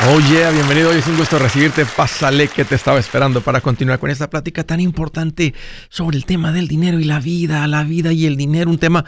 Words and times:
Yeah, 0.00 0.52
bienvenido. 0.52 0.90
Hoy 0.90 0.98
es 0.98 1.06
un 1.08 1.16
gusto 1.16 1.40
recibirte. 1.40 1.84
Pásale 1.84 2.46
que 2.46 2.64
te 2.64 2.76
estaba 2.76 3.00
esperando 3.00 3.40
para 3.40 3.60
continuar 3.60 3.98
con 3.98 4.10
esta 4.10 4.30
plática 4.30 4.62
tan 4.62 4.78
importante 4.78 5.54
sobre 5.88 6.16
el 6.16 6.24
tema 6.24 6.52
del 6.52 6.68
dinero 6.68 7.00
y 7.00 7.04
la 7.04 7.18
vida, 7.18 7.66
la 7.66 7.82
vida 7.82 8.12
y 8.12 8.24
el 8.24 8.36
dinero. 8.36 8.70
Un 8.70 8.78
tema 8.78 9.04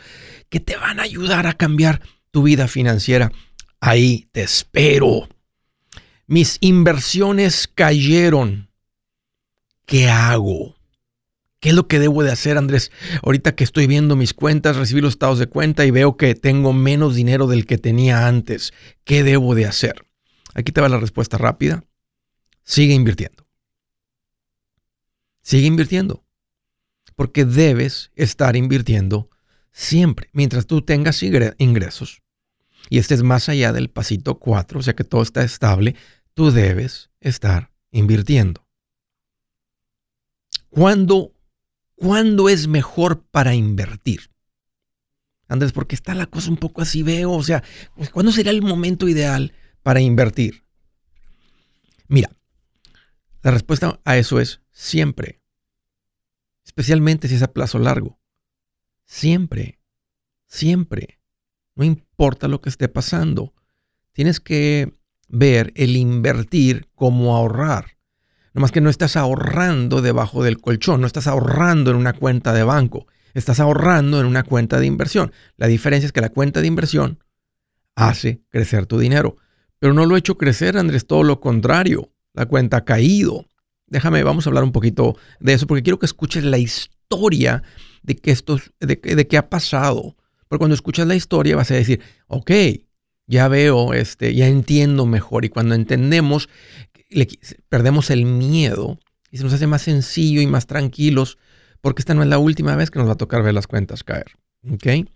que 0.49 0.61
te 0.61 0.77
van 0.77 1.01
a 1.01 1.05
ayudar 1.05 1.47
a 1.47 1.55
cambiar 1.55 2.03
tu 2.35 2.43
vida 2.43 2.67
financiera. 2.67 3.31
Ahí 3.79 4.29
te 4.33 4.43
espero. 4.43 5.29
Mis 6.27 6.59
inversiones 6.61 7.69
cayeron. 7.73 8.69
¿Qué 9.87 10.09
hago? 10.09 10.75
¿Qué 11.61 11.69
es 11.69 11.77
lo 11.77 11.87
que 11.87 12.01
debo 12.01 12.25
de 12.25 12.33
hacer, 12.33 12.59
Andrés? 12.59 12.91
Ahorita 13.23 13.55
que 13.55 13.63
estoy 13.63 13.87
viendo 13.87 14.17
mis 14.17 14.35
cuentas, 14.35 14.75
recibí 14.75 15.01
los 15.01 15.13
estados 15.13 15.39
de 15.39 15.47
cuenta 15.47 15.87
y 15.87 15.93
veo 15.93 16.17
que 16.17 16.35
tengo 16.35 16.73
menos 16.73 17.15
dinero 17.15 17.47
del 17.47 17.67
que 17.67 17.79
tenía 17.79 18.27
antes. 18.27 18.73
¿Qué 19.05 19.23
debo 19.23 19.55
de 19.55 19.67
hacer? 19.67 20.05
Aquí 20.55 20.73
te 20.73 20.81
va 20.81 20.89
la 20.89 20.99
respuesta 20.99 21.39
rápida. 21.39 21.85
Sigue 22.65 22.95
invirtiendo. 22.95 23.47
Sigue 25.41 25.69
invirtiendo. 25.69 26.25
Porque 27.15 27.45
debes 27.45 28.11
estar 28.17 28.57
invirtiendo 28.57 29.31
siempre. 29.71 30.31
Mientras 30.33 30.67
tú 30.67 30.83
tengas 30.83 31.23
ingresos, 31.23 32.24
y 32.91 32.99
estés 32.99 33.23
más 33.23 33.49
allá 33.49 33.73
del 33.73 33.91
pasito 33.91 34.39
4, 34.39 34.81
o 34.81 34.83
sea 34.83 34.95
que 34.95 35.05
todo 35.05 35.23
está 35.23 35.43
estable, 35.43 35.97
tú 36.35 36.51
debes 36.51 37.11
estar 37.21 37.71
invirtiendo. 37.91 38.67
¿Cuándo, 40.69 41.33
¿Cuándo 41.95 42.49
es 42.49 42.67
mejor 42.67 43.23
para 43.23 43.55
invertir? 43.55 44.31
Andrés, 45.47 45.73
porque 45.73 45.95
está 45.95 46.15
la 46.15 46.27
cosa 46.27 46.51
un 46.51 46.57
poco 46.57 46.83
así, 46.83 47.03
veo, 47.03 47.33
o 47.33 47.43
sea, 47.43 47.63
pues, 47.97 48.11
¿cuándo 48.11 48.33
será 48.33 48.51
el 48.51 48.63
momento 48.63 49.09
ideal 49.09 49.53
para 49.83 50.01
invertir? 50.01 50.65
Mira, 52.09 52.31
la 53.43 53.51
respuesta 53.51 54.01
a 54.05 54.17
eso 54.17 54.41
es 54.41 54.63
siempre, 54.73 55.43
especialmente 56.65 57.29
si 57.29 57.35
es 57.37 57.43
a 57.43 57.53
plazo 57.53 57.79
largo. 57.79 58.19
Siempre, 59.05 59.79
siempre. 60.47 61.21
No 61.77 61.85
importa 61.85 62.49
lo 62.49 62.61
que 62.61 62.69
esté 62.69 62.89
pasando. 62.89 63.53
Tienes 64.13 64.41
que 64.41 64.93
ver 65.29 65.73
el 65.75 65.97
invertir 65.97 66.89
como 66.95 67.37
ahorrar. 67.37 67.97
No 68.53 68.61
más 68.61 68.71
que 68.71 68.81
no 68.81 68.91
estás 68.91 69.17
ahorrando 69.17 70.01
debajo 70.01 70.45
del 70.45 70.61
colchón, 70.61 71.01
no 71.01 71.07
estás 71.07 71.27
ahorrando 71.27 71.91
en 71.91 71.97
una 71.97 72.13
cuenta 72.13 72.53
de 72.53 72.63
banco, 72.63 73.09
estás 73.35 73.59
ahorrando 73.59 74.21
en 74.21 74.27
una 74.27 74.45
cuenta 74.45 74.79
de 74.79 74.87
inversión. 74.87 75.33
La 75.57 75.67
diferencia 75.67 76.07
es 76.07 76.13
que 76.13 76.21
la 76.21 76.29
cuenta 76.29 76.61
de 76.61 76.69
inversión 76.69 77.19
hace 77.97 78.43
crecer 78.51 78.87
tu 78.87 78.99
dinero. 78.99 79.37
Pero 79.81 79.93
no 79.93 80.07
lo 80.07 80.15
he 80.15 80.21
hecho 80.21 80.39
crecer, 80.39 80.79
Andrés, 80.79 81.07
todo 81.07 81.25
lo 81.25 81.41
contrario. 81.41 82.13
La 82.33 82.47
cuenta 82.47 82.79
ha 82.79 82.85
caído. 82.85 83.47
Déjame, 83.89 84.23
vamos 84.23 84.47
a 84.47 84.51
hablar 84.51 84.65
un 84.65 84.73
poquito 84.73 85.17
de 85.41 85.53
eso, 85.53 85.67
porque 85.67 85.83
quiero 85.83 85.99
que 85.99 86.07
escuches 86.07 86.45
la 86.45 86.59
historia 86.59 87.65
de 88.03 88.17
que 88.17 88.31
esto, 88.31 88.59
de, 88.79 88.97
de 88.97 89.27
qué 89.27 89.37
ha 89.37 89.51
pasado 89.51 90.17
porque 90.55 90.61
cuando 90.61 90.77
escuchas 90.77 91.09
la 91.09 91.17
historia 91.17 91.57
vas 91.57 91.73
a 91.73 91.75
decir, 91.75 92.01
ok, 92.29 92.53
ya 93.27 93.49
veo, 93.49 93.93
este, 93.93 94.37
ya 94.37 94.47
entiendo 94.47 95.05
mejor. 95.05 95.45
Y 95.45 95.49
cuando 95.49 95.75
entendemos, 95.75 96.49
perdemos 97.69 98.09
el 98.11 98.25
miedo 98.25 99.01
y 99.33 99.39
se 99.39 99.43
nos 99.43 99.53
hace 99.53 99.67
más 99.67 99.83
sencillo 99.83 100.41
y 100.41 100.47
más 100.47 100.69
tranquilos, 100.69 101.39
porque 101.81 102.03
esta 102.03 102.15
no 102.15 102.23
es 102.23 102.29
la 102.29 102.39
última 102.39 102.77
vez 102.77 102.93
que 102.93 103.01
nos 103.01 103.09
va 103.09 103.15
a 103.15 103.17
tocar 103.17 103.43
ver 103.43 103.53
las 103.53 103.67
cuentas 103.67 104.05
caer. 104.05 104.27
¿Ok? 104.71 105.09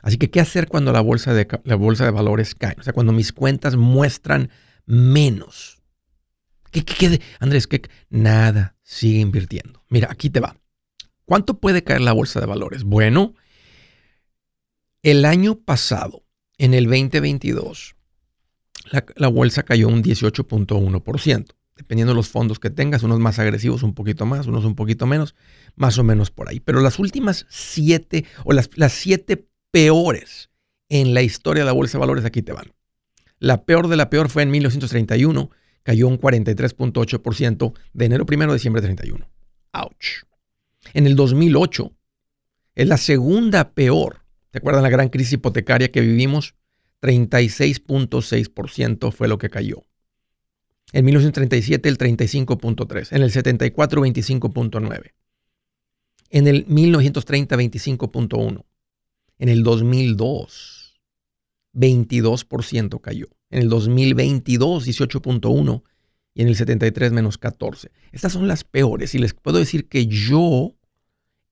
Así 0.00 0.16
que, 0.16 0.30
¿qué 0.30 0.40
hacer 0.40 0.66
cuando 0.66 0.92
la 0.92 1.02
bolsa 1.02 1.34
de, 1.34 1.46
la 1.64 1.74
bolsa 1.74 2.06
de 2.06 2.10
valores 2.10 2.54
cae? 2.54 2.74
O 2.78 2.82
sea, 2.82 2.94
cuando 2.94 3.12
mis 3.12 3.34
cuentas 3.34 3.76
muestran 3.76 4.48
menos. 4.86 5.82
¿Qué, 6.70 6.86
qué, 6.86 7.20
Andrés, 7.38 7.66
¿qué? 7.66 7.82
Nada, 8.08 8.76
sigue 8.82 9.20
invirtiendo. 9.20 9.84
Mira, 9.90 10.08
aquí 10.10 10.30
te 10.30 10.40
va. 10.40 10.56
¿Cuánto 11.26 11.58
puede 11.58 11.84
caer 11.84 12.00
la 12.00 12.14
bolsa 12.14 12.40
de 12.40 12.46
valores? 12.46 12.84
Bueno, 12.84 13.34
el 15.02 15.24
año 15.24 15.56
pasado, 15.56 16.24
en 16.58 16.74
el 16.74 16.84
2022, 16.84 17.96
la, 19.16 19.28
bolsa 19.28 19.62
cayó 19.62 19.88
un 19.88 20.02
18.1%. 20.02 21.46
Dependiendo 21.76 22.12
de 22.12 22.16
los 22.16 22.28
fondos 22.28 22.58
que 22.58 22.70
tengas, 22.70 23.02
unos 23.02 23.18
más 23.18 23.38
agresivos, 23.38 23.82
un 23.82 23.92
poquito 23.92 24.24
más, 24.24 24.46
unos 24.46 24.64
un 24.64 24.74
poquito 24.74 25.06
menos, 25.06 25.34
más 25.74 25.98
o 25.98 26.04
menos 26.04 26.30
por 26.30 26.48
ahí. 26.48 26.58
Pero 26.58 26.80
las 26.80 26.98
últimas 26.98 27.44
siete 27.50 28.24
o 28.44 28.54
las, 28.54 28.70
las 28.76 28.92
siete 28.92 29.46
peores 29.70 30.50
en 30.88 31.12
la 31.12 31.20
historia 31.20 31.64
de 31.64 31.66
la 31.66 31.72
bolsa 31.72 31.98
de 31.98 32.00
valores 32.00 32.24
aquí 32.24 32.40
te 32.40 32.52
van. 32.52 32.72
La 33.38 33.66
peor 33.66 33.88
de 33.88 33.96
la 33.96 34.08
peor 34.08 34.30
fue 34.30 34.42
en 34.42 34.50
1931, 34.50 35.50
cayó 35.82 36.08
un 36.08 36.18
43.8% 36.18 37.74
de 37.92 38.04
enero 38.06 38.24
primero 38.24 38.52
a 38.52 38.54
diciembre 38.54 38.80
31. 38.80 39.28
Ouch. 39.72 40.24
En 40.94 41.06
el 41.06 41.14
2008 41.14 41.92
es 42.74 42.88
la 42.88 42.96
segunda 42.96 43.72
peor 43.72 44.25
¿Se 44.56 44.60
acuerdan 44.60 44.84
la 44.84 44.88
gran 44.88 45.10
crisis 45.10 45.34
hipotecaria 45.34 45.92
que 45.92 46.00
vivimos? 46.00 46.54
36.6% 47.02 49.12
fue 49.12 49.28
lo 49.28 49.36
que 49.36 49.50
cayó. 49.50 49.84
En 50.92 51.04
1937 51.04 51.86
el 51.86 51.98
35.3, 51.98 53.14
en 53.14 53.22
el 53.22 53.30
74 53.30 54.00
25.9, 54.00 55.12
en 56.30 56.46
el 56.46 56.64
1930 56.68 57.54
25.1, 57.54 58.64
en 59.40 59.48
el 59.50 59.62
2002 59.62 61.02
22% 61.74 63.00
cayó, 63.02 63.28
en 63.50 63.60
el 63.60 63.68
2022 63.68 64.88
18.1 64.88 65.82
y 66.32 66.40
en 66.40 66.48
el 66.48 66.56
73 66.56 67.12
menos 67.12 67.36
14. 67.36 67.90
Estas 68.10 68.32
son 68.32 68.48
las 68.48 68.64
peores 68.64 69.14
y 69.14 69.18
les 69.18 69.34
puedo 69.34 69.58
decir 69.58 69.86
que 69.86 70.06
yo 70.06 70.74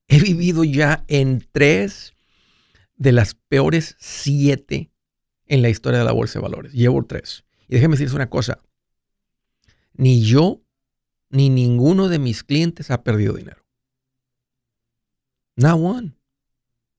he 0.09 0.23
vivido 0.23 0.65
ya 0.65 1.05
en 1.07 1.47
tres 1.53 2.14
de 2.97 3.13
las 3.13 3.35
peores 3.35 3.97
siete 3.99 4.91
en 5.47 5.63
la 5.63 5.69
historia 5.69 5.99
de 5.99 6.05
la 6.05 6.13
bolsa 6.13 6.39
de 6.39 6.43
valores. 6.43 6.73
Llevo 6.73 7.05
tres. 7.05 7.45
Y 7.69 7.75
déjeme 7.75 7.93
decirles 7.93 8.15
una 8.15 8.31
cosa. 8.31 8.61
Ni 9.93 10.23
yo 10.23 10.63
ni 11.31 11.51
ninguno 11.51 12.09
de 12.09 12.19
mis 12.19 12.45
clientes 12.45 12.91
ha 12.91 13.03
perdido 13.03 13.35
dinero. 13.35 13.65
Not 15.57 15.81
one. 15.81 16.17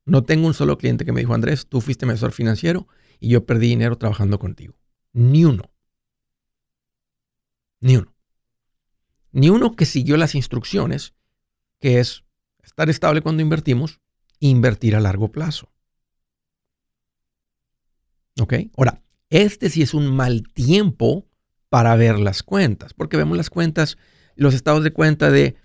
No 0.05 0.23
tengo 0.23 0.47
un 0.47 0.53
solo 0.53 0.77
cliente 0.77 1.05
que 1.05 1.11
me 1.11 1.21
dijo, 1.21 1.33
Andrés, 1.33 1.67
tú 1.67 1.81
fuiste 1.81 2.05
asesor 2.05 2.31
financiero 2.31 2.87
y 3.19 3.29
yo 3.29 3.45
perdí 3.45 3.69
dinero 3.69 3.97
trabajando 3.97 4.39
contigo. 4.39 4.75
Ni 5.13 5.45
uno. 5.45 5.71
Ni 7.79 7.97
uno. 7.97 8.13
Ni 9.31 9.49
uno 9.49 9.75
que 9.75 9.85
siguió 9.85 10.15
las 10.17 10.35
instrucciones, 10.35 11.13
que 11.79 11.99
es 11.99 12.23
estar 12.63 12.89
estable 12.89 13.21
cuando 13.21 13.41
invertimos, 13.41 13.99
invertir 14.39 14.95
a 14.95 14.99
largo 14.99 15.31
plazo. 15.31 15.71
¿Ok? 18.39 18.53
Ahora, 18.77 19.01
este 19.29 19.69
sí 19.69 19.81
es 19.81 19.93
un 19.93 20.13
mal 20.15 20.43
tiempo 20.53 21.27
para 21.69 21.95
ver 21.95 22.19
las 22.19 22.43
cuentas, 22.43 22.93
porque 22.93 23.17
vemos 23.17 23.37
las 23.37 23.49
cuentas, 23.49 23.97
los 24.35 24.53
estados 24.53 24.83
de 24.83 24.91
cuenta 24.91 25.31
de 25.31 25.55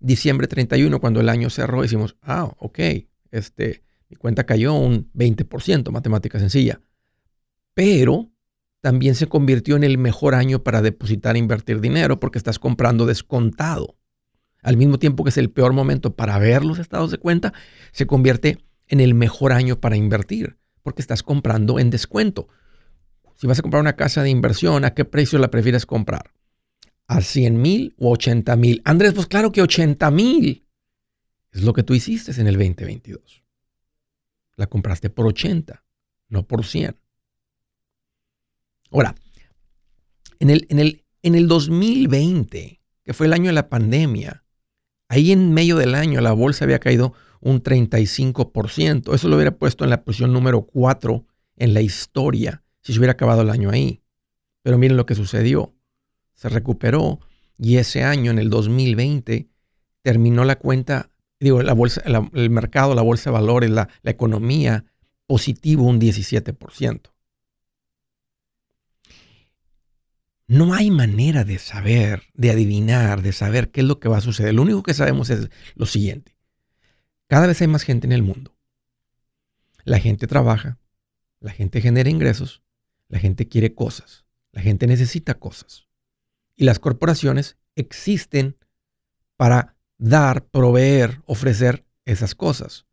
diciembre 0.00 0.46
31, 0.46 1.00
cuando 1.00 1.20
el 1.20 1.28
año 1.28 1.50
cerró, 1.50 1.82
decimos, 1.82 2.16
ah, 2.22 2.52
ok, 2.58 2.78
este, 3.30 3.82
mi 4.08 4.16
cuenta 4.16 4.44
cayó 4.44 4.74
un 4.74 5.10
20%, 5.12 5.90
matemática 5.90 6.38
sencilla. 6.38 6.80
Pero 7.74 8.30
también 8.80 9.14
se 9.14 9.26
convirtió 9.26 9.76
en 9.76 9.84
el 9.84 9.98
mejor 9.98 10.34
año 10.34 10.62
para 10.62 10.82
depositar 10.82 11.36
e 11.36 11.40
invertir 11.40 11.80
dinero 11.80 12.20
porque 12.20 12.38
estás 12.38 12.58
comprando 12.58 13.06
descontado. 13.06 13.96
Al 14.62 14.76
mismo 14.76 14.98
tiempo 14.98 15.24
que 15.24 15.30
es 15.30 15.38
el 15.38 15.50
peor 15.50 15.72
momento 15.72 16.14
para 16.14 16.38
ver 16.38 16.64
los 16.64 16.78
estados 16.78 17.10
de 17.10 17.18
cuenta, 17.18 17.52
se 17.92 18.06
convierte 18.06 18.58
en 18.86 19.00
el 19.00 19.14
mejor 19.14 19.52
año 19.52 19.80
para 19.80 19.96
invertir 19.96 20.58
porque 20.88 21.02
estás 21.02 21.22
comprando 21.22 21.78
en 21.78 21.90
descuento. 21.90 22.48
si 23.34 23.46
vas 23.46 23.58
a 23.58 23.62
comprar 23.62 23.82
una 23.82 23.94
casa 23.94 24.22
de 24.22 24.30
inversión, 24.30 24.86
¿a 24.86 24.94
qué 24.94 25.04
precio 25.04 25.38
la 25.38 25.50
prefieres 25.50 25.84
comprar? 25.84 26.32
¿A 27.06 27.20
100 27.20 27.60
mil 27.60 27.94
o 27.98 28.10
80 28.12 28.56
mil? 28.56 28.80
Andrés, 28.86 29.12
pues 29.12 29.26
claro 29.26 29.52
que 29.52 29.60
80 29.60 30.10
mil. 30.10 30.66
Es 31.52 31.60
lo 31.60 31.74
que 31.74 31.82
tú 31.82 31.92
hiciste 31.92 32.32
en 32.40 32.46
el 32.46 32.54
2022. 32.54 33.44
La 34.56 34.66
compraste 34.66 35.10
por 35.10 35.26
80, 35.26 35.84
no 36.30 36.46
por 36.46 36.64
100. 36.64 36.96
Ahora, 38.90 39.14
en 40.38 40.48
el, 40.48 40.66
en 40.70 40.78
el, 40.78 41.04
en 41.20 41.34
el 41.34 41.48
2020, 41.48 42.80
que 43.04 43.12
fue 43.12 43.26
el 43.26 43.34
año 43.34 43.48
de 43.48 43.52
la 43.52 43.68
pandemia, 43.68 44.42
ahí 45.08 45.32
en 45.32 45.52
medio 45.52 45.76
del 45.76 45.94
año 45.94 46.22
la 46.22 46.32
bolsa 46.32 46.64
había 46.64 46.78
caído 46.78 47.12
un 47.40 47.62
35%. 47.62 49.14
Eso 49.14 49.28
lo 49.28 49.36
hubiera 49.36 49.56
puesto 49.56 49.84
en 49.84 49.90
la 49.90 50.04
posición 50.04 50.32
número 50.32 50.62
4 50.62 51.24
en 51.56 51.74
la 51.74 51.80
historia 51.80 52.62
si 52.88 52.92
se 52.92 52.98
hubiera 53.00 53.12
acabado 53.12 53.42
el 53.42 53.50
año 53.50 53.70
ahí. 53.70 54.02
Pero 54.62 54.78
miren 54.78 54.96
lo 54.96 55.06
que 55.06 55.14
sucedió. 55.14 55.74
Se 56.34 56.48
recuperó 56.48 57.20
y 57.58 57.76
ese 57.76 58.02
año, 58.02 58.30
en 58.30 58.38
el 58.38 58.48
2020, 58.48 59.48
terminó 60.02 60.44
la 60.44 60.56
cuenta, 60.56 61.10
digo, 61.40 61.62
la 61.62 61.74
bolsa, 61.74 62.02
el 62.32 62.50
mercado, 62.50 62.94
la 62.94 63.02
bolsa 63.02 63.30
de 63.30 63.34
valores, 63.34 63.70
la, 63.70 63.88
la 64.02 64.10
economía 64.10 64.84
positivo 65.26 65.84
un 65.84 66.00
17%. 66.00 67.10
No 70.46 70.72
hay 70.72 70.90
manera 70.90 71.44
de 71.44 71.58
saber, 71.58 72.22
de 72.32 72.50
adivinar, 72.50 73.20
de 73.20 73.32
saber 73.32 73.70
qué 73.70 73.82
es 73.82 73.86
lo 73.86 74.00
que 74.00 74.08
va 74.08 74.16
a 74.16 74.22
suceder. 74.22 74.54
Lo 74.54 74.62
único 74.62 74.82
que 74.82 74.94
sabemos 74.94 75.28
es 75.28 75.50
lo 75.74 75.84
siguiente. 75.84 76.37
Cada 77.28 77.46
vez 77.46 77.60
hay 77.60 77.68
más 77.68 77.82
gente 77.82 78.06
en 78.06 78.12
el 78.12 78.22
mundo. 78.22 78.56
La 79.84 79.98
gente 80.00 80.26
trabaja, 80.26 80.78
la 81.40 81.52
gente 81.52 81.80
genera 81.80 82.10
ingresos, 82.10 82.62
la 83.08 83.18
gente 83.18 83.48
quiere 83.48 83.74
cosas, 83.74 84.24
la 84.52 84.60
gente 84.60 84.86
necesita 84.86 85.34
cosas. 85.34 85.86
Y 86.56 86.64
las 86.64 86.78
corporaciones 86.78 87.56
existen 87.76 88.56
para 89.36 89.76
dar, 89.98 90.46
proveer, 90.46 91.22
ofrecer 91.26 91.84
esas 92.04 92.34
cosas. 92.34 92.86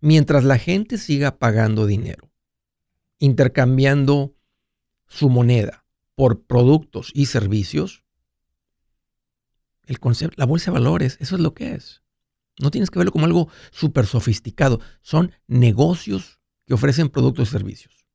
Mientras 0.00 0.44
la 0.44 0.58
gente 0.58 0.96
siga 0.96 1.38
pagando 1.38 1.86
dinero, 1.86 2.30
intercambiando 3.18 4.34
su 5.08 5.28
moneda, 5.28 5.84
por 6.14 6.42
productos 6.42 7.10
y 7.14 7.26
servicios, 7.26 8.04
el 9.86 9.98
concepto, 10.00 10.36
la 10.38 10.44
bolsa 10.44 10.70
de 10.70 10.74
valores, 10.74 11.16
eso 11.18 11.36
es 11.36 11.40
lo 11.40 11.54
que 11.54 11.72
es. 11.72 12.02
No 12.58 12.70
tienes 12.70 12.90
que 12.90 12.98
verlo 12.98 13.12
como 13.12 13.26
algo 13.26 13.48
súper 13.70 14.06
sofisticado. 14.06 14.80
Son 15.02 15.32
negocios 15.46 16.40
que 16.66 16.74
ofrecen 16.74 17.08
productos 17.08 17.48
y 17.48 17.52
servicios. 17.52 18.06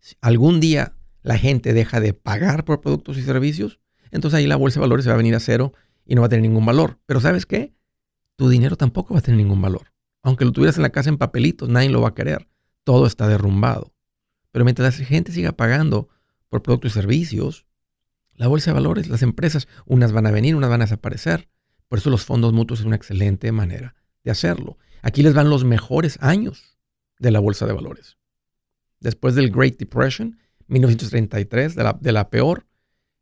Si 0.00 0.16
algún 0.20 0.60
día 0.60 0.96
la 1.22 1.38
gente 1.38 1.72
deja 1.72 2.00
de 2.00 2.12
pagar 2.12 2.64
por 2.64 2.80
productos 2.80 3.18
y 3.18 3.22
servicios, 3.22 3.80
entonces 4.10 4.38
ahí 4.38 4.46
la 4.46 4.56
bolsa 4.56 4.80
de 4.80 4.82
valores 4.82 5.04
se 5.04 5.10
va 5.10 5.14
a 5.14 5.18
venir 5.18 5.34
a 5.34 5.40
cero 5.40 5.72
y 6.04 6.14
no 6.14 6.20
va 6.20 6.26
a 6.26 6.30
tener 6.30 6.42
ningún 6.42 6.66
valor. 6.66 6.98
Pero 7.06 7.20
¿sabes 7.20 7.46
qué? 7.46 7.74
Tu 8.36 8.48
dinero 8.48 8.76
tampoco 8.76 9.14
va 9.14 9.20
a 9.20 9.22
tener 9.22 9.38
ningún 9.38 9.62
valor. 9.62 9.92
Aunque 10.22 10.44
lo 10.44 10.52
tuvieras 10.52 10.76
en 10.76 10.82
la 10.82 10.90
casa 10.90 11.08
en 11.08 11.18
papelitos, 11.18 11.68
nadie 11.68 11.88
lo 11.88 12.00
va 12.00 12.08
a 12.08 12.14
querer. 12.14 12.48
Todo 12.84 13.06
está 13.06 13.28
derrumbado. 13.28 13.94
Pero 14.50 14.64
mientras 14.64 14.98
la 14.98 15.06
gente 15.06 15.32
siga 15.32 15.52
pagando 15.52 16.08
por 16.48 16.62
productos 16.62 16.92
y 16.92 16.94
servicios, 16.94 17.66
la 18.34 18.48
bolsa 18.48 18.70
de 18.70 18.74
valores, 18.74 19.08
las 19.08 19.22
empresas, 19.22 19.68
unas 19.86 20.12
van 20.12 20.26
a 20.26 20.30
venir, 20.30 20.56
unas 20.56 20.70
van 20.70 20.82
a 20.82 20.84
desaparecer. 20.84 21.48
Por 21.92 21.98
eso 21.98 22.08
los 22.08 22.24
fondos 22.24 22.54
mutuos 22.54 22.80
es 22.80 22.86
una 22.86 22.96
excelente 22.96 23.52
manera 23.52 23.94
de 24.24 24.30
hacerlo. 24.30 24.78
Aquí 25.02 25.22
les 25.22 25.34
van 25.34 25.50
los 25.50 25.64
mejores 25.64 26.16
años 26.22 26.78
de 27.18 27.30
la 27.30 27.38
bolsa 27.38 27.66
de 27.66 27.74
valores. 27.74 28.16
Después 29.00 29.34
del 29.34 29.50
Great 29.50 29.76
Depression, 29.76 30.38
1933, 30.68 31.74
de 31.74 31.82
la, 31.82 31.92
de 32.00 32.12
la 32.12 32.30
peor, 32.30 32.64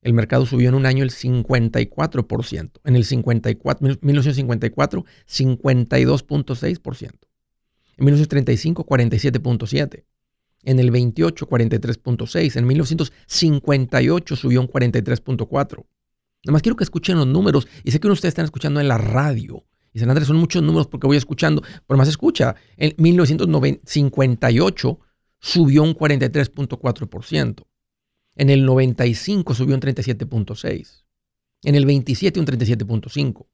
el 0.02 0.12
mercado 0.12 0.46
subió 0.46 0.68
en 0.68 0.76
un 0.76 0.86
año 0.86 1.02
el 1.02 1.10
54%. 1.10 2.70
En 2.84 2.94
el 2.94 3.04
54, 3.04 3.98
1954, 4.02 5.04
52.6%. 5.28 7.10
En 7.96 8.04
1935, 8.04 8.86
47.7%. 8.86 10.04
En 10.62 10.78
el 10.78 10.92
28, 10.92 11.48
43.6. 11.48 12.56
En 12.56 12.66
1958 12.68 14.36
subió 14.36 14.60
un 14.60 14.68
43.4. 14.68 15.84
Nomás 16.44 16.62
quiero 16.62 16.76
que 16.76 16.84
escuchen 16.84 17.16
los 17.16 17.26
números. 17.26 17.68
Y 17.84 17.90
sé 17.90 18.00
que 18.00 18.08
ustedes 18.08 18.32
están 18.32 18.44
escuchando 18.44 18.80
en 18.80 18.88
la 18.88 18.98
radio. 18.98 19.64
Y 19.92 19.94
dicen, 19.94 20.10
Andrés, 20.10 20.28
son 20.28 20.36
muchos 20.36 20.62
números 20.62 20.86
porque 20.86 21.06
voy 21.06 21.16
escuchando. 21.16 21.62
Pero 21.86 21.98
más 21.98 22.08
escucha. 22.08 22.54
En 22.76 22.94
1958 22.96 24.98
subió 25.38 25.82
un 25.82 25.94
43.4%. 25.94 27.66
En 28.36 28.50
el 28.50 28.64
95 28.64 29.54
subió 29.54 29.74
un 29.74 29.80
37.6. 29.80 31.04
En 31.62 31.74
el 31.74 31.84
27 31.84 32.40
un 32.40 32.46
37.5. 32.46 33.46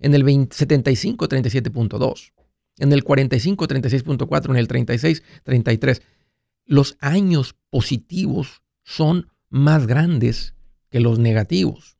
En 0.00 0.14
el 0.14 0.48
75 0.50 1.28
37.2. 1.28 2.32
En 2.78 2.92
el 2.92 3.04
45 3.04 3.68
36.4. 3.68 4.50
En 4.50 4.56
el 4.56 4.68
36 4.68 5.22
33 5.44 6.02
los 6.66 6.96
años 7.00 7.54
positivos 7.70 8.62
son 8.82 9.30
más 9.48 9.86
grandes 9.86 10.54
que 10.90 11.00
los 11.00 11.18
negativos. 11.18 11.95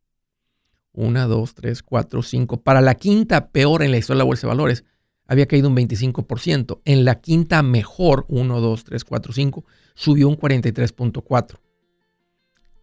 Una, 0.97 1.27
dos, 1.27 1.55
tres, 1.55 1.83
cuatro, 1.83 2.23
cinco. 2.23 2.63
Para 2.63 2.81
la 2.81 2.95
quinta 2.95 3.49
peor 3.51 3.83
en 3.83 3.93
la 3.93 3.99
historia 3.99 4.17
de 4.17 4.21
la 4.21 4.25
bolsa 4.25 4.47
de 4.47 4.49
valores, 4.49 4.85
había 5.29 5.47
caído 5.47 5.69
un 5.69 5.77
25%. 5.77 6.81
En 6.85 7.05
la 7.05 7.21
quinta 7.21 7.63
mejor, 7.63 8.25
1, 8.29 8.61
2, 8.61 8.85
3, 8.85 9.05
4, 9.05 9.33
5, 9.33 9.65
subió 9.95 10.29
un 10.29 10.39
43.4%. 10.39 11.59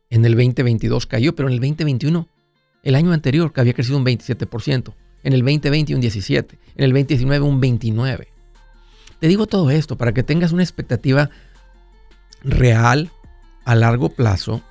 En 0.10 0.26
el 0.26 0.36
2022 0.36 1.08
cayó, 1.08 1.36
pero 1.36 1.48
en 1.50 1.56
el 1.56 1.60
2021, 1.60 2.28
el 2.84 2.96
año 2.96 3.12
anterior, 3.14 3.52
que 3.52 3.62
había 3.62 3.74
crecido 3.74 3.98
un 3.98 4.06
27%. 4.06 4.94
En 5.24 5.34
el 5.34 5.40
2020 5.42 5.96
un 5.96 6.02
17%. 6.02 6.58
En 6.76 6.84
el 6.84 6.92
2019 6.92 7.46
un 7.46 7.62
29%. 7.62 8.28
Te 9.20 9.28
digo 9.28 9.48
todo 9.48 9.72
esto 9.72 9.98
para 9.98 10.14
que 10.14 10.22
tengas 10.22 10.52
una 10.52 10.64
expectativa 10.64 11.30
real 12.44 13.10
a 13.64 13.74
largo 13.74 14.10
plazo 14.10 14.62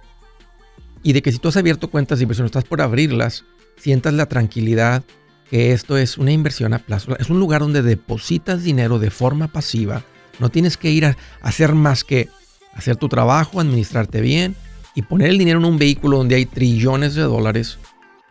y 1.03 1.13
de 1.13 1.23
que 1.23 1.33
si 1.33 1.39
tú 1.39 1.49
has 1.49 1.57
abierto 1.57 1.91
cuentas 1.91 2.19
de 2.19 2.25
inversión, 2.25 2.47
estás 2.47 2.65
por 2.65 2.81
abrirlas, 2.81 3.45
sientas 3.77 4.15
la 4.15 4.27
tranquilidad 4.27 5.03
que 5.51 5.73
esto 5.73 5.99
es 5.99 6.17
una 6.17 6.33
inversión 6.33 6.73
a 6.73 6.79
plazo. 6.79 7.17
Es 7.19 7.29
un 7.29 7.39
lugar 7.39 7.61
donde 7.61 7.83
depositas 7.83 8.63
dinero 8.63 8.99
de 8.99 9.11
forma 9.11 9.49
pasiva. 9.49 10.03
No 10.39 10.49
tienes 10.49 10.77
que 10.79 10.91
ir 10.91 11.05
a 11.05 11.17
hacer 11.43 11.75
más 11.75 12.05
que 12.05 12.29
hacer 12.73 12.97
tu 12.97 13.09
trabajo, 13.09 13.61
administrarte 13.61 14.23
bien 14.23 14.57
y 14.95 15.03
poner 15.03 15.29
el 15.29 15.39
dinero 15.39 15.59
en 15.59 15.67
un 15.67 15.79
vehículo 15.79 16.17
donde 16.17 16.37
hay 16.37 16.47
trillones 16.47 17.15
de 17.15 17.23
dólares. 17.23 17.79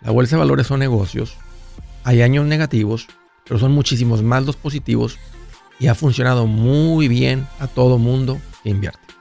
La 0.02 0.12
bolsa 0.12 0.36
de 0.36 0.40
valores 0.40 0.66
son 0.66 0.80
negocios. 0.80 1.38
Hay 2.04 2.24
años 2.24 2.46
negativos, 2.48 3.08
pero 3.46 3.60
son 3.60 3.72
muchísimos 3.72 4.24
más 4.24 4.46
los 4.46 4.56
positivos 4.56 5.20
y 5.80 5.88
ha 5.88 5.96
funcionado 5.96 6.48
muy 6.48 7.08
bien 7.08 7.48
a 7.60 7.68
todo 7.68 8.00
mundo 8.00 8.40
que 8.64 8.70
invierte. 8.70 9.21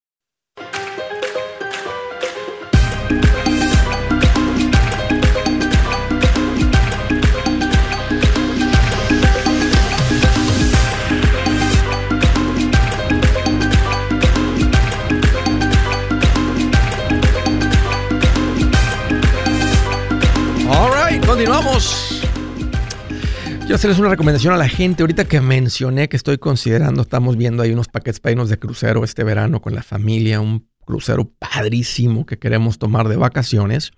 Quiero 23.71 23.77
hacerles 23.77 23.99
una 23.99 24.09
recomendación 24.09 24.53
a 24.53 24.57
la 24.57 24.67
gente. 24.67 25.01
Ahorita 25.01 25.23
que 25.23 25.39
mencioné 25.39 26.09
que 26.09 26.17
estoy 26.17 26.37
considerando, 26.37 27.03
estamos 27.03 27.37
viendo 27.37 27.63
ahí 27.63 27.71
unos 27.71 27.87
paquetes 27.87 28.19
para 28.19 28.43
de 28.43 28.59
crucero 28.59 29.05
este 29.05 29.23
verano 29.23 29.61
con 29.61 29.73
la 29.73 29.81
familia, 29.81 30.41
un 30.41 30.67
crucero 30.83 31.31
padrísimo 31.39 32.25
que 32.25 32.37
queremos 32.37 32.79
tomar 32.79 33.07
de 33.07 33.15
vacaciones. 33.15 33.93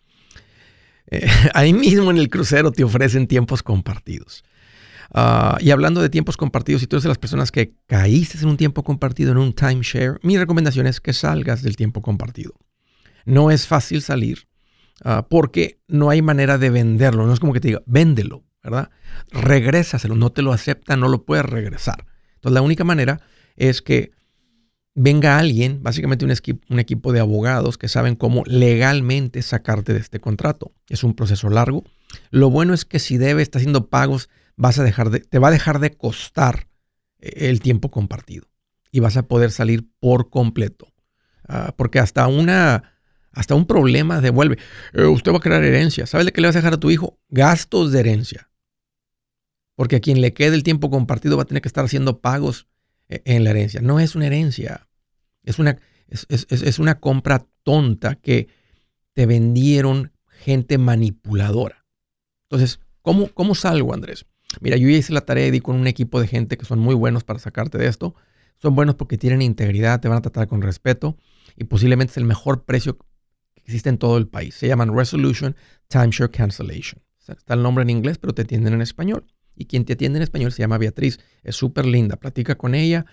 Eh, 1.07 1.27
ahí 1.55 1.73
mismo 1.73 2.11
en 2.11 2.19
el 2.19 2.29
crucero 2.29 2.71
te 2.71 2.83
ofrecen 2.83 3.25
tiempos 3.25 3.63
compartidos. 3.63 4.43
Ah, 5.11 5.57
y 5.59 5.71
hablando 5.71 6.03
de 6.03 6.09
tiempos 6.09 6.37
compartidos, 6.37 6.81
si 6.81 6.85
tú 6.85 6.97
eres 6.97 7.03
de 7.05 7.09
las 7.09 7.17
personas 7.17 7.51
que 7.51 7.73
caíste 7.87 8.37
en 8.37 8.49
un 8.49 8.57
tiempo 8.57 8.83
compartido, 8.83 9.31
en 9.31 9.39
un 9.39 9.53
timeshare, 9.53 10.19
mi 10.21 10.37
recomendación 10.37 10.85
es 10.85 11.01
que 11.01 11.13
salgas 11.13 11.63
del 11.63 11.77
tiempo 11.77 12.03
compartido. 12.03 12.53
No 13.25 13.49
es 13.49 13.65
fácil 13.65 14.03
salir 14.03 14.47
ah, 15.03 15.25
porque 15.27 15.81
no 15.87 16.11
hay 16.11 16.21
manera 16.21 16.59
de 16.59 16.69
venderlo. 16.69 17.25
No 17.25 17.33
es 17.33 17.39
como 17.39 17.53
que 17.53 17.59
te 17.59 17.69
diga, 17.69 17.81
véndelo, 17.87 18.43
¿verdad? 18.63 18.89
Regrésaselo, 19.31 20.15
no 20.15 20.31
te 20.31 20.41
lo 20.41 20.53
acepta, 20.53 20.95
no 20.95 21.09
lo 21.09 21.25
puedes 21.25 21.45
regresar. 21.45 22.05
Entonces 22.35 22.53
la 22.53 22.61
única 22.61 22.83
manera 22.83 23.21
es 23.55 23.81
que 23.81 24.11
venga 24.95 25.37
alguien, 25.37 25.81
básicamente 25.83 26.25
un, 26.25 26.31
esqui- 26.31 26.61
un 26.69 26.79
equipo 26.79 27.11
de 27.13 27.19
abogados 27.19 27.77
que 27.77 27.87
saben 27.87 28.15
cómo 28.15 28.43
legalmente 28.45 29.41
sacarte 29.41 29.93
de 29.93 29.99
este 29.99 30.19
contrato. 30.19 30.71
Es 30.87 31.03
un 31.03 31.13
proceso 31.13 31.49
largo. 31.49 31.83
Lo 32.29 32.49
bueno 32.49 32.73
es 32.73 32.85
que 32.85 32.99
si 32.99 33.17
debe, 33.17 33.41
está 33.41 33.57
haciendo 33.59 33.89
pagos, 33.89 34.29
vas 34.55 34.79
a 34.79 34.83
dejar 34.83 35.09
de, 35.09 35.19
te 35.19 35.39
va 35.39 35.47
a 35.49 35.51
dejar 35.51 35.79
de 35.79 35.91
costar 35.91 36.67
eh, 37.19 37.49
el 37.49 37.59
tiempo 37.59 37.89
compartido 37.91 38.47
y 38.91 38.99
vas 38.99 39.17
a 39.17 39.27
poder 39.27 39.51
salir 39.51 39.89
por 39.99 40.29
completo. 40.29 40.93
Ah, 41.47 41.73
porque 41.75 41.99
hasta 41.99 42.27
una 42.27 42.91
hasta 43.33 43.55
un 43.55 43.65
problema 43.65 44.21
devuelve. 44.21 44.59
Eh, 44.93 45.05
usted 45.05 45.31
va 45.31 45.37
a 45.37 45.41
crear 45.41 45.63
herencia. 45.63 46.05
¿Sabe 46.05 46.23
de 46.23 46.31
qué 46.31 46.39
le 46.39 46.47
vas 46.47 46.55
a 46.55 46.59
dejar 46.59 46.75
a 46.75 46.79
tu 46.79 46.91
hijo? 46.91 47.19
Gastos 47.29 47.91
de 47.91 47.99
herencia. 47.99 48.49
Porque 49.75 49.97
a 49.97 49.99
quien 49.99 50.21
le 50.21 50.33
quede 50.33 50.55
el 50.55 50.63
tiempo 50.63 50.89
compartido 50.89 51.37
va 51.37 51.43
a 51.43 51.45
tener 51.47 51.61
que 51.61 51.67
estar 51.67 51.85
haciendo 51.85 52.19
pagos 52.19 52.67
eh, 53.09 53.21
en 53.25 53.43
la 53.43 53.51
herencia. 53.51 53.81
No 53.81 53.99
es 53.99 54.15
una 54.15 54.27
herencia. 54.27 54.87
Es 55.43 55.59
una, 55.59 55.77
es, 56.07 56.25
es- 56.29 56.79
una 56.79 56.99
compra 56.99 57.45
tonta 57.63 58.15
que 58.15 58.47
te 59.13 59.25
vendieron 59.25 60.11
gente 60.27 60.77
manipuladora. 60.77 61.85
Entonces, 62.49 62.79
¿cómo, 63.01 63.27
¿cómo 63.29 63.55
salgo, 63.55 63.93
Andrés? 63.93 64.25
Mira, 64.61 64.77
yo 64.77 64.87
ya 64.89 64.97
hice 64.97 65.13
la 65.13 65.21
tarea 65.21 65.47
y 65.47 65.51
di 65.51 65.59
con 65.59 65.75
un 65.75 65.87
equipo 65.87 66.21
de 66.21 66.27
gente 66.27 66.57
que 66.57 66.65
son 66.65 66.79
muy 66.79 66.93
buenos 66.95 67.23
para 67.23 67.39
sacarte 67.39 67.77
de 67.77 67.87
esto. 67.87 68.13
Son 68.61 68.75
buenos 68.75 68.95
porque 68.95 69.17
tienen 69.17 69.41
integridad, 69.41 69.99
te 69.99 70.07
van 70.07 70.19
a 70.19 70.21
tratar 70.21 70.47
con 70.47 70.61
respeto 70.61 71.17
y 71.57 71.63
posiblemente 71.65 72.11
es 72.11 72.17
el 72.17 72.25
mejor 72.25 72.63
precio 72.63 72.97
que 72.97 73.61
existe 73.65 73.89
en 73.89 73.97
todo 73.97 74.17
el 74.17 74.27
país. 74.27 74.55
Se 74.55 74.67
llaman 74.67 74.95
Resolution 74.95 75.55
Timeshare 75.87 76.29
Cancellation. 76.29 77.01
Está 77.27 77.53
el 77.55 77.63
nombre 77.63 77.81
en 77.81 77.89
inglés, 77.89 78.17
pero 78.19 78.33
te 78.33 78.43
atienden 78.43 78.73
en 78.73 78.81
español. 78.81 79.25
Y 79.55 79.65
quien 79.65 79.85
te 79.85 79.93
atiende 79.93 80.17
en 80.17 80.23
español 80.23 80.51
se 80.51 80.61
llama 80.63 80.77
Beatriz. 80.77 81.19
Es 81.43 81.55
súper 81.55 81.85
linda. 81.85 82.17
Platica 82.17 82.55
con 82.55 82.75
ella, 82.75 83.05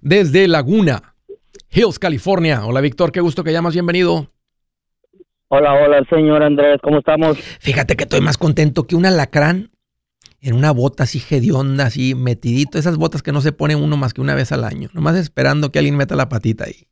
Desde 0.00 0.48
Laguna, 0.48 1.14
Hills, 1.70 1.98
California. 1.98 2.64
Hola, 2.64 2.80
Víctor, 2.80 3.12
qué 3.12 3.20
gusto 3.20 3.44
que 3.44 3.52
llamas, 3.52 3.74
bienvenido. 3.74 4.30
Hola, 5.48 5.74
hola, 5.74 6.02
señor 6.08 6.42
Andrés, 6.42 6.78
¿cómo 6.82 7.00
estamos? 7.00 7.36
Fíjate 7.38 7.94
que 7.94 8.04
estoy 8.04 8.22
más 8.22 8.38
contento 8.38 8.86
que 8.86 8.96
un 8.96 9.04
alacrán 9.04 9.71
en 10.42 10.56
una 10.56 10.72
bota 10.72 11.04
así 11.04 11.22
hedionda, 11.30 11.86
así 11.86 12.14
metidito. 12.14 12.78
Esas 12.78 12.98
botas 12.98 13.22
que 13.22 13.32
no 13.32 13.40
se 13.40 13.52
pone 13.52 13.76
uno 13.76 13.96
más 13.96 14.12
que 14.12 14.20
una 14.20 14.34
vez 14.34 14.50
al 14.52 14.64
año. 14.64 14.88
Nomás 14.92 15.16
esperando 15.16 15.70
que 15.70 15.78
alguien 15.78 15.96
meta 15.96 16.16
la 16.16 16.28
patita 16.28 16.64
ahí. 16.64 16.88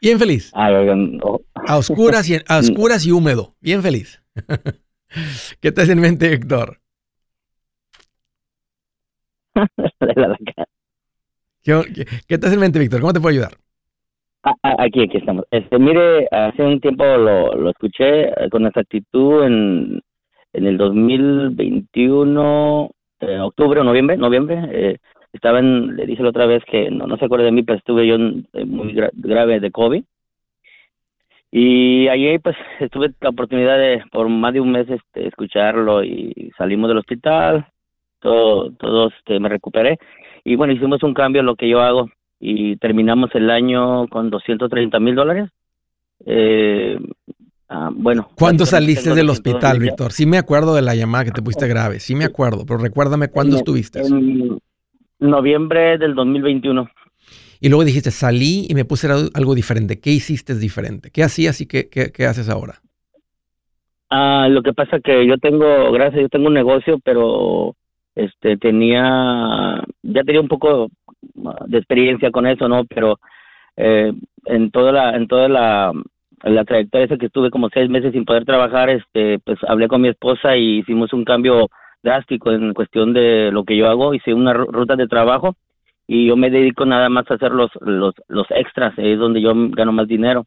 Bien 0.00 0.18
feliz. 0.18 0.50
Oh, 0.54 1.40
A 1.66 1.76
oscuras 1.76 2.28
y, 2.28 2.36
a 2.46 2.58
oscuras 2.58 3.04
y 3.06 3.12
húmedo. 3.12 3.54
Bien 3.60 3.82
feliz. 3.82 4.22
¿Qué 5.60 5.72
te 5.72 5.82
hace 5.82 5.92
en 5.92 6.00
mente, 6.00 6.32
Héctor? 6.32 6.80
¿Qué, 11.62 11.82
qué, 11.94 12.06
qué 12.26 12.38
te 12.38 12.46
hace 12.46 12.54
en 12.54 12.60
mente, 12.60 12.78
Víctor? 12.78 13.02
¿Cómo 13.02 13.12
te 13.12 13.20
puedo 13.20 13.34
ayudar? 13.34 13.58
Ah, 14.42 14.54
ah, 14.62 14.76
aquí, 14.78 15.02
aquí 15.02 15.18
estamos. 15.18 15.44
Este, 15.50 15.78
mire, 15.78 16.26
hace 16.30 16.62
un 16.62 16.80
tiempo 16.80 17.04
lo, 17.04 17.54
lo 17.56 17.70
escuché 17.70 18.28
eh, 18.28 18.48
con 18.50 18.64
exactitud 18.64 19.44
en, 19.44 20.00
en 20.52 20.66
el 20.66 20.76
2021, 20.78 22.90
eh, 23.20 23.38
octubre 23.40 23.80
o 23.80 23.84
noviembre, 23.84 24.16
noviembre. 24.16 24.60
Eh, 24.72 24.96
estaba 25.32 25.60
le 25.62 26.06
dije 26.06 26.22
la 26.22 26.30
otra 26.30 26.46
vez 26.46 26.64
que 26.64 26.90
no, 26.90 27.06
no 27.06 27.16
se 27.16 27.24
acuerda 27.24 27.44
de 27.44 27.52
mí, 27.52 27.62
pero 27.62 27.78
estuve 27.78 28.06
yo 28.06 28.18
muy 28.18 28.92
gra- 28.94 29.10
grave 29.14 29.60
de 29.60 29.70
COVID. 29.70 30.02
Y 31.52 32.08
allí 32.08 32.38
pues 32.38 32.56
tuve 32.92 33.12
la 33.20 33.30
oportunidad 33.30 33.78
de 33.78 34.02
por 34.12 34.28
más 34.28 34.52
de 34.52 34.60
un 34.60 34.70
mes 34.72 34.88
este, 34.88 35.26
escucharlo 35.26 36.04
y 36.04 36.52
salimos 36.56 36.88
del 36.88 36.98
hospital, 36.98 37.66
todo, 38.20 38.70
todos 38.72 39.12
este, 39.18 39.40
me 39.40 39.48
recuperé 39.48 39.98
y 40.44 40.54
bueno, 40.56 40.72
hicimos 40.72 41.02
un 41.02 41.14
cambio 41.14 41.40
en 41.40 41.46
lo 41.46 41.56
que 41.56 41.68
yo 41.68 41.80
hago 41.80 42.08
y 42.38 42.76
terminamos 42.76 43.30
el 43.34 43.50
año 43.50 44.06
con 44.08 44.30
230 44.30 45.00
mil 45.00 45.14
dólares. 45.14 45.50
Eh, 46.26 46.98
ah, 47.70 47.90
bueno. 47.92 48.28
¿Cuándo 48.36 48.66
saliste 48.66 49.14
del 49.14 49.26
200 49.28 49.38
hospital. 49.38 49.78
Víctor? 49.78 50.12
Sí 50.12 50.26
me 50.26 50.36
acuerdo 50.36 50.74
de 50.74 50.82
la 50.82 50.94
llamada 50.94 51.24
que 51.24 51.30
te 51.30 51.40
pusiste 51.42 51.66
grave. 51.74 52.00
Sí 52.00 52.14
me 52.14 52.24
acuerdo, 52.24 52.66
pero 52.66 52.78
recuérdame 52.78 53.28
cuándo 53.28 53.56
En- 53.56 53.60
estuviste. 53.60 54.00
En 54.00 54.58
noviembre 55.18 55.96
del 55.96 56.14
2021. 56.14 56.88
Y 57.62 57.68
luego 57.68 57.84
dijiste, 57.84 58.10
salí 58.10 58.66
y 58.68 58.74
me 58.74 58.84
puse 58.84 59.06
algo 59.34 59.54
diferente. 59.54 60.00
¿Qué 60.00 60.10
hiciste 60.10 60.54
diferente? 60.54 61.10
¿Qué 61.10 61.22
hacías 61.22 61.60
y 61.60 61.66
qué, 61.66 61.88
qué, 61.88 62.10
qué 62.10 62.26
haces 62.26 62.48
ahora? 62.48 62.80
Ah, 64.08 64.48
lo 64.50 64.62
que 64.62 64.72
pasa 64.72 64.98
que 64.98 65.26
yo 65.26 65.36
tengo, 65.38 65.92
gracias, 65.92 66.22
yo 66.22 66.28
tengo 66.28 66.48
un 66.48 66.54
negocio, 66.54 66.98
pero 67.04 67.76
este 68.14 68.56
tenía, 68.56 69.84
ya 70.02 70.24
tenía 70.24 70.40
un 70.40 70.48
poco 70.48 70.88
de 71.66 71.78
experiencia 71.78 72.30
con 72.30 72.46
eso, 72.46 72.66
¿no? 72.68 72.84
Pero 72.86 73.20
eh, 73.76 74.12
en 74.46 74.70
toda 74.70 74.90
la, 74.90 75.16
en 75.16 75.28
toda 75.28 75.48
la, 75.48 75.92
la 76.42 76.64
trayectoria 76.64 77.06
esa 77.06 77.16
que 77.16 77.26
estuve 77.26 77.50
como 77.50 77.68
seis 77.68 77.90
meses 77.90 78.12
sin 78.12 78.24
poder 78.24 78.44
trabajar, 78.44 78.90
este, 78.90 79.38
pues 79.40 79.58
hablé 79.68 79.88
con 79.88 80.00
mi 80.00 80.08
esposa 80.08 80.56
y 80.56 80.78
hicimos 80.78 81.12
un 81.12 81.24
cambio 81.24 81.68
drástico 82.02 82.52
en 82.52 82.72
cuestión 82.72 83.12
de 83.12 83.50
lo 83.52 83.64
que 83.64 83.76
yo 83.76 83.88
hago. 83.88 84.14
Hice 84.14 84.32
una 84.32 84.52
ruta 84.52 84.96
de 84.96 85.06
trabajo 85.06 85.56
y 86.06 86.26
yo 86.26 86.36
me 86.36 86.50
dedico 86.50 86.86
nada 86.86 87.08
más 87.08 87.30
a 87.30 87.34
hacer 87.34 87.52
los, 87.52 87.70
los, 87.80 88.14
los 88.28 88.46
extras, 88.50 88.94
es 88.96 89.18
donde 89.18 89.40
yo 89.40 89.52
gano 89.70 89.92
más 89.92 90.08
dinero. 90.08 90.46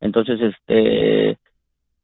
Entonces, 0.00 0.40
este, 0.40 1.36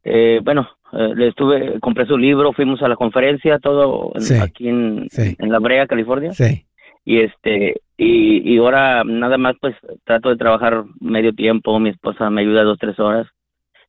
eh, 0.05 0.41
bueno, 0.45 0.69
eh, 0.93 1.13
le 1.15 1.29
estuve, 1.29 1.81
compré 1.81 2.07
su 2.07 2.19
libro, 2.19 2.53
fuimos 2.53 2.83
a 2.83 2.89
la 2.89 2.97
conferencia, 2.97 3.59
todo 3.59 4.13
aquí 4.43 4.69
en, 4.69 5.09
en 5.17 5.51
La 5.51 5.59
Brea, 5.59 5.87
California. 5.87 6.33
Sí 6.33 6.67
y 7.07 7.21
este 7.21 7.81
y, 7.97 8.53
y 8.53 8.59
ahora 8.59 9.05
nada 9.05 9.39
más 9.39 9.55
pues 9.61 9.75
trato 10.05 10.29
de 10.29 10.37
trabajar 10.37 10.85
medio 11.01 11.33
tiempo 11.33 11.79
mi 11.79 11.91
esposa 11.91 12.29
me 12.29 12.43
ayuda 12.43 12.65
dos 12.65 12.79
tres 12.79 12.99
horas 12.99 13.27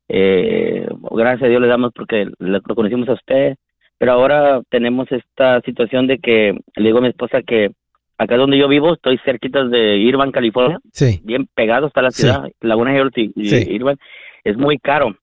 eh, 0.07 0.87
gracias 1.11 1.43
a 1.43 1.47
Dios 1.47 1.59
le 1.59 1.67
damos 1.67 1.91
porque 1.93 2.29
lo 2.39 2.61
conocimos 2.61 3.09
a 3.09 3.13
usted 3.13 3.55
pero 3.97 4.13
ahora 4.13 4.61
tenemos 4.69 5.11
esta 5.11 5.59
situación 5.61 6.07
de 6.07 6.19
que 6.19 6.57
le 6.75 6.85
digo 6.85 6.99
a 6.99 7.01
mi 7.01 7.09
esposa 7.09 7.41
que 7.41 7.71
acá 8.19 8.37
donde 8.37 8.57
yo 8.57 8.67
vivo 8.67 8.93
estoy 8.93 9.17
cerquita 9.25 9.65
de 9.65 9.97
Irvine 9.97 10.31
California 10.31 10.79
sí. 10.93 11.19
bien 11.23 11.47
pegado 11.53 11.87
está 11.87 12.03
la 12.03 12.11
ciudad 12.11 12.47
Laguna 12.61 12.95
Hills 12.95 13.17
y, 13.17 13.31
Irvine 13.35 13.97
es 14.43 14.55
muy 14.55 14.77
caro. 14.77 15.15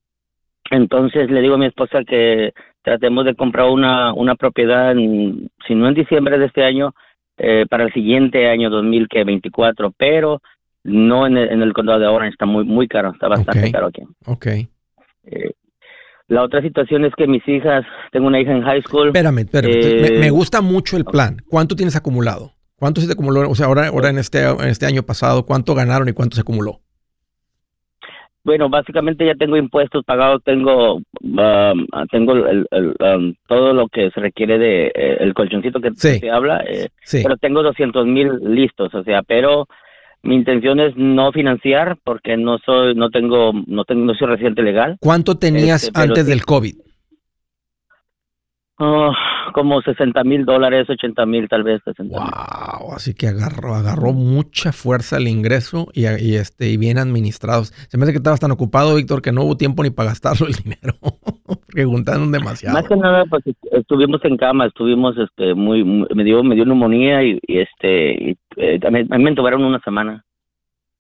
Entonces 0.70 1.30
le 1.30 1.40
digo 1.40 1.54
a 1.54 1.58
mi 1.58 1.66
esposa 1.66 2.04
que 2.04 2.52
tratemos 2.82 3.24
de 3.24 3.34
comprar 3.34 3.70
una 3.70 4.12
una 4.12 4.34
propiedad 4.34 4.94
si 4.94 5.74
no 5.74 5.88
en 5.88 5.94
diciembre 5.94 6.38
de 6.38 6.46
este 6.46 6.64
año 6.64 6.94
eh, 7.38 7.66
para 7.68 7.84
el 7.84 7.92
siguiente 7.92 8.48
año 8.48 8.70
2024, 8.70 9.92
pero 9.96 10.40
no 10.84 11.26
en 11.26 11.36
el, 11.36 11.72
condado 11.72 11.98
de 11.98 12.06
Orange, 12.06 12.32
está 12.32 12.46
muy 12.46 12.64
muy 12.64 12.86
caro, 12.88 13.12
está 13.12 13.28
bastante 13.28 13.72
caro 13.72 13.86
aquí. 13.86 14.02
Ok. 14.26 14.46
Eh, 14.46 15.52
la 16.28 16.42
otra 16.42 16.62
situación 16.62 17.04
es 17.04 17.12
que 17.16 17.26
mis 17.26 17.46
hijas, 17.48 17.84
tengo 18.12 18.26
una 18.26 18.40
hija 18.40 18.52
en 18.52 18.62
high 18.62 18.82
school. 18.82 19.08
Espérame, 19.08 19.40
espérame. 19.40 19.72
me, 19.72 20.26
eh, 20.26 20.30
gusta 20.30 20.60
mucho 20.60 20.96
el 20.96 21.04
plan. 21.04 21.42
¿Cuánto 21.48 21.76
tienes 21.76 21.96
acumulado? 21.96 22.52
¿Cuánto 22.76 23.00
se 23.00 23.06
te 23.06 23.12
acumuló? 23.12 23.48
O 23.48 23.54
sea, 23.54 23.66
ahora, 23.66 23.88
ahora 23.88 24.10
en, 24.10 24.18
este, 24.18 24.42
en 24.42 24.68
este 24.68 24.86
año 24.86 25.02
pasado, 25.02 25.44
¿cuánto 25.44 25.74
ganaron 25.74 26.08
y 26.08 26.12
cuánto 26.12 26.34
se 26.34 26.40
acumuló? 26.40 26.80
Bueno, 28.44 28.68
básicamente 28.68 29.24
ya 29.24 29.34
tengo 29.34 29.56
impuestos 29.56 30.04
pagados, 30.04 30.42
tengo 30.44 30.96
um, 30.96 31.86
tengo 32.10 32.34
el, 32.34 32.66
um, 32.70 33.34
todo 33.48 33.72
lo 33.72 33.88
que 33.88 34.10
se 34.10 34.20
requiere 34.20 34.58
de 34.58 34.86
eh, 34.88 35.16
el 35.20 35.32
colchoncito 35.32 35.80
que 35.80 35.92
se 35.94 36.30
habla, 36.30 36.62
eh, 36.68 36.88
pero 37.10 37.38
tengo 37.38 37.62
200 37.62 38.06
mil 38.06 38.30
listos, 38.44 38.94
o 38.94 39.02
sea, 39.02 39.22
pero 39.22 39.66
mi 40.22 40.34
intención 40.34 40.78
es 40.80 40.94
no 40.96 41.32
financiar 41.32 41.96
porque 42.04 42.36
no 42.36 42.58
soy, 42.58 42.94
no 42.94 43.10
tengo, 43.10 43.52
no 43.66 43.84
tengo, 43.84 44.04
no 44.04 44.14
soy 44.14 44.28
residente 44.28 44.62
legal. 44.62 44.96
¿Cuánto 45.00 45.36
tenías 45.36 45.84
este, 45.84 46.00
antes 46.00 46.26
del 46.26 46.44
COVID? 46.44 46.74
Oh, 48.76 49.12
como 49.52 49.80
60 49.82 50.24
mil 50.24 50.44
dólares, 50.44 50.90
80 50.90 51.26
mil 51.26 51.48
tal 51.48 51.62
vez. 51.62 51.80
60, 51.84 52.18
wow, 52.18 52.92
así 52.92 53.14
que 53.14 53.28
agarró, 53.28 53.74
agarró 53.74 54.12
mucha 54.12 54.72
fuerza 54.72 55.16
el 55.18 55.28
ingreso 55.28 55.86
y, 55.92 56.06
este, 56.34 56.70
y 56.70 56.76
bien 56.76 56.98
administrados. 56.98 57.68
Se 57.88 57.96
me 57.96 58.02
hace 58.02 58.12
que 58.12 58.18
estabas 58.18 58.40
tan 58.40 58.50
ocupado, 58.50 58.96
Víctor, 58.96 59.22
que 59.22 59.30
no 59.30 59.44
hubo 59.44 59.56
tiempo 59.56 59.84
ni 59.84 59.90
para 59.90 60.08
gastarlo 60.08 60.48
el 60.48 60.54
dinero, 60.64 60.94
preguntaron 61.68 62.32
demasiado. 62.32 62.74
Más 62.74 62.88
que 62.88 62.96
nada, 62.96 63.24
pues 63.30 63.44
estuvimos 63.70 64.24
en 64.24 64.36
cama, 64.36 64.66
estuvimos, 64.66 65.16
este, 65.18 65.54
muy, 65.54 65.84
me 65.84 66.24
dio, 66.24 66.42
me 66.42 66.56
dio 66.56 66.64
neumonía 66.64 67.22
y, 67.22 67.40
este, 67.46 68.12
y, 68.12 68.38
eh, 68.56 68.80
me, 68.90 69.04
me 69.04 69.30
entubaron 69.30 69.62
una 69.62 69.78
semana. 69.80 70.24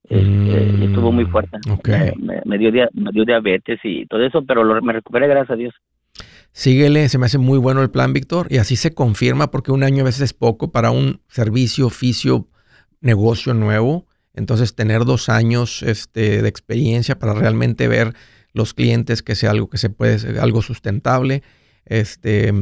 Este, 0.04 0.84
estuvo 0.84 1.10
muy 1.10 1.24
fuerte. 1.24 1.58
Okay. 1.68 2.12
Me, 2.18 2.58
dio 2.58 2.70
me 2.92 3.10
dio 3.10 3.24
diabetes 3.24 3.80
y 3.82 4.06
todo 4.06 4.22
eso, 4.22 4.44
pero 4.44 4.80
me 4.82 4.92
recuperé 4.92 5.26
gracias 5.26 5.50
a 5.50 5.56
Dios. 5.56 5.74
Síguele, 6.56 7.08
se 7.08 7.18
me 7.18 7.26
hace 7.26 7.38
muy 7.38 7.58
bueno 7.58 7.82
el 7.82 7.90
plan, 7.90 8.12
Víctor, 8.12 8.46
y 8.48 8.58
así 8.58 8.76
se 8.76 8.94
confirma 8.94 9.50
porque 9.50 9.72
un 9.72 9.82
año 9.82 10.02
a 10.02 10.04
veces 10.04 10.20
es 10.20 10.32
poco 10.34 10.70
para 10.70 10.92
un 10.92 11.20
servicio, 11.28 11.88
oficio, 11.88 12.46
negocio 13.00 13.54
nuevo. 13.54 14.06
Entonces, 14.34 14.76
tener 14.76 15.04
dos 15.04 15.28
años 15.28 15.82
este, 15.82 16.42
de 16.42 16.48
experiencia 16.48 17.18
para 17.18 17.34
realmente 17.34 17.88
ver 17.88 18.14
los 18.52 18.72
clientes 18.72 19.24
que 19.24 19.34
sea 19.34 19.50
algo 19.50 19.68
que 19.68 19.78
se 19.78 19.90
puede, 19.90 20.20
ser 20.20 20.38
algo 20.38 20.62
sustentable. 20.62 21.42
Este, 21.86 22.52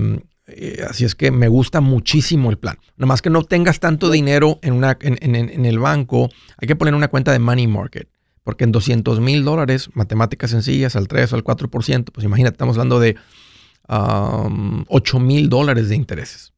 eh, 0.46 0.86
así 0.88 1.04
es 1.04 1.14
que 1.14 1.30
me 1.30 1.48
gusta 1.48 1.82
muchísimo 1.82 2.50
el 2.50 2.56
plan. 2.56 2.78
Nada 2.96 3.08
más 3.08 3.20
que 3.20 3.28
no 3.28 3.42
tengas 3.42 3.78
tanto 3.78 4.10
dinero 4.10 4.58
en, 4.62 4.72
una, 4.72 4.96
en, 5.02 5.34
en, 5.34 5.66
el 5.66 5.78
banco, 5.78 6.30
hay 6.56 6.66
que 6.66 6.76
poner 6.76 6.94
una 6.94 7.08
cuenta 7.08 7.30
de 7.30 7.40
money 7.40 7.66
market. 7.66 8.08
Porque 8.42 8.64
en 8.64 8.72
200 8.72 9.20
mil 9.20 9.44
dólares, 9.44 9.90
matemáticas 9.92 10.50
sencillas, 10.50 10.96
al 10.96 11.08
3 11.08 11.34
o 11.34 11.36
al 11.36 11.44
4%, 11.44 12.06
pues 12.10 12.24
imagínate, 12.24 12.54
estamos 12.54 12.76
hablando 12.76 12.98
de 12.98 13.16
8 13.88 15.18
mil 15.20 15.48
dólares 15.48 15.88
de 15.88 15.96
intereses 15.96 16.52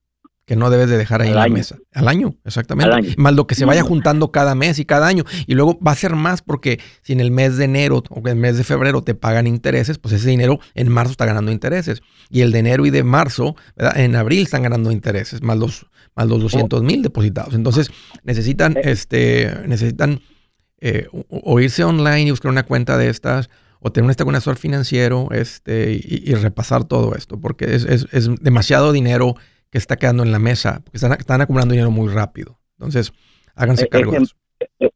que 0.47 0.57
no 0.57 0.69
debes 0.69 0.91
de 0.91 0.99
dejar 0.99 1.23
ahí 1.23 1.31
en 1.31 1.37
la 1.37 1.49
mesa. 1.49 1.79
Al 1.93 2.07
año, 2.07 2.35
exactamente. 2.45 3.15
Más 3.17 3.35
lo 3.35 3.47
que 3.47 3.55
se 3.55 3.65
vaya 3.65 3.83
juntando 3.83 4.31
cada 4.31 4.55
mes 4.55 4.79
y 4.79 4.85
cada 4.85 5.07
año. 5.07 5.25
Y 5.47 5.55
luego 5.55 5.79
va 5.81 5.93
a 5.93 5.95
ser 5.95 6.17
más 6.17 6.43
porque 6.43 6.81
si 7.03 7.15
en 7.15 7.21
el 7.21 7.31
mes 7.31 7.57
de 7.57 7.65
enero 7.65 8.03
o 8.11 8.19
en 8.19 8.27
el 8.27 8.37
mes 8.37 8.59
de 8.59 8.65
febrero 8.65 9.03
te 9.03 9.15
pagan 9.15 9.47
intereses, 9.47 9.99
pues 9.99 10.15
ese 10.15 10.29
dinero 10.29 10.61
en 10.75 10.91
marzo 10.91 11.13
está 11.13 11.25
ganando 11.25 11.51
intereses. 11.51 12.03
Y 12.29 12.43
el 12.43 12.53
de 12.53 12.59
enero 12.59 12.85
y 12.85 12.91
de 12.91 13.05
marzo, 13.05 13.57
en 13.77 14.17
abril 14.17 14.43
están 14.43 14.63
ganando 14.63 14.93
intereses, 14.93 15.43
más 15.43 15.57
los, 15.57 15.87
más 16.15 16.29
los 16.29 16.43
200 16.43 16.83
mil 16.83 17.03
depositados. 17.03 17.55
Entonces 17.55 17.91
necesitan, 18.23 18.77
eh. 18.77 18.83
este, 18.85 19.51
necesitan 19.67 20.21
eh, 20.79 21.09
o 21.11 21.61
irse 21.61 21.85
online 21.85 22.23
y 22.23 22.31
buscar 22.31 22.51
una 22.51 22.65
cuenta 22.65 22.99
de 22.99 23.09
estas 23.09 23.49
o 23.87 23.93
tener 23.93 24.11
un 24.25 24.35
asesor 24.35 24.57
financiero 24.57 25.29
este, 25.31 25.93
y, 25.93 26.33
repasar 26.37 26.85
todo 26.85 27.15
esto, 27.15 27.39
porque 27.39 27.67
es, 27.67 28.43
demasiado 28.43 28.93
dinero 28.93 29.35
que 29.71 29.77
está 29.77 29.97
quedando 29.97 30.23
en 30.23 30.33
la 30.33 30.39
mesa, 30.39 30.81
porque 30.83 30.97
están, 30.97 31.41
acumulando 31.43 31.73
dinero 31.73 31.91
muy 31.91 32.11
rápido. 32.11 32.57
Entonces, 32.79 33.13
háganse 33.55 33.85
eh, 33.85 33.89
cargo 33.89 34.13
de 34.13 34.19
eso. 34.23 34.37
Eh, 34.81 34.91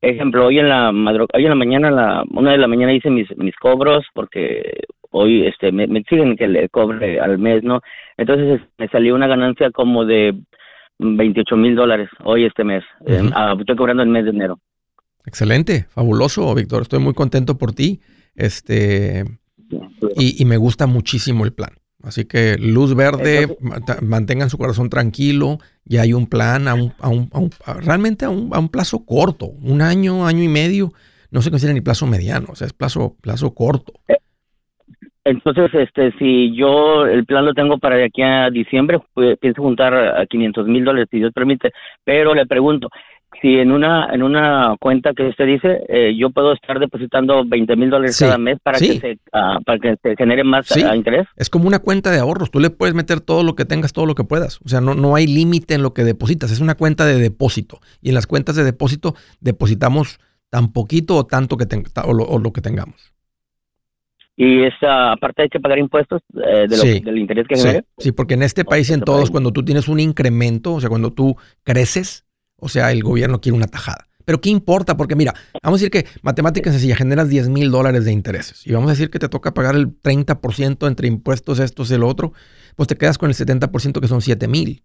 ejemplo, 0.00 0.46
hoy 0.46 0.60
en 0.60 0.68
la 0.68 0.90
hoy 0.90 1.42
en 1.42 1.48
la 1.48 1.56
mañana, 1.56 1.90
la, 1.90 2.24
una 2.30 2.52
de 2.52 2.58
la 2.58 2.68
mañana 2.68 2.94
hice 2.94 3.10
mis, 3.10 3.26
mis 3.36 3.56
cobros 3.56 4.06
porque 4.14 4.84
hoy 5.10 5.48
este 5.48 5.72
me, 5.72 5.88
me 5.88 5.98
exigen 5.98 6.36
que 6.36 6.46
le 6.46 6.68
cobre 6.68 7.18
al 7.18 7.36
mes, 7.38 7.64
¿no? 7.64 7.80
Entonces 8.16 8.60
me 8.78 8.86
salió 8.90 9.16
una 9.16 9.26
ganancia 9.26 9.72
como 9.72 10.04
de 10.04 10.38
28 11.00 11.56
mil 11.56 11.74
dólares 11.74 12.08
hoy 12.22 12.44
este 12.44 12.62
mes. 12.62 12.84
Eh, 13.06 13.28
ah, 13.34 13.56
estoy 13.58 13.74
cobrando 13.74 14.04
el 14.04 14.08
mes 14.08 14.22
de 14.22 14.30
enero. 14.30 14.60
Excelente, 15.26 15.86
fabuloso, 15.90 16.54
Víctor. 16.54 16.82
Estoy 16.82 17.00
muy 17.00 17.12
contento 17.12 17.58
por 17.58 17.72
ti. 17.72 18.00
Este, 18.40 19.24
y, 20.16 20.44
me 20.44 20.56
gusta 20.56 20.86
muchísimo 20.86 21.44
el 21.44 21.52
plan. 21.52 21.70
Así 22.02 22.24
que 22.24 22.56
luz 22.58 22.96
verde, 22.96 23.56
mantengan 24.00 24.48
su 24.48 24.56
corazón 24.56 24.88
tranquilo, 24.88 25.58
y 25.84 25.98
hay 25.98 26.14
un 26.14 26.26
plan 26.26 26.66
a 26.66 26.74
un, 26.74 26.94
a 26.98 27.08
un, 27.08 27.50
realmente 27.82 28.24
a 28.24 28.30
un, 28.30 28.50
a 28.54 28.58
un, 28.58 28.70
plazo 28.70 29.04
corto, 29.04 29.46
un 29.46 29.82
año, 29.82 30.26
año 30.26 30.42
y 30.42 30.48
medio, 30.48 30.92
no 31.30 31.42
se 31.42 31.50
considera 31.50 31.74
ni 31.74 31.82
plazo 31.82 32.06
mediano, 32.06 32.48
o 32.50 32.54
sea, 32.54 32.66
es 32.66 32.72
plazo, 32.72 33.16
plazo 33.20 33.54
corto. 33.54 33.92
Entonces, 35.24 35.70
este, 35.74 36.12
si 36.18 36.56
yo 36.56 37.04
el 37.04 37.26
plan 37.26 37.44
lo 37.44 37.52
tengo 37.52 37.76
para 37.78 37.96
de 37.96 38.04
aquí 38.04 38.22
a 38.22 38.48
diciembre, 38.48 38.98
pues, 39.12 39.38
pienso 39.38 39.62
juntar 39.62 39.94
a 39.94 40.24
500 40.24 40.66
mil 40.66 40.84
dólares, 40.84 41.08
si 41.10 41.18
Dios 41.18 41.32
permite, 41.34 41.72
pero 42.04 42.34
le 42.34 42.46
pregunto, 42.46 42.88
si 43.40 43.58
en 43.58 43.72
una 43.72 44.12
en 44.12 44.22
una 44.22 44.76
cuenta 44.78 45.14
que 45.14 45.28
usted 45.28 45.46
dice 45.46 45.80
eh, 45.88 46.14
yo 46.16 46.30
puedo 46.30 46.52
estar 46.52 46.78
depositando 46.78 47.44
20 47.44 47.76
mil 47.76 47.90
dólares 47.90 48.18
cada 48.18 48.38
mes 48.38 48.58
para 48.62 48.78
que 48.78 48.98
se 48.98 49.18
ah, 49.32 49.58
para 49.64 49.78
que 49.78 49.96
se 50.02 50.16
genere 50.16 50.44
más 50.44 50.70
ah, 50.72 50.94
interés. 50.94 51.26
Es 51.36 51.48
como 51.48 51.66
una 51.66 51.78
cuenta 51.78 52.10
de 52.10 52.18
ahorros 52.18 52.50
tú 52.50 52.60
le 52.60 52.70
puedes 52.70 52.94
meter 52.94 53.20
todo 53.20 53.42
lo 53.42 53.54
que 53.54 53.64
tengas 53.64 53.92
todo 53.92 54.06
lo 54.06 54.14
que 54.14 54.24
puedas 54.24 54.60
o 54.64 54.68
sea 54.68 54.80
no 54.80 54.94
no 54.94 55.16
hay 55.16 55.26
límite 55.26 55.74
en 55.74 55.82
lo 55.82 55.94
que 55.94 56.04
depositas 56.04 56.50
es 56.50 56.60
una 56.60 56.74
cuenta 56.74 57.06
de 57.06 57.18
depósito 57.18 57.80
y 58.02 58.10
en 58.10 58.14
las 58.14 58.26
cuentas 58.26 58.56
de 58.56 58.64
depósito 58.64 59.14
depositamos 59.40 60.20
tan 60.50 60.72
poquito 60.72 61.16
o 61.16 61.26
tanto 61.26 61.56
que 61.56 61.66
o, 62.04 62.38
lo, 62.38 62.52
que 62.52 62.60
tengamos. 62.60 63.14
Y 64.36 64.64
esa 64.64 65.12
aparte 65.12 65.42
hay 65.42 65.48
que 65.48 65.60
pagar 65.60 65.78
impuestos 65.78 66.22
eh, 66.34 66.66
de 66.68 67.00
del 67.00 67.18
interés 67.18 67.46
que 67.46 67.56
genere. 67.56 67.84
Sí 67.98 68.12
porque 68.12 68.34
en 68.34 68.42
este 68.42 68.64
país 68.64 68.90
y 68.90 68.94
en 68.94 69.02
todos 69.02 69.30
cuando 69.30 69.52
tú 69.52 69.64
tienes 69.64 69.88
un 69.88 70.00
incremento 70.00 70.74
o 70.74 70.80
sea 70.80 70.88
cuando 70.88 71.12
tú 71.12 71.36
creces 71.62 72.26
o 72.60 72.68
sea, 72.68 72.92
el 72.92 73.02
gobierno 73.02 73.40
quiere 73.40 73.56
una 73.56 73.66
tajada. 73.66 74.06
Pero 74.24 74.40
¿qué 74.40 74.50
importa? 74.50 74.96
Porque 74.96 75.16
mira, 75.16 75.34
vamos 75.62 75.80
a 75.80 75.84
decir 75.84 75.90
que 75.90 76.06
matemática 76.22 76.70
sencilla, 76.70 76.94
generas 76.94 77.28
10 77.28 77.48
mil 77.48 77.70
dólares 77.70 78.04
de 78.04 78.12
intereses 78.12 78.64
y 78.66 78.72
vamos 78.72 78.88
a 78.88 78.92
decir 78.92 79.10
que 79.10 79.18
te 79.18 79.28
toca 79.28 79.52
pagar 79.54 79.74
el 79.74 80.00
30% 80.00 80.86
entre 80.86 81.08
impuestos, 81.08 81.58
estos 81.58 81.90
y 81.90 81.94
el 81.94 82.04
otro, 82.04 82.32
pues 82.76 82.86
te 82.86 82.96
quedas 82.96 83.18
con 83.18 83.30
el 83.30 83.36
70% 83.36 84.00
que 84.00 84.08
son 84.08 84.20
7 84.20 84.46
mil. 84.46 84.84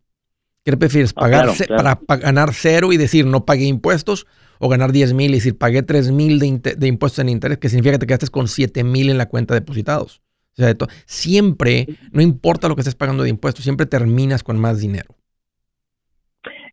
¿Qué 0.64 0.76
prefieres? 0.76 1.12
Ah, 1.16 1.22
¿Pagar 1.22 2.00
para 2.08 2.22
ganar 2.22 2.54
cero 2.54 2.92
y 2.92 2.98
decir 2.98 3.28
no 3.28 3.46
pagué 3.46 3.66
impuestos? 3.66 4.26
¿O 4.58 4.68
ganar 4.68 4.92
10 4.92 5.14
mil 5.14 5.30
y 5.32 5.36
decir 5.36 5.58
pagué 5.58 5.84
3 5.84 6.10
mil 6.10 6.40
de, 6.40 6.88
impuestos 6.88 7.20
en 7.20 7.30
interés? 7.30 7.60
Que 7.60 7.70
significa 7.70 7.94
que 7.94 8.00
te 8.00 8.08
quedaste 8.08 8.28
con 8.30 8.48
7 8.48 8.84
mil 8.84 9.12
en 9.12 9.20
la 9.20 9.28
cuenta 9.28 9.54
depositados. 9.54 10.22
O 10.58 10.64
sea, 10.64 10.76
siempre, 11.06 11.88
no 12.12 12.22
importa 12.22 12.68
lo 12.68 12.76
que 12.76 12.82
estés 12.82 12.96
pagando 12.96 13.22
de 13.22 13.30
impuestos, 13.30 13.64
siempre 13.64 13.86
terminas 13.86 14.42
con 14.42 14.58
más 14.58 14.80
dinero. 14.80 15.16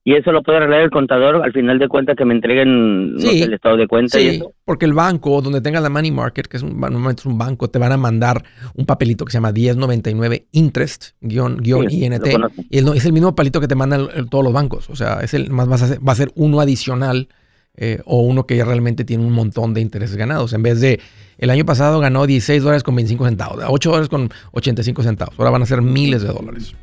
Y 0.05 0.15
eso 0.15 0.33
lo 0.33 0.43
puede 0.43 0.59
arreglar 0.59 0.81
el 0.81 0.91
contador 0.91 1.37
al 1.45 1.53
final 1.53 1.79
de 1.79 1.87
cuentas 1.88 2.17
que 2.17 2.25
me 2.25 2.35
entreguen 2.35 3.12
no 3.15 3.21
Sí. 3.21 3.38
sé, 3.38 3.45
el 3.45 3.55
estado 3.55 3.77
de 3.77 3.87
cuenta 3.87 4.19
y 4.21 4.23
Sí, 4.31 4.37
eso. 4.37 4.53
porque 4.65 4.85
el 4.85 4.93
banco, 4.95 5.41
donde 5.41 5.61
tengas 5.61 5.83
la 5.83 5.88
money 5.91 6.11
market, 6.11 6.47
que 6.49 6.57
es 6.57 6.62
un, 6.65 6.79
normalmente 6.81 7.21
es 7.21 7.27
un 7.27 7.38
banco, 7.38 7.69
te 7.71 7.79
van 7.79 7.93
a 7.93 7.97
mandar 7.97 8.43
un 8.75 8.85
papelito 8.85 9.25
que 9.25 9.31
se 9.33 9.37
llama 9.38 9.53
1099 9.53 10.47
interest, 10.53 11.11
guion, 11.21 11.59
guion 11.59 11.88
Sí, 11.88 12.05
INT. 12.05 12.27
Y 12.71 12.79
es, 12.79 13.05
el 13.07 13.12
mismo 13.12 13.35
palito 13.37 13.61
que 13.61 13.69
te 13.69 13.75
mandan 13.77 14.09
el- 14.15 14.29
todos 14.29 14.43
los 14.45 14.53
bancos. 14.53 14.91
O 14.91 14.97
sea, 14.97 15.21
es 15.21 15.35
el 15.35 15.51
más 15.51 15.69
vas 15.69 15.83
a 15.83 15.85
hacer- 15.87 16.07
va 16.07 16.12
a 16.12 16.17
ser 16.17 16.33
uno 16.35 16.61
adicional 16.61 17.29
eh, 17.75 18.01
o 18.05 18.21
uno 18.21 18.45
que 18.47 18.55
ya 18.55 18.67
realmente 18.67 19.03
tiene 19.03 19.25
un 19.25 19.33
montón 19.33 19.73
de 19.73 19.81
intereses 19.81 20.15
ganados. 20.17 20.53
En 20.53 20.62
vez 20.62 20.79
de 20.83 21.01
el 21.38 21.49
año 21.49 21.65
pasado 21.65 22.01
ganó 22.01 22.27
16 22.27 22.62
dólares 22.62 22.83
con 22.83 22.95
25 22.95 23.25
centavos, 23.25 23.65
8 23.67 23.88
dólares 23.88 24.11
con 24.11 24.29
85 24.53 25.03
centavos. 25.03 25.35
Ahora 25.38 25.53
van 25.53 25.62
a 25.62 25.67
ser 25.67 25.81
miles 25.81 26.21
de 26.21 26.29
dólares. 26.29 26.75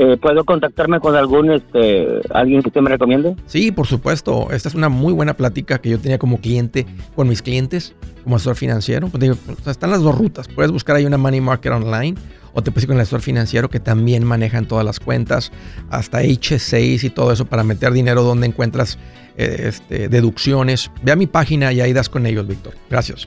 Eh, 0.00 0.16
¿Puedo 0.16 0.44
contactarme 0.44 1.00
con 1.00 1.16
algún, 1.16 1.50
este, 1.50 2.20
alguien 2.32 2.62
que 2.62 2.68
usted 2.68 2.80
me 2.80 2.90
recomiende? 2.90 3.34
Sí, 3.46 3.72
por 3.72 3.88
supuesto. 3.88 4.48
Esta 4.52 4.68
es 4.68 4.76
una 4.76 4.88
muy 4.88 5.12
buena 5.12 5.34
plática 5.34 5.80
que 5.80 5.90
yo 5.90 5.98
tenía 5.98 6.18
como 6.18 6.40
cliente 6.40 6.86
con 7.16 7.28
mis 7.28 7.42
clientes, 7.42 7.96
como 8.22 8.36
asesor 8.36 8.54
financiero. 8.54 9.08
Pues 9.08 9.28
o 9.28 9.62
sea, 9.64 9.72
están 9.72 9.90
las 9.90 10.00
dos 10.00 10.16
rutas. 10.16 10.46
Puedes 10.46 10.70
buscar 10.70 10.94
ahí 10.94 11.04
una 11.04 11.18
money 11.18 11.40
market 11.40 11.72
online 11.72 12.14
o 12.52 12.62
te 12.62 12.70
puedes 12.70 12.84
ir 12.84 12.88
con 12.90 12.96
el 12.96 13.02
asesor 13.02 13.22
financiero 13.22 13.68
que 13.70 13.80
también 13.80 14.22
manejan 14.22 14.66
todas 14.66 14.84
las 14.84 15.00
cuentas, 15.00 15.50
hasta 15.90 16.22
H6 16.22 17.02
y 17.02 17.10
todo 17.10 17.32
eso 17.32 17.46
para 17.46 17.64
meter 17.64 17.92
dinero 17.92 18.22
donde 18.22 18.46
encuentras 18.46 19.00
eh, 19.36 19.64
este, 19.66 20.08
deducciones. 20.08 20.92
Ve 21.02 21.10
a 21.10 21.16
mi 21.16 21.26
página 21.26 21.72
y 21.72 21.80
ahí 21.80 21.92
das 21.92 22.08
con 22.08 22.24
ellos, 22.24 22.46
Víctor. 22.46 22.74
Gracias. 22.88 23.26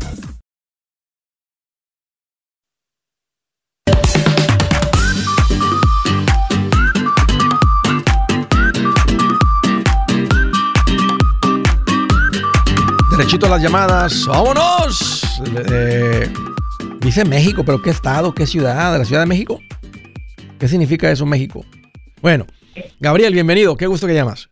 A 13.43 13.49
las 13.49 13.61
llamadas. 13.63 14.25
¡Vámonos! 14.27 15.41
Eh, 15.71 16.31
dice 17.01 17.25
México, 17.25 17.63
pero 17.65 17.81
¿qué 17.81 17.89
estado? 17.89 18.33
¿Qué 18.33 18.45
ciudad? 18.45 18.93
¿De 18.93 18.99
la 18.99 19.05
Ciudad 19.05 19.21
de 19.21 19.27
México? 19.27 19.59
¿Qué 20.59 20.67
significa 20.67 21.09
eso, 21.11 21.25
México? 21.25 21.65
Bueno, 22.21 22.45
Gabriel, 22.99 23.33
bienvenido. 23.33 23.75
Qué 23.75 23.87
gusto 23.87 24.07
que 24.07 24.13
llamas. 24.13 24.49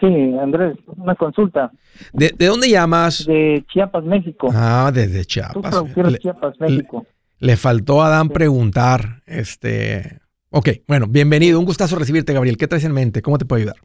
Sí, 0.00 0.06
Andrés, 0.42 0.76
una 0.96 1.14
consulta 1.14 1.70
¿De, 2.12 2.34
de 2.36 2.46
dónde 2.46 2.68
llamas? 2.68 3.24
de 3.24 3.64
Chiapas, 3.72 4.04
México. 4.04 4.48
Ah, 4.52 4.90
desde 4.92 5.24
Chiapas. 5.24 5.82
Le, 5.96 6.18
Chiapas, 6.18 6.54
México. 6.60 7.06
le 7.38 7.56
faltó 7.56 8.02
a 8.02 8.08
Adán 8.08 8.28
preguntar. 8.28 9.22
Este. 9.26 10.18
Ok, 10.50 10.68
bueno, 10.88 11.06
bienvenido. 11.08 11.58
Un 11.58 11.64
gustazo 11.64 11.96
recibirte, 11.96 12.32
Gabriel. 12.32 12.56
¿Qué 12.56 12.66
traes 12.66 12.84
en 12.84 12.92
mente? 12.92 13.22
¿Cómo 13.22 13.38
te 13.38 13.44
puedo 13.44 13.60
ayudar? 13.62 13.76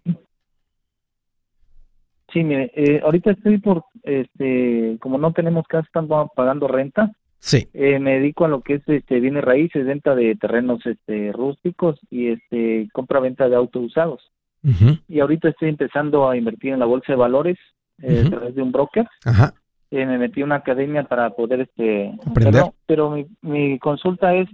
Sí, 2.31 2.43
mire, 2.43 2.71
eh, 2.75 3.01
ahorita 3.03 3.31
estoy 3.31 3.57
por, 3.57 3.83
este, 4.03 4.97
como 4.99 5.17
no 5.17 5.31
tenemos 5.33 5.65
casa, 5.67 5.85
estamos 5.87 6.29
pagando 6.35 6.67
renta. 6.67 7.11
Sí. 7.39 7.67
Eh, 7.73 7.99
me 7.99 8.15
dedico 8.19 8.45
a 8.45 8.49
lo 8.49 8.61
que 8.61 8.75
es, 8.75 8.81
este, 8.87 9.19
bienes 9.19 9.43
raíces, 9.43 9.85
venta 9.85 10.13
de 10.13 10.35
terrenos, 10.35 10.85
este, 10.85 11.31
rústicos 11.31 11.99
y, 12.09 12.29
este, 12.29 12.89
compra-venta 12.91 13.47
de 13.47 13.55
autos 13.55 13.83
usados. 13.83 14.31
Ujú, 14.61 14.97
Y 15.07 15.21
ahorita 15.21 15.49
estoy 15.49 15.69
empezando 15.69 16.29
a 16.29 16.35
invertir 16.35 16.73
en 16.73 16.79
la 16.79 16.85
bolsa 16.85 17.13
de 17.13 17.15
valores 17.15 17.57
eh, 18.01 18.23
a 18.25 18.29
través 18.29 18.55
de 18.55 18.61
un 18.61 18.71
broker. 18.73 19.07
Ajá. 19.23 19.53
Eh, 19.89 20.05
me 20.05 20.17
metí 20.17 20.41
a 20.41 20.45
una 20.45 20.55
academia 20.55 21.03
para 21.03 21.29
poder, 21.31 21.61
este, 21.61 22.13
Aprender. 22.25 22.55
hacerlo. 22.61 22.73
Pero 22.85 23.09
mi, 23.11 23.25
mi 23.41 23.79
consulta 23.79 24.35
es, 24.35 24.49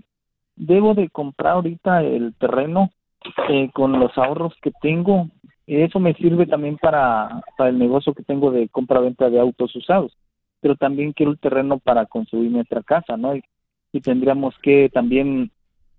¿debo 0.55 0.93
de 0.93 1.09
comprar 1.09 1.53
ahorita 1.53 2.03
el 2.03 2.35
terreno 2.39 2.91
eh, 3.49 3.69
con 3.73 3.99
los 3.99 4.15
ahorros 4.17 4.53
que 4.61 4.71
tengo? 4.81 5.27
Eso 5.67 5.99
me 5.99 6.13
sirve 6.13 6.45
también 6.45 6.78
para, 6.78 7.41
para 7.58 7.69
el 7.69 7.80
negocio 7.80 8.13
que 8.13 8.23
tengo 8.23 8.51
de 8.51 8.69
compra-venta 8.69 9.30
de 9.30 9.39
autos 9.39 9.75
usados. 9.75 10.15
Pero 10.62 10.75
también 10.75 11.13
quiero 11.13 11.32
el 11.32 11.39
terreno 11.39 11.80
para 11.80 12.06
construir 12.06 12.51
nuestra 12.51 12.84
casa, 12.84 13.17
¿no? 13.17 13.36
Y, 13.36 13.43
y 13.91 14.01
tendríamos 14.01 14.56
que 14.62 14.89
también 14.93 15.51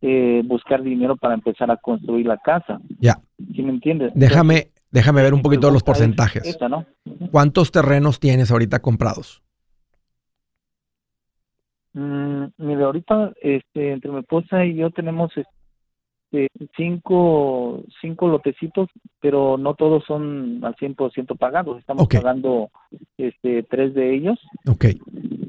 eh, 0.02 0.42
buscar 0.44 0.82
dinero 0.82 1.16
para 1.16 1.34
empezar 1.34 1.70
a 1.70 1.76
construir 1.78 2.26
la 2.26 2.36
casa. 2.36 2.80
Ya. 3.00 3.18
¿Sí 3.54 3.62
me 3.62 3.70
entiendes? 3.70 4.12
Déjame, 4.14 4.68
déjame 4.90 5.22
ver 5.22 5.34
un 5.34 5.42
poquito 5.42 5.70
los 5.70 5.82
porcentajes. 5.82 6.44
esa, 6.44 6.68
¿no? 6.68 6.84
¿Cuántos 7.30 7.72
terrenos 7.72 8.20
tienes 8.20 8.50
ahorita 8.50 8.80
comprados? 8.80 9.42
Mm, 11.94 12.44
mire, 12.58 12.82
ahorita 12.84 13.32
este, 13.40 13.92
entre 13.92 14.10
mi 14.10 14.20
esposa 14.20 14.64
y 14.66 14.74
yo 14.74 14.90
tenemos 14.90 15.32
este, 16.30 16.48
cinco, 16.76 17.84
cinco 18.00 18.28
lotecitos, 18.28 18.88
pero 19.20 19.56
no 19.56 19.74
todos 19.74 20.04
son 20.04 20.60
al 20.64 20.74
100% 20.76 21.36
pagados. 21.38 21.78
Estamos 21.78 22.08
pagando 22.08 22.70
este, 23.16 23.62
tres 23.64 23.94
de 23.94 24.14
ellos, 24.14 24.38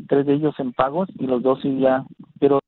tres 0.07 0.25
de 0.25 0.33
ellos 0.33 0.55
en 0.59 0.73
pagos 0.73 1.09
y 1.17 1.25
los 1.25 1.41
dos 1.41 1.59
sí 1.61 1.79
ya. 1.79 2.05
Pero 2.39 2.59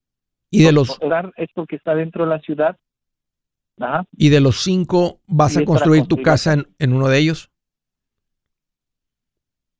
Y 0.49 0.63
de 0.63 0.71
los, 0.71 0.99
es 1.37 1.49
porque 1.53 1.75
está 1.75 1.95
dentro 1.95 2.23
de 2.23 2.29
la 2.29 2.39
ciudad. 2.39 2.77
Ajá. 3.81 4.03
y 4.11 4.27
de 4.27 4.41
los 4.41 4.57
cinco, 4.61 5.19
¿vas 5.25 5.55
Y 5.55 5.61
a 5.61 5.65
construir 5.65 6.05
tu 6.05 6.17
casa 6.17 6.51
en, 6.51 6.67
en 6.79 6.91
uno 6.91 7.07
de 7.07 7.17
ellos? 7.17 7.49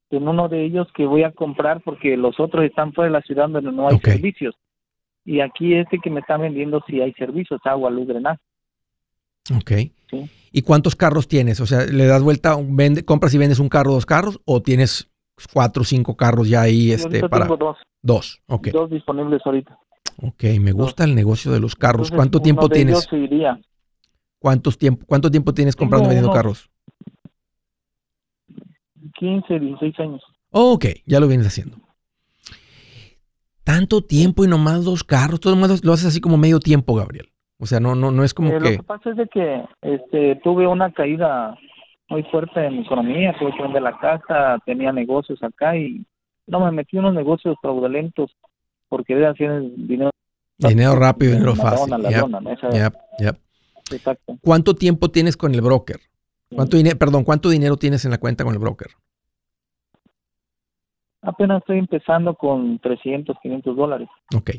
En 0.09 0.25
uno 0.25 0.47
de 0.47 0.63
ellos 0.63 0.87
que 0.95 1.05
voy 1.05 1.23
a 1.23 1.33
comprar 1.33 1.81
porque 1.83 2.15
los 2.15 2.39
otros 2.39 2.63
están 2.63 2.93
fuera 2.93 3.09
de 3.11 3.19
la 3.19 3.21
ciudad 3.23 3.49
donde 3.49 3.73
no 3.73 3.89
hay 3.89 3.99
servicios. 3.99 4.55
Y 5.29 5.41
aquí 5.41 5.75
este 5.75 5.99
que 5.99 6.09
me 6.09 6.21
está 6.21 6.37
vendiendo 6.37 6.83
sí 6.87 6.99
hay 7.01 7.13
servicios, 7.13 7.61
agua, 7.63 7.91
luz, 7.91 8.07
drenaje. 8.07 8.41
Ok. 9.55 9.71
Sí. 10.09 10.27
¿Y 10.51 10.63
cuántos 10.63 10.95
carros 10.95 11.27
tienes? 11.27 11.59
O 11.59 11.67
sea, 11.67 11.85
¿le 11.85 12.07
das 12.07 12.23
vuelta, 12.23 12.57
vende, 12.59 13.05
compras 13.05 13.31
y 13.35 13.37
vendes 13.37 13.59
un 13.59 13.69
carro, 13.69 13.91
dos 13.91 14.07
carros? 14.07 14.41
¿O 14.45 14.63
tienes 14.63 15.07
cuatro 15.53 15.83
o 15.83 15.85
cinco 15.85 16.17
carros 16.17 16.49
ya 16.49 16.61
ahí 16.61 16.91
este, 16.91 17.29
para 17.29 17.45
tengo 17.45 17.57
dos, 17.57 17.77
dos? 18.01 18.41
Ok. 18.47 18.69
dos 18.69 18.89
disponibles 18.89 19.39
ahorita. 19.45 19.77
Ok, 20.17 20.45
me 20.59 20.71
gusta 20.71 21.03
el 21.03 21.13
negocio 21.13 21.51
de 21.51 21.59
los 21.59 21.75
carros. 21.75 22.07
Entonces, 22.07 22.15
¿Cuánto 22.15 22.41
tiempo 22.41 22.67
de 22.67 22.75
tienes? 22.75 23.07
ellos. 23.11 23.59
¿Cuántos 24.39 24.79
tiempo, 24.79 25.05
¿Cuánto 25.05 25.29
tiempo 25.29 25.53
tienes 25.53 25.75
comprando 25.75 26.07
y 26.07 26.09
vendiendo 26.09 26.33
carros? 26.33 26.71
15, 29.19 29.59
16 29.59 29.99
años. 29.99 30.23
Ok, 30.49 30.85
ya 31.05 31.19
lo 31.19 31.27
vienes 31.27 31.45
haciendo. 31.45 31.77
Tanto 33.69 34.01
tiempo 34.01 34.43
y 34.43 34.47
nomás 34.47 34.83
dos 34.83 35.03
carros, 35.03 35.39
todo 35.39 35.53
nomás 35.53 35.85
lo 35.85 35.93
haces 35.93 36.07
así 36.07 36.19
como 36.19 36.37
medio 36.37 36.59
tiempo, 36.59 36.95
Gabriel. 36.95 37.29
O 37.59 37.67
sea, 37.67 37.79
no, 37.79 37.93
no, 37.93 38.09
no 38.09 38.23
es 38.23 38.33
como 38.33 38.49
Eh, 38.49 38.59
Lo 38.59 38.61
que. 38.61 38.77
que 38.77 38.83
pasa 38.83 39.11
es 39.11 39.17
de 39.17 39.27
que 39.27 39.63
este, 39.83 40.37
tuve 40.43 40.65
una 40.65 40.91
caída 40.91 41.55
muy 42.09 42.23
fuerte 42.23 42.65
en 42.65 42.77
mi 42.77 42.81
economía, 42.81 43.35
tuve 43.37 43.55
que 43.55 43.61
vender 43.61 43.83
la 43.83 43.95
casa, 43.99 44.57
tenía 44.65 44.91
negocios 44.91 45.43
acá 45.43 45.77
y 45.77 46.03
no 46.47 46.65
me 46.65 46.71
metí 46.71 46.97
en 46.97 47.03
unos 47.03 47.13
negocios 47.13 47.57
fraudulentos 47.61 48.35
porque 48.87 49.13
de 49.13 49.27
hacer 49.27 49.61
dinero 49.75 50.09
Dinero 50.57 50.95
rápido, 50.95 51.33
dinero 51.33 51.55
fácil. 51.55 51.93
Exacto. 53.91 54.35
¿Cuánto 54.41 54.73
tiempo 54.73 55.11
tienes 55.11 55.37
con 55.37 55.53
el 55.53 55.61
broker? 55.61 55.99
¿Cuánto 56.55 56.75
dinero, 56.75 56.97
perdón, 56.97 57.23
cuánto 57.23 57.51
dinero 57.51 57.77
tienes 57.77 58.03
en 58.03 58.09
la 58.09 58.17
cuenta 58.17 58.43
con 58.43 58.53
el 58.53 58.59
broker? 58.59 58.87
Apenas 61.21 61.59
estoy 61.59 61.79
empezando 61.79 62.33
con 62.35 62.79
300, 62.79 63.37
500 63.41 63.75
dólares. 63.75 64.07
Ok. 64.35 64.51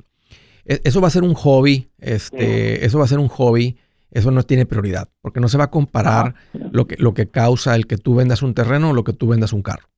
E- 0.64 0.80
Eso 0.84 1.00
va 1.00 1.08
a 1.08 1.10
ser 1.10 1.22
un 1.22 1.34
hobby, 1.34 1.88
este, 1.98 2.84
eso 2.84 2.98
va 2.98 3.04
a 3.04 3.08
ser 3.08 3.18
un 3.18 3.28
hobby 3.28 3.76
eso 4.10 4.30
no 4.30 4.42
tiene 4.42 4.66
prioridad, 4.66 5.08
porque 5.20 5.40
no 5.40 5.48
se 5.48 5.58
va 5.58 5.64
a 5.64 5.70
comparar 5.70 6.34
lo 6.52 6.86
que, 6.86 6.96
lo 6.98 7.14
que 7.14 7.28
causa 7.28 7.76
el 7.76 7.86
que 7.86 7.96
tú 7.96 8.16
vendas 8.16 8.42
un 8.42 8.54
terreno 8.54 8.90
o 8.90 8.92
lo 8.92 9.04
que 9.04 9.12
tú 9.12 9.28
vendas 9.28 9.52
un 9.52 9.62
carro. 9.62 9.88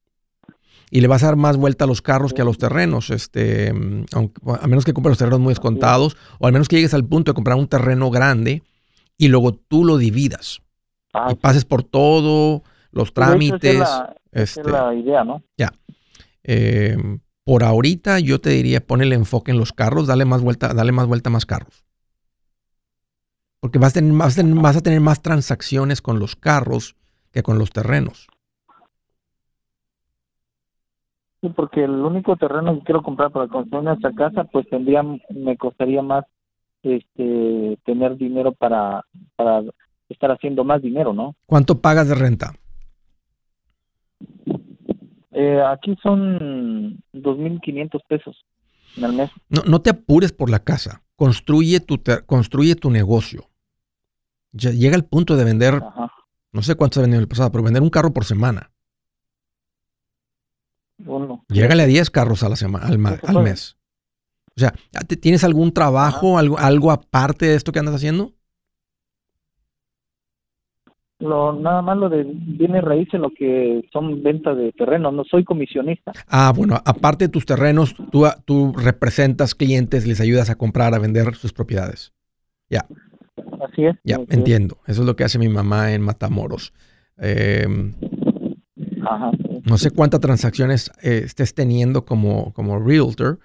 Y 0.90 1.00
le 1.00 1.08
vas 1.08 1.22
a 1.22 1.26
dar 1.26 1.36
más 1.36 1.56
vuelta 1.56 1.84
a 1.84 1.88
los 1.88 2.02
carros 2.02 2.34
que 2.34 2.42
a 2.42 2.44
los 2.44 2.58
terrenos, 2.58 3.08
este, 3.08 3.70
a 3.70 4.66
menos 4.66 4.84
que 4.84 4.92
compres 4.92 5.12
los 5.12 5.18
terrenos 5.18 5.40
muy 5.40 5.52
descontados, 5.52 6.18
o 6.38 6.46
al 6.46 6.52
menos 6.52 6.68
que 6.68 6.76
llegues 6.76 6.92
al 6.92 7.06
punto 7.06 7.30
de 7.30 7.34
comprar 7.34 7.56
un 7.56 7.68
terreno 7.68 8.10
grande 8.10 8.62
y 9.16 9.28
luego 9.28 9.52
tú 9.54 9.86
lo 9.86 9.96
dividas. 9.96 10.60
Ah, 11.14 11.28
y 11.30 11.34
pases 11.36 11.64
por 11.64 11.82
todo, 11.82 12.62
los 12.90 13.14
trámites. 13.14 13.80
Esa 13.80 14.12
es 14.32 14.56
la, 14.66 14.72
la 14.72 14.92
este, 14.92 15.00
idea, 15.00 15.24
¿no? 15.24 15.42
Ya. 15.56 15.72
Eh, 16.44 16.96
por 17.44 17.64
ahorita 17.64 18.20
yo 18.20 18.40
te 18.40 18.50
diría, 18.50 18.86
pon 18.86 19.02
el 19.02 19.12
enfoque 19.12 19.50
en 19.50 19.58
los 19.58 19.72
carros, 19.72 20.06
dale 20.06 20.24
más 20.24 20.42
vuelta, 20.42 20.74
dale 20.74 20.92
más 20.92 21.06
vuelta 21.06 21.30
a 21.30 21.32
más 21.32 21.46
carros. 21.46 21.84
Porque 23.60 23.78
vas 23.78 23.96
a, 23.96 24.00
tener, 24.00 24.12
vas, 24.14 24.76
a 24.76 24.80
tener, 24.80 25.00
más 25.00 25.22
transacciones 25.22 26.02
con 26.02 26.18
los 26.18 26.36
carros 26.36 26.96
que 27.32 27.42
con 27.42 27.58
los 27.58 27.70
terrenos. 27.70 28.28
Sí, 31.40 31.48
porque 31.48 31.84
el 31.84 31.90
único 31.90 32.36
terreno 32.36 32.74
que 32.74 32.84
quiero 32.84 33.02
comprar 33.02 33.30
para 33.30 33.48
construir 33.48 33.84
nuestra 33.84 34.12
casa, 34.12 34.44
pues 34.44 34.68
tendría, 34.68 35.02
me 35.02 35.56
costaría 35.56 36.02
más 36.02 36.24
este 36.82 37.78
tener 37.84 38.16
dinero 38.16 38.52
para, 38.52 39.04
para 39.36 39.62
estar 40.08 40.30
haciendo 40.30 40.64
más 40.64 40.82
dinero, 40.82 41.12
¿no? 41.12 41.34
¿Cuánto 41.46 41.80
pagas 41.80 42.08
de 42.08 42.14
renta? 42.14 42.52
Eh, 45.32 45.62
aquí 45.66 45.96
son 46.02 47.02
2.500 47.12 48.00
pesos 48.06 48.44
en 48.96 49.04
el 49.04 49.12
mes. 49.14 49.30
No, 49.48 49.62
no 49.66 49.80
te 49.80 49.90
apures 49.90 50.32
por 50.32 50.50
la 50.50 50.58
casa. 50.58 51.02
Construye 51.16 51.80
tu, 51.80 52.00
construye 52.26 52.74
tu 52.74 52.90
negocio. 52.90 53.48
llega 54.52 54.96
el 54.96 55.04
punto 55.04 55.36
de 55.36 55.44
vender, 55.44 55.82
no 56.52 56.62
sé 56.62 56.74
cuánto 56.74 56.94
se 56.94 57.00
vendido 57.00 57.18
en 57.18 57.22
el 57.22 57.28
pasado, 57.28 57.50
pero 57.50 57.64
vender 57.64 57.82
un 57.82 57.90
carro 57.90 58.12
por 58.12 58.24
semana. 58.24 58.70
Bueno, 60.98 61.44
Llégale 61.48 61.82
a 61.82 61.86
10 61.86 62.10
carros 62.10 62.42
a 62.42 62.48
la 62.48 62.56
semana, 62.56 62.86
al, 62.86 63.20
al 63.26 63.42
mes. 63.42 63.76
O 64.54 64.60
sea, 64.60 64.74
¿tienes 65.20 65.44
algún 65.44 65.72
trabajo, 65.72 66.38
algo, 66.38 66.58
algo 66.58 66.90
aparte 66.90 67.46
de 67.46 67.54
esto 67.54 67.72
que 67.72 67.78
andas 67.78 67.94
haciendo? 67.94 68.34
Lo 71.22 71.52
nada 71.52 71.82
más 71.82 71.96
lo 71.96 72.08
de 72.08 72.24
bienes 72.24 72.82
raíces 72.82 73.20
lo 73.20 73.30
que 73.30 73.88
son 73.92 74.22
ventas 74.22 74.56
de 74.56 74.72
terreno 74.72 75.12
no 75.12 75.24
soy 75.24 75.44
comisionista. 75.44 76.12
Ah 76.28 76.52
bueno 76.54 76.78
aparte 76.84 77.26
de 77.26 77.28
tus 77.28 77.46
terrenos 77.46 77.94
tú 78.10 78.26
tú 78.44 78.72
representas 78.76 79.54
clientes 79.54 80.06
les 80.06 80.20
ayudas 80.20 80.50
a 80.50 80.56
comprar 80.56 80.94
a 80.94 80.98
vender 80.98 81.34
sus 81.34 81.52
propiedades. 81.52 82.12
Ya. 82.68 82.86
Así 83.68 83.84
es. 83.84 83.96
Ya 84.04 84.16
entiendo. 84.28 84.78
Eso 84.86 85.02
es 85.02 85.06
lo 85.06 85.16
que 85.16 85.24
hace 85.24 85.38
mi 85.38 85.48
mamá 85.48 85.92
en 85.92 86.02
Matamoros. 86.02 86.72
Em, 87.18 87.94
Ajá, 89.04 89.30
no 89.64 89.78
sé 89.78 89.90
cuántas 89.90 90.20
transacciones 90.20 90.90
eh, 91.02 91.22
estés 91.24 91.54
teniendo 91.54 92.04
como 92.04 92.52
como 92.52 92.78
realtor 92.78 93.38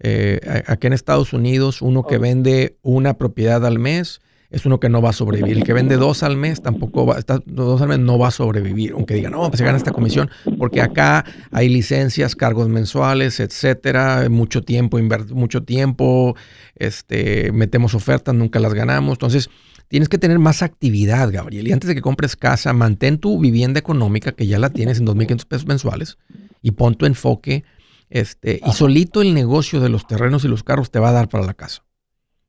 eh, 0.00 0.40
aquí 0.66 0.86
en 0.86 0.92
Estados 0.92 1.32
Unidos 1.32 1.80
uno 1.80 2.04
que 2.04 2.18
vende 2.18 2.76
una 2.82 3.14
propiedad 3.14 3.64
al 3.64 3.78
mes 3.78 4.20
es 4.52 4.66
uno 4.66 4.78
que 4.78 4.90
no 4.90 5.00
va 5.00 5.10
a 5.10 5.12
sobrevivir. 5.14 5.56
El 5.56 5.64
que 5.64 5.72
vende 5.72 5.96
dos 5.96 6.22
al 6.22 6.36
mes 6.36 6.60
tampoco 6.60 7.06
va, 7.06 7.18
está, 7.18 7.40
dos 7.46 7.80
al 7.80 7.88
mes 7.88 7.98
no 7.98 8.18
va 8.18 8.28
a 8.28 8.30
sobrevivir, 8.30 8.92
aunque 8.92 9.14
digan, 9.14 9.32
no, 9.32 9.48
pues 9.48 9.58
se 9.58 9.64
gana 9.64 9.78
esta 9.78 9.92
comisión, 9.92 10.30
porque 10.58 10.82
acá 10.82 11.24
hay 11.50 11.70
licencias, 11.70 12.36
cargos 12.36 12.68
mensuales, 12.68 13.40
etcétera, 13.40 14.28
mucho 14.28 14.60
tiempo, 14.60 14.98
mucho 15.30 15.62
tiempo, 15.62 16.36
este, 16.76 17.50
metemos 17.52 17.94
ofertas, 17.94 18.34
nunca 18.34 18.60
las 18.60 18.74
ganamos. 18.74 19.14
Entonces, 19.14 19.48
tienes 19.88 20.10
que 20.10 20.18
tener 20.18 20.38
más 20.38 20.62
actividad, 20.62 21.32
Gabriel. 21.32 21.66
Y 21.66 21.72
antes 21.72 21.88
de 21.88 21.94
que 21.94 22.02
compres 22.02 22.36
casa, 22.36 22.74
mantén 22.74 23.18
tu 23.18 23.40
vivienda 23.40 23.80
económica, 23.80 24.32
que 24.32 24.46
ya 24.46 24.58
la 24.58 24.68
tienes 24.68 24.98
en 24.98 25.06
2.500 25.06 25.46
pesos 25.46 25.66
mensuales, 25.66 26.18
y 26.60 26.72
pon 26.72 26.94
tu 26.94 27.06
enfoque. 27.06 27.64
Este, 28.10 28.60
y 28.62 28.72
solito 28.72 29.22
el 29.22 29.32
negocio 29.32 29.80
de 29.80 29.88
los 29.88 30.06
terrenos 30.06 30.44
y 30.44 30.48
los 30.48 30.62
carros 30.62 30.90
te 30.90 30.98
va 30.98 31.08
a 31.08 31.12
dar 31.12 31.30
para 31.30 31.46
la 31.46 31.54
casa. 31.54 31.84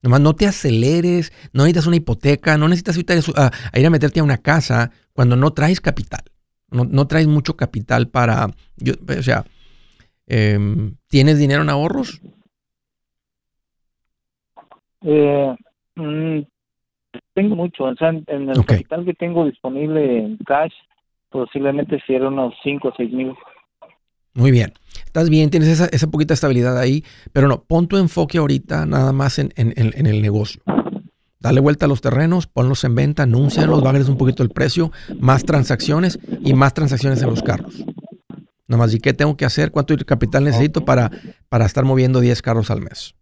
Nomás 0.03 0.19
no 0.19 0.35
te 0.35 0.45
aceleres, 0.45 1.31
no 1.53 1.63
necesitas 1.63 1.87
una 1.87 1.95
hipoteca, 1.95 2.57
no 2.57 2.67
necesitas 2.67 2.97
ir 2.97 3.05
a, 3.37 3.89
meterte 3.89 4.19
a 4.19 4.23
una 4.23 4.37
casa 4.37 4.91
cuando 5.13 5.37
no 5.37 5.51
traes 5.51 5.79
capital. 5.79 6.23
No, 6.69 7.07
traes 7.07 7.27
mucho 7.27 7.55
capital 7.55 8.09
para, 8.09 8.47
yo, 8.77 8.93
o 9.07 9.21
sea, 9.21 9.45
em, 10.27 10.95
¿tienes 11.07 11.37
dinero 11.37 11.61
en 11.61 11.69
ahorros? 11.69 12.19
Eh, 15.03 15.55
mm, 15.95 16.39
tengo 17.33 17.55
mucho, 17.55 17.85
o 17.85 17.95
sea, 17.95 18.09
en, 18.09 18.49
el 18.49 18.65
capital 18.65 19.05
que 19.05 19.13
tengo 19.13 19.45
disponible 19.45 20.17
en 20.17 20.37
cash, 20.37 20.73
posiblemente 21.29 22.01
si 22.05 22.15
era 22.15 22.27
unos 22.27 22.53
5 22.63 22.89
o 22.89 22.93
6 22.97 23.11
mil. 23.13 23.33
Muy 24.33 24.51
bien. 24.51 24.73
Estás 25.05 25.29
bien, 25.29 25.49
tienes 25.49 25.69
esa, 25.69 25.85
esa 25.87 26.07
poquita 26.07 26.33
estabilidad 26.33 26.77
ahí, 26.77 27.03
pero 27.31 27.47
no, 27.47 27.63
pon 27.63 27.87
tu 27.87 27.97
enfoque 27.97 28.39
ahorita 28.39 28.85
nada 28.85 29.11
más 29.11 29.37
en, 29.39 29.53
el 29.55 30.21
negocio. 30.21 30.61
Dale 31.39 31.59
vuelta 31.59 31.85
a 31.85 31.89
los 31.89 32.01
terrenos, 32.01 32.47
ponlos 32.47 32.83
en 32.83 32.95
venta, 32.95 33.23
anúncialos, 33.23 33.83
bájales 33.83 34.07
un 34.07 34.17
poquito 34.17 34.43
el 34.43 34.49
precio, 34.49 34.91
más 35.19 35.43
transacciones 35.43 36.17
y 36.43 36.53
más 36.53 36.73
transacciones 36.73 37.21
en 37.21 37.29
los 37.29 37.43
carros. 37.43 37.83
Nada 38.67 38.77
más, 38.77 38.93
¿y 38.93 38.99
qué 38.99 39.13
tengo 39.13 39.35
que 39.35 39.45
hacer? 39.45 39.71
¿Cuánto 39.71 39.95
capital 40.05 40.45
necesito 40.45 40.85
para, 40.85 41.11
para 41.49 41.65
estar 41.65 41.83
moviendo 41.83 42.21
10 42.21 42.41
carros 42.41 42.71
al 42.71 42.81
mes? 42.81 43.13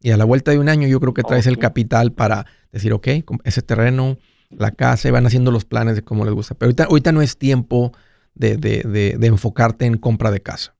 Y 0.00 0.10
a 0.10 0.16
la 0.16 0.24
vuelta 0.24 0.50
de 0.50 0.58
un 0.58 0.68
año 0.68 0.88
yo 0.88 0.98
creo 0.98 1.14
que 1.14 1.22
traes 1.22 1.46
el 1.46 1.58
capital 1.58 2.12
para 2.12 2.46
decir, 2.72 2.92
ok, 2.92 3.08
ese 3.44 3.62
terreno, 3.62 4.18
la 4.50 4.72
casa, 4.72 5.08
y 5.08 5.12
van 5.12 5.26
haciendo 5.26 5.52
los 5.52 5.64
planes 5.64 5.94
de 5.94 6.02
cómo 6.02 6.24
les 6.24 6.34
gusta. 6.34 6.54
Pero 6.56 6.68
ahorita, 6.68 6.84
ahorita 6.84 7.12
no 7.12 7.22
es 7.22 7.38
tiempo 7.38 7.92
de, 8.34 8.56
de, 8.56 9.16
de, 9.18 9.26
enfocarte 9.26 9.86
en 9.86 9.96
compra 9.96 10.30
de 10.30 10.40
casa. 10.40 10.74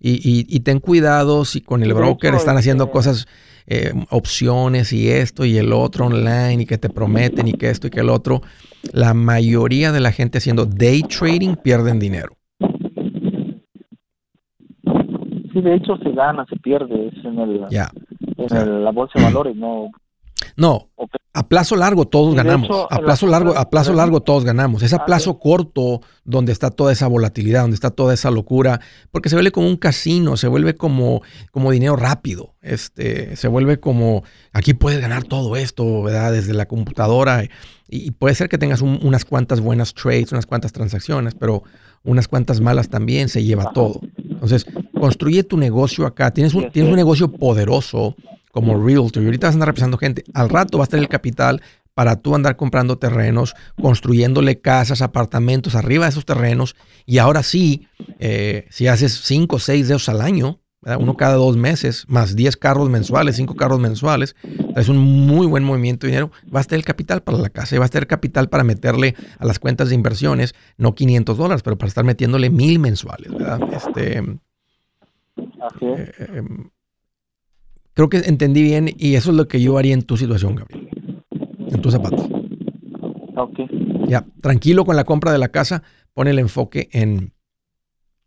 Y, 0.00 0.46
y, 0.48 0.60
ten 0.60 0.80
cuidado 0.80 1.44
si 1.44 1.60
con 1.60 1.84
el 1.84 1.94
broker 1.94 2.34
están 2.34 2.56
haciendo 2.56 2.90
cosas, 2.90 3.28
eh, 3.68 3.92
opciones 4.10 4.92
y 4.92 5.08
esto 5.08 5.44
y 5.44 5.58
el 5.58 5.72
otro 5.72 6.06
online 6.06 6.62
y 6.62 6.66
que 6.66 6.76
te 6.76 6.88
prometen 6.88 7.46
y 7.46 7.52
que 7.52 7.70
esto 7.70 7.86
y 7.86 7.90
que 7.90 8.00
el 8.00 8.08
otro. 8.08 8.42
La 8.92 9.14
mayoría 9.14 9.92
de 9.92 10.00
la 10.00 10.10
gente 10.10 10.38
haciendo 10.38 10.66
day 10.66 11.02
trading 11.02 11.54
pierden 11.54 12.00
dinero. 12.00 12.36
Sí, 15.52 15.60
de 15.60 15.76
hecho 15.76 15.96
se 15.98 16.10
gana, 16.10 16.44
se 16.48 16.56
pierde 16.56 17.12
en, 17.22 17.38
el, 17.38 17.66
en 18.38 18.84
la 18.84 18.90
bolsa 18.90 19.20
de 19.20 19.24
valores, 19.24 19.54
no 19.54 19.88
no, 20.56 20.88
a 21.34 21.48
plazo 21.48 21.76
largo 21.76 22.06
todos 22.06 22.34
ganamos. 22.34 22.68
a 22.90 22.98
plazo 22.98 23.26
largo, 23.26 23.56
a 23.56 23.70
plazo 23.70 23.94
largo 23.94 24.20
todos 24.20 24.44
ganamos. 24.44 24.82
Es 24.82 24.92
a 24.92 25.06
plazo 25.06 25.38
corto 25.38 26.02
donde 26.24 26.52
está 26.52 26.70
toda 26.70 26.92
esa 26.92 27.06
volatilidad, 27.06 27.62
donde 27.62 27.74
está 27.74 27.90
toda 27.90 28.12
esa 28.12 28.30
locura, 28.30 28.80
porque 29.10 29.30
se 29.30 29.36
vuelve 29.36 29.50
como 29.50 29.68
un 29.68 29.76
casino, 29.76 30.36
se 30.36 30.46
vuelve 30.48 30.74
como, 30.74 31.22
como 31.50 31.70
dinero 31.70 31.96
rápido. 31.96 32.54
Este, 32.60 33.36
se 33.36 33.48
vuelve 33.48 33.80
como 33.80 34.24
aquí 34.52 34.74
puedes 34.74 35.00
ganar 35.00 35.24
todo 35.24 35.56
esto, 35.56 36.02
¿verdad? 36.02 36.32
Desde 36.32 36.52
la 36.52 36.66
computadora. 36.66 37.44
Y, 37.88 38.10
puede 38.12 38.34
ser 38.34 38.48
que 38.48 38.58
tengas 38.58 38.82
unas 38.82 39.24
cuantas 39.24 39.60
buenas 39.60 39.94
trades, 39.94 40.32
unas 40.32 40.46
cuantas 40.46 40.72
transacciones, 40.72 41.34
pero 41.34 41.62
unas 42.04 42.28
cuantas 42.28 42.60
malas 42.60 42.88
también 42.88 43.28
se 43.28 43.42
lleva 43.42 43.72
todo. 43.72 44.00
Entonces, 44.16 44.66
construye 44.98 45.44
tu 45.44 45.56
negocio 45.56 46.06
acá. 46.06 46.30
Tienes 46.30 46.54
un, 46.54 46.70
tienes 46.70 46.90
un 46.90 46.96
negocio 46.96 47.28
poderoso 47.32 48.16
como 48.52 48.80
realtor. 48.80 49.24
Y 49.24 49.26
ahorita 49.26 49.48
vas 49.48 49.54
a 49.54 49.56
andar 49.56 49.68
representando 49.68 49.98
gente, 49.98 50.22
al 50.32 50.48
rato 50.48 50.78
vas 50.78 50.86
a 50.86 50.90
tener 50.90 51.02
el 51.02 51.08
capital 51.08 51.60
para 51.94 52.16
tú 52.16 52.34
andar 52.34 52.56
comprando 52.56 52.96
terrenos, 52.96 53.54
construyéndole 53.80 54.60
casas, 54.60 55.02
apartamentos 55.02 55.74
arriba 55.74 56.04
de 56.04 56.10
esos 56.10 56.24
terrenos. 56.24 56.76
Y 57.04 57.18
ahora 57.18 57.42
sí, 57.42 57.88
eh, 58.18 58.66
si 58.70 58.86
haces 58.86 59.20
5 59.24 59.56
o 59.56 59.58
6 59.58 59.88
de 59.88 59.94
esos 59.96 60.08
al 60.08 60.20
año, 60.20 60.60
uno 60.98 61.16
cada 61.16 61.34
dos 61.34 61.56
meses, 61.56 62.04
más 62.08 62.34
10 62.34 62.56
carros 62.56 62.90
mensuales, 62.90 63.36
5 63.36 63.54
carros 63.54 63.78
mensuales, 63.78 64.34
es 64.74 64.88
un 64.88 64.98
muy 64.98 65.46
buen 65.46 65.62
movimiento 65.62 66.06
de 66.06 66.12
dinero, 66.12 66.32
vas 66.48 66.66
a 66.66 66.70
tener 66.70 66.80
el 66.80 66.84
capital 66.84 67.22
para 67.22 67.38
la 67.38 67.50
casa 67.50 67.76
y 67.76 67.78
vas 67.78 67.86
a 67.86 67.92
tener 67.92 68.08
capital 68.08 68.48
para 68.48 68.64
meterle 68.64 69.14
a 69.38 69.46
las 69.46 69.60
cuentas 69.60 69.90
de 69.90 69.94
inversiones, 69.94 70.54
no 70.78 70.94
500 70.94 71.38
dólares, 71.38 71.62
pero 71.62 71.78
para 71.78 71.88
estar 71.88 72.04
metiéndole 72.04 72.50
mil 72.50 72.80
mensuales, 72.80 73.32
¿verdad? 73.32 73.60
Este, 73.72 74.18
eh, 75.80 76.12
em, 76.34 76.70
Creo 77.94 78.08
que 78.08 78.18
entendí 78.18 78.62
bien 78.62 78.94
y 78.96 79.14
eso 79.14 79.30
es 79.30 79.36
lo 79.36 79.48
que 79.48 79.60
yo 79.60 79.76
haría 79.78 79.94
en 79.94 80.02
tu 80.02 80.16
situación, 80.16 80.56
Gabriel. 80.56 80.88
En 81.68 81.82
tus 81.82 81.92
zapatos. 81.92 82.26
Ok. 83.36 83.58
Ya, 84.08 84.24
tranquilo 84.40 84.84
con 84.84 84.96
la 84.96 85.04
compra 85.04 85.32
de 85.32 85.38
la 85.38 85.48
casa, 85.48 85.82
pon 86.14 86.28
el 86.28 86.38
enfoque 86.38 86.88
en, 86.92 87.32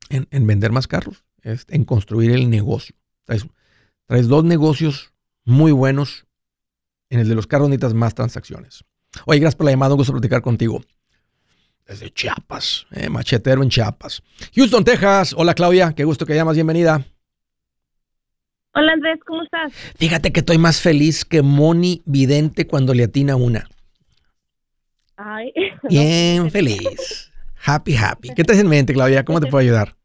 en, 0.10 0.48
vender 0.48 0.72
más 0.72 0.88
carros, 0.88 1.24
en 1.44 1.84
construir 1.86 2.32
el 2.32 2.50
negocio. 2.50 2.96
Traes, 3.26 3.48
dos 4.28 4.44
negocios 4.44 5.14
muy 5.44 5.72
buenos. 5.72 6.26
En 7.10 7.20
el 7.20 7.30
de 7.30 7.36
los 7.36 7.48
carros 7.48 7.70
necesitas 7.70 7.94
más 7.94 8.16
transacciones. 8.16 8.84
Oye, 9.26 9.40
gracias 9.40 9.56
por 9.56 9.66
la 9.66 9.72
llamada, 9.72 9.94
un 9.94 10.00
gusto 10.00 10.12
platicar 10.12 10.42
contigo. 10.42 10.82
Desde 11.88 12.12
Chiapas, 12.12 12.88
eh, 12.92 13.10
machetero 13.10 13.62
en 13.62 13.70
Chiapas. 13.70 14.24
Houston, 14.56 14.84
Texas. 14.84 15.36
Hola 15.38 15.54
Claudia, 15.54 15.94
qué 15.94 16.04
gusto 16.04 16.26
que 16.26 16.34
llamas, 16.34 16.56
bienvenida. 16.56 17.06
Hola 18.78 18.92
Andrés, 18.92 19.20
¿cómo 19.26 19.42
estás? 19.42 19.72
Fíjate 19.98 20.34
que 20.34 20.42
estoy 20.42 20.58
más 20.58 20.82
feliz 20.82 21.24
que 21.24 21.42
Moni 21.42 22.02
Vidente 22.06 22.68
cuando 22.68 22.94
le 22.94 23.06
atina 23.06 23.38
una. 23.38 23.70
Ay. 25.18 25.54
Bien 25.90 26.52
feliz. 26.52 27.32
Happy, 27.66 27.96
happy. 27.96 28.30
¿Qué 28.36 28.44
te 28.44 28.60
en 28.60 28.68
mente, 28.68 28.94
Claudia? 28.94 29.24
¿Cómo 29.24 29.40
te 29.40 29.48
puedo 29.48 29.62
ayudar? 29.62 29.96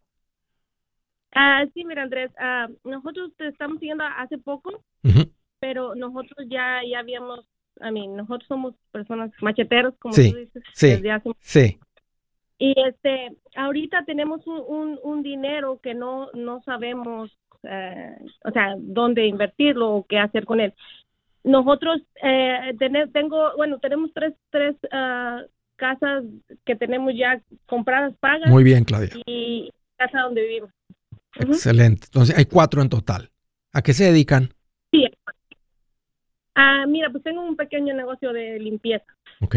Ah, 1.32 1.64
sí, 1.74 1.84
mira 1.84 2.02
Andrés, 2.02 2.30
ah, 2.38 2.68
nosotros 2.84 3.32
te 3.36 3.48
estamos 3.48 3.78
siguiendo 3.78 4.04
hace 4.04 4.38
poco, 4.38 4.82
pero 5.60 5.94
nosotros 5.94 6.46
ya, 6.48 6.80
ya 6.88 7.00
habíamos, 7.00 7.46
a 7.80 7.90
mí, 7.90 8.08
nosotros 8.08 8.46
somos 8.48 8.74
personas 8.92 9.30
macheteros, 9.40 9.94
como 9.98 10.14
Sí, 10.14 10.30
tú 10.32 10.36
dices, 10.38 10.62
sí. 10.74 10.88
desde 10.88 11.10
hace 11.12 11.30
Sí. 11.40 11.78
Y 12.58 12.74
este, 12.86 13.36
ahorita 13.56 14.04
tenemos 14.04 14.46
un, 14.46 14.62
un, 14.66 14.98
un 15.02 15.22
dinero 15.22 15.80
que 15.82 15.94
no, 15.94 16.30
no 16.34 16.62
sabemos, 16.62 17.30
eh, 17.62 18.16
o 18.44 18.50
sea, 18.50 18.74
dónde 18.78 19.26
invertirlo 19.26 19.90
o 19.96 20.06
qué 20.06 20.18
hacer 20.18 20.44
con 20.44 20.60
él. 20.60 20.74
Nosotros, 21.44 22.02
eh, 22.22 22.74
tene- 22.78 23.08
tengo, 23.08 23.56
bueno, 23.56 23.78
tenemos 23.78 24.10
tres, 24.14 24.34
tres 24.50 24.76
ah, 24.92 25.42
casas 25.76 26.24
que 26.64 26.76
tenemos 26.76 27.14
ya 27.16 27.40
compradas, 27.66 28.14
pagas 28.20 28.50
Muy 28.50 28.62
bien, 28.64 28.84
Claudia. 28.84 29.10
y 29.26 29.70
casa 29.96 30.20
donde 30.22 30.42
vivimos. 30.42 30.70
Excelente. 31.36 32.06
Entonces, 32.06 32.36
hay 32.36 32.44
cuatro 32.46 32.82
en 32.82 32.88
total. 32.88 33.30
¿A 33.72 33.82
qué 33.82 33.94
se 33.94 34.04
dedican? 34.04 34.52
Sí. 34.92 35.06
Ah, 36.54 36.84
mira, 36.86 37.08
pues 37.10 37.22
tengo 37.22 37.42
un 37.42 37.56
pequeño 37.56 37.94
negocio 37.94 38.32
de 38.32 38.58
limpieza. 38.58 39.06
Ok. 39.40 39.56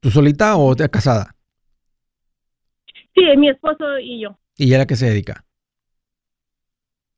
¿Tú 0.00 0.10
solita 0.10 0.56
o 0.56 0.74
te 0.76 0.88
casada? 0.90 1.34
Sí, 3.14 3.22
mi 3.36 3.48
esposo 3.48 3.98
y 3.98 4.20
yo. 4.20 4.38
¿Y 4.56 4.66
ella 4.66 4.82
a 4.82 4.86
qué 4.86 4.96
se 4.96 5.06
dedica? 5.06 5.44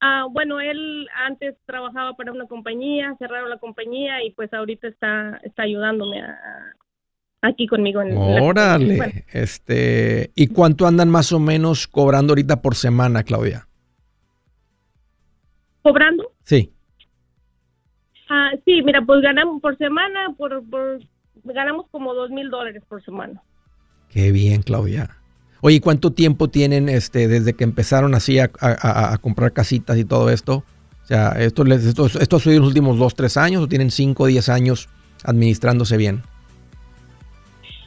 Ah, 0.01 0.27
bueno, 0.31 0.61
él 0.61 1.09
antes 1.17 1.57
trabajaba 1.65 2.15
para 2.15 2.33
una 2.33 2.47
compañía, 2.47 3.17
cerraron 3.19 3.49
la 3.49 3.59
compañía 3.59 4.23
y 4.23 4.33
pues 4.33 4.53
ahorita 4.53 4.89
está 4.89 5.41
está 5.43 5.63
ayudándome 5.63 6.21
a- 6.21 6.75
aquí 7.41 7.67
conmigo 7.67 8.03
en 8.03 8.15
la 8.15 8.43
Órale. 8.43 8.97
Bueno, 8.97 9.13
Este, 9.33 10.31
¿y 10.35 10.49
cuánto 10.49 10.87
andan 10.87 11.09
más 11.09 11.33
o 11.33 11.39
menos 11.41 11.87
cobrando 11.89 12.33
ahorita 12.33 12.61
por 12.61 12.75
semana, 12.75 13.23
Claudia? 13.23 13.67
cobrando. 15.83 16.33
Sí. 16.45 16.73
Ah, 18.29 18.53
sí, 18.65 18.83
mira, 18.83 19.03
pues 19.03 19.21
ganamos 19.21 19.61
por 19.61 19.77
semana, 19.77 20.35
por, 20.37 20.65
por 20.69 21.01
ganamos 21.45 21.87
como 21.91 22.15
dos 22.15 22.31
mil 22.31 22.49
dólares 22.51 22.83
por 22.89 23.03
semana. 23.05 23.43
Qué 24.09 24.33
bien, 24.33 24.63
Claudia. 24.63 25.19
Oye, 25.67 25.77
¿y 25.77 25.81
¿cuánto 25.81 26.13
tiempo 26.13 26.49
tienen 26.51 26.91
este 26.91 27.27
desde 27.27 27.55
que 27.55 27.65
empezaron 27.65 28.15
así 28.15 28.39
a, 28.39 28.51
a- 28.61 28.69
a- 28.69 29.15
a 29.15 29.17
comprar 29.19 29.55
casitas 29.55 29.97
y 29.97 30.05
todo 30.05 30.29
esto? 30.29 30.57
O 31.05 31.07
sea, 31.07 31.31
¿esto, 31.39 31.65
les, 31.65 31.87
esto, 31.87 32.05
esto 32.05 32.37
ha 32.37 32.51
en 32.51 32.59
los 32.59 32.69
últimos 32.69 32.99
dos, 32.99 33.15
tres 33.15 33.39
años 33.39 33.63
o 33.63 33.67
tienen 33.67 33.91
cinco 33.91 34.25
o 34.25 34.27
diez 34.27 34.51
años 34.51 34.91
administrándose 35.25 35.97
bien? 35.97 36.23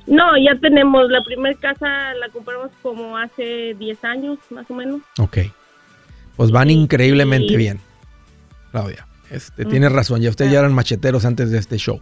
No, 0.08 0.24
ya 0.44 0.58
tenemos 0.60 1.08
la 1.12 1.24
primera 1.24 1.54
casa 1.60 1.86
la 2.20 2.30
compramos 2.34 2.72
como 2.82 3.16
hace 3.16 3.76
10 3.78 4.04
años 4.06 4.40
más 4.50 4.66
o 4.72 4.74
menos. 4.74 5.02
Ok. 5.20 5.38
Pues 6.36 6.50
van 6.50 6.72
increíblemente 6.72 7.50
sí. 7.50 7.58
bien, 7.58 7.80
Claudia. 8.72 9.06
Este, 9.30 9.66
Tienes 9.66 9.92
razón, 9.92 10.22
ya 10.22 10.30
ustedes 10.32 10.52
ya 10.52 10.60
eran 10.60 10.74
macheteros 10.74 11.26
antes 11.26 11.52
de 11.52 11.60
este 11.60 11.78
show. 11.78 12.00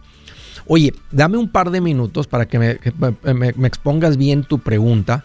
Oye, 0.66 0.94
dame 1.10 1.36
un 1.36 1.50
par 1.50 1.70
de 1.70 1.82
minutos 1.82 2.26
para 2.28 2.46
que 2.46 2.58
me, 2.58 2.78
que 2.78 2.92
me- 2.98 3.34
me- 3.34 3.52
me 3.52 3.68
expongas 3.68 4.16
bien 4.16 4.42
tu 4.44 4.58
pregunta. 4.60 5.24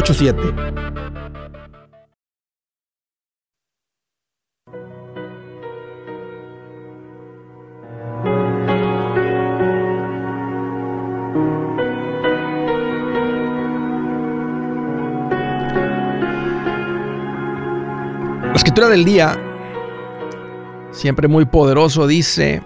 La 18.43 18.53
escritura 18.55 18.89
del 18.89 19.05
día, 19.05 19.39
siempre 20.91 21.27
muy 21.27 21.45
poderoso, 21.45 22.07
dice, 22.07 22.63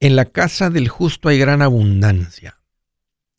en 0.00 0.16
la 0.16 0.24
casa 0.24 0.70
del 0.70 0.88
justo 0.88 1.28
hay 1.28 1.38
gran 1.38 1.62
abundancia, 1.62 2.57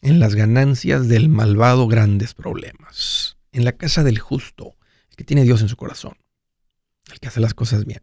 en 0.01 0.19
las 0.19 0.35
ganancias 0.35 1.07
del 1.07 1.29
malvado 1.29 1.87
grandes 1.87 2.33
problemas. 2.33 3.37
En 3.51 3.65
la 3.65 3.73
casa 3.73 4.03
del 4.03 4.19
justo, 4.19 4.75
el 5.09 5.15
que 5.15 5.23
tiene 5.23 5.43
Dios 5.43 5.61
en 5.61 5.69
su 5.69 5.75
corazón, 5.75 6.17
el 7.11 7.19
que 7.19 7.27
hace 7.27 7.39
las 7.39 7.53
cosas 7.53 7.85
bien, 7.85 8.01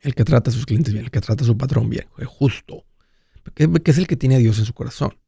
el 0.00 0.14
que 0.14 0.24
trata 0.24 0.50
a 0.50 0.52
sus 0.52 0.66
clientes 0.66 0.92
bien, 0.92 1.04
el 1.06 1.10
que 1.10 1.20
trata 1.20 1.44
a 1.44 1.46
su 1.46 1.56
patrón 1.56 1.90
bien, 1.90 2.06
el 2.18 2.26
justo, 2.26 2.84
que, 3.54 3.68
es 3.84 3.98
el 3.98 4.06
que 4.06 4.16
tiene 4.16 4.38
Dios 4.38 4.58
en 4.58 4.64
su 4.66 4.74
corazón. 4.74 5.18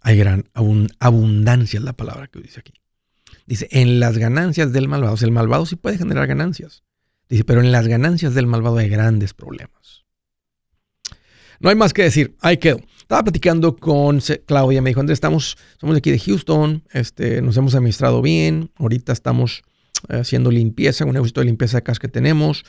Hay 0.00 0.16
gran 0.18 0.44
abun- 0.54 0.92
abundancia, 0.98 1.78
es 1.78 1.84
la 1.84 1.92
palabra 1.92 2.26
que 2.26 2.40
dice 2.40 2.60
aquí. 2.60 2.74
Dice, 3.46 3.68
en 3.70 4.00
las 4.00 4.18
ganancias 4.18 4.72
del 4.72 4.88
malvado, 4.88 5.14
o 5.14 5.16
sea, 5.16 5.26
el 5.26 5.32
malvado 5.32 5.64
sí 5.64 5.76
puede 5.76 5.96
generar 5.96 6.26
ganancias. 6.26 6.82
Dice, 7.28 7.44
pero 7.44 7.60
en 7.60 7.72
las 7.72 7.86
ganancias 7.86 8.34
del 8.34 8.46
malvado 8.46 8.78
hay 8.78 8.88
grandes 8.88 9.32
problemas. 9.32 10.04
No 11.60 11.70
hay 11.70 11.76
más 11.76 11.92
que 11.92 12.02
decir, 12.02 12.36
ahí 12.40 12.58
quedó. 12.58 12.80
Estaba 13.02 13.24
platicando 13.24 13.76
con 13.76 14.20
Claudia, 14.46 14.80
me 14.80 14.90
dijo, 14.90 15.00
Andrés, 15.00 15.16
estamos, 15.16 15.58
somos 15.78 15.94
de 15.94 15.98
aquí 15.98 16.10
de 16.10 16.18
Houston, 16.18 16.82
este, 16.92 17.42
nos 17.42 17.56
hemos 17.56 17.74
administrado 17.74 18.22
bien, 18.22 18.70
ahorita 18.78 19.12
estamos 19.12 19.62
eh, 20.08 20.20
haciendo 20.20 20.50
limpieza, 20.50 21.04
un 21.04 21.12
negocio 21.12 21.34
de 21.40 21.44
limpieza 21.44 21.78
de 21.78 21.82
casa 21.82 22.00
que 22.00 22.08
tenemos. 22.08 22.64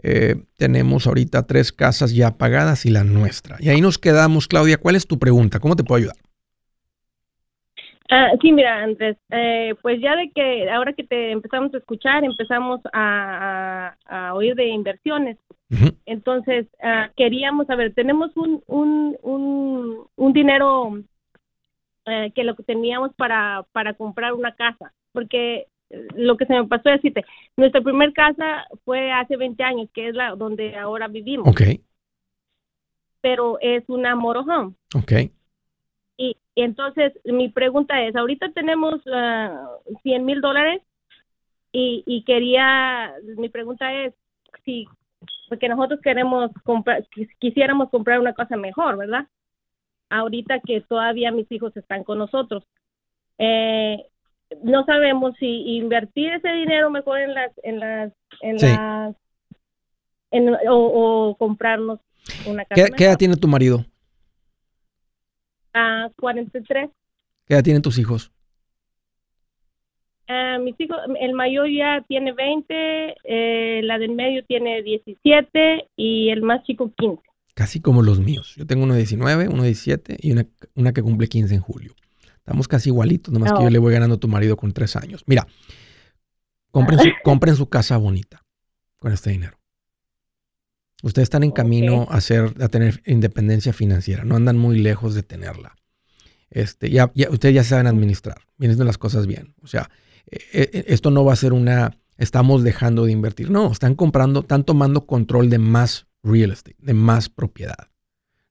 Eh, 0.00 0.36
tenemos 0.56 1.06
ahorita 1.08 1.46
tres 1.46 1.72
casas 1.72 2.14
ya 2.14 2.36
pagadas 2.38 2.86
y 2.86 2.90
la 2.90 3.02
nuestra. 3.02 3.56
Y 3.58 3.68
ahí 3.68 3.80
nos 3.80 3.98
quedamos, 3.98 4.46
Claudia, 4.46 4.76
¿cuál 4.76 4.94
es 4.94 5.06
tu 5.06 5.18
pregunta? 5.18 5.58
¿Cómo 5.58 5.74
te 5.74 5.82
puedo 5.82 5.98
ayudar? 5.98 6.16
Ah, 8.10 8.30
sí, 8.40 8.52
mira, 8.52 8.84
Andrés, 8.84 9.16
eh, 9.30 9.74
pues 9.82 10.00
ya 10.00 10.14
de 10.16 10.30
que 10.30 10.70
ahora 10.70 10.92
que 10.92 11.04
te 11.04 11.32
empezamos 11.32 11.74
a 11.74 11.78
escuchar, 11.78 12.24
empezamos 12.24 12.80
a 12.92 13.94
oír 14.34 14.54
de 14.54 14.68
inversiones. 14.68 15.36
Entonces, 16.06 16.66
ah, 16.82 17.10
queríamos 17.16 17.66
saber, 17.66 17.92
tenemos 17.94 18.34
un, 18.36 18.62
un, 18.66 19.16
un, 19.22 20.06
un 20.16 20.32
dinero 20.32 20.98
eh, 22.06 22.32
que 22.34 22.44
lo 22.44 22.56
que 22.56 22.62
teníamos 22.62 23.12
para, 23.14 23.64
para 23.72 23.92
comprar 23.94 24.32
una 24.32 24.54
casa, 24.54 24.94
porque 25.12 25.66
eh, 25.90 26.06
lo 26.14 26.38
que 26.38 26.46
se 26.46 26.54
me 26.54 26.66
pasó 26.66 26.88
es 26.88 27.02
decirte, 27.02 27.24
nuestra 27.56 27.82
primer 27.82 28.14
casa 28.14 28.66
fue 28.86 29.12
hace 29.12 29.36
20 29.36 29.62
años, 29.62 29.90
que 29.92 30.08
es 30.08 30.14
la 30.14 30.34
donde 30.34 30.74
ahora 30.76 31.08
vivimos, 31.08 31.48
Ok, 31.48 31.60
pero 33.20 33.58
es 33.60 33.84
una 33.88 34.16
motorhome. 34.16 34.74
ok. 34.96 35.12
Y, 36.16 36.36
y 36.54 36.62
entonces 36.62 37.12
mi 37.24 37.50
pregunta 37.50 38.02
es, 38.02 38.16
ahorita 38.16 38.52
tenemos 38.52 39.02
ah, 39.12 39.68
100 40.02 40.24
mil 40.24 40.40
dólares 40.40 40.82
y, 41.72 42.02
y 42.06 42.24
quería, 42.24 43.12
mi 43.36 43.50
pregunta 43.50 43.92
es 43.92 44.14
si, 44.64 44.88
porque 45.48 45.68
nosotros 45.68 46.00
queremos 46.02 46.50
comprar, 46.64 47.04
quis- 47.14 47.34
quisiéramos 47.38 47.90
comprar 47.90 48.20
una 48.20 48.34
cosa 48.34 48.56
mejor, 48.56 48.96
¿verdad? 48.96 49.26
Ahorita 50.10 50.60
que 50.60 50.80
todavía 50.82 51.30
mis 51.32 51.50
hijos 51.52 51.76
están 51.76 52.04
con 52.04 52.18
nosotros. 52.18 52.64
Eh, 53.38 54.06
no 54.62 54.84
sabemos 54.84 55.34
si 55.38 55.76
invertir 55.76 56.32
ese 56.32 56.48
dinero 56.48 56.90
mejor 56.90 57.20
en 57.20 57.34
las, 57.34 57.52
en 57.62 57.80
las, 57.80 58.12
en 58.40 58.56
las, 58.56 59.16
en, 60.30 60.56
o, 60.68 61.36
comprarnos 61.38 62.00
una 62.46 62.64
casa. 62.64 62.86
¿Qué, 62.86 62.92
¿Qué, 62.96 63.04
edad 63.04 63.16
tiene 63.16 63.36
tu 63.36 63.48
marido? 63.48 63.84
Ah, 65.74 66.08
43. 66.18 66.90
¿Qué 67.46 67.54
edad 67.54 67.62
tienen 67.62 67.82
tus 67.82 67.98
hijos? 67.98 68.32
Uh, 70.28 70.62
mis 70.62 70.78
hijos, 70.78 70.98
el 71.20 71.32
mayor 71.32 71.70
ya 71.70 72.04
tiene 72.06 72.32
20, 72.32 72.74
eh, 73.24 73.80
la 73.82 73.98
del 73.98 74.14
medio 74.14 74.44
tiene 74.44 74.82
17 74.82 75.88
y 75.96 76.28
el 76.28 76.42
más 76.42 76.62
chico 76.64 76.92
15. 76.98 77.22
Casi 77.54 77.80
como 77.80 78.02
los 78.02 78.20
míos. 78.20 78.54
Yo 78.56 78.66
tengo 78.66 78.84
uno 78.84 78.92
de 78.92 78.98
19, 78.98 79.48
uno 79.48 79.62
de 79.62 79.68
17 79.68 80.18
y 80.20 80.32
una, 80.32 80.46
una 80.74 80.92
que 80.92 81.02
cumple 81.02 81.28
15 81.28 81.54
en 81.54 81.60
julio. 81.62 81.94
Estamos 82.36 82.68
casi 82.68 82.90
igualitos, 82.90 83.32
nomás 83.32 83.52
que 83.52 83.62
yo 83.62 83.70
le 83.70 83.78
voy 83.78 83.92
ganando 83.92 84.16
a 84.16 84.20
tu 84.20 84.28
marido 84.28 84.56
con 84.56 84.72
tres 84.72 84.96
años. 84.96 85.22
Mira, 85.26 85.46
compren 86.70 86.98
su, 86.98 87.08
compren 87.24 87.56
su 87.56 87.68
casa 87.70 87.96
bonita 87.96 88.44
con 88.98 89.12
este 89.12 89.30
dinero. 89.30 89.58
Ustedes 91.02 91.24
están 91.24 91.42
en 91.42 91.52
camino 91.52 92.06
a, 92.10 92.16
hacer, 92.16 92.54
a 92.60 92.68
tener 92.68 93.02
independencia 93.06 93.72
financiera, 93.72 94.24
no 94.24 94.36
andan 94.36 94.58
muy 94.58 94.78
lejos 94.78 95.14
de 95.14 95.22
tenerla. 95.22 95.74
Este, 96.50 96.90
ya, 96.90 97.12
ya, 97.14 97.30
ustedes 97.30 97.54
ya 97.54 97.64
saben 97.64 97.86
administrar, 97.86 98.42
vienen 98.58 98.84
las 98.84 98.98
cosas 98.98 99.26
bien. 99.26 99.54
O 99.62 99.66
sea, 99.66 99.90
esto 100.30 101.10
no 101.10 101.24
va 101.24 101.32
a 101.32 101.36
ser 101.36 101.52
una, 101.52 101.98
estamos 102.16 102.62
dejando 102.62 103.04
de 103.04 103.12
invertir. 103.12 103.50
No, 103.50 103.70
están 103.70 103.94
comprando, 103.94 104.40
están 104.40 104.64
tomando 104.64 105.06
control 105.06 105.50
de 105.50 105.58
más 105.58 106.06
real 106.22 106.52
estate, 106.52 106.76
de 106.78 106.94
más 106.94 107.28
propiedad. 107.28 107.90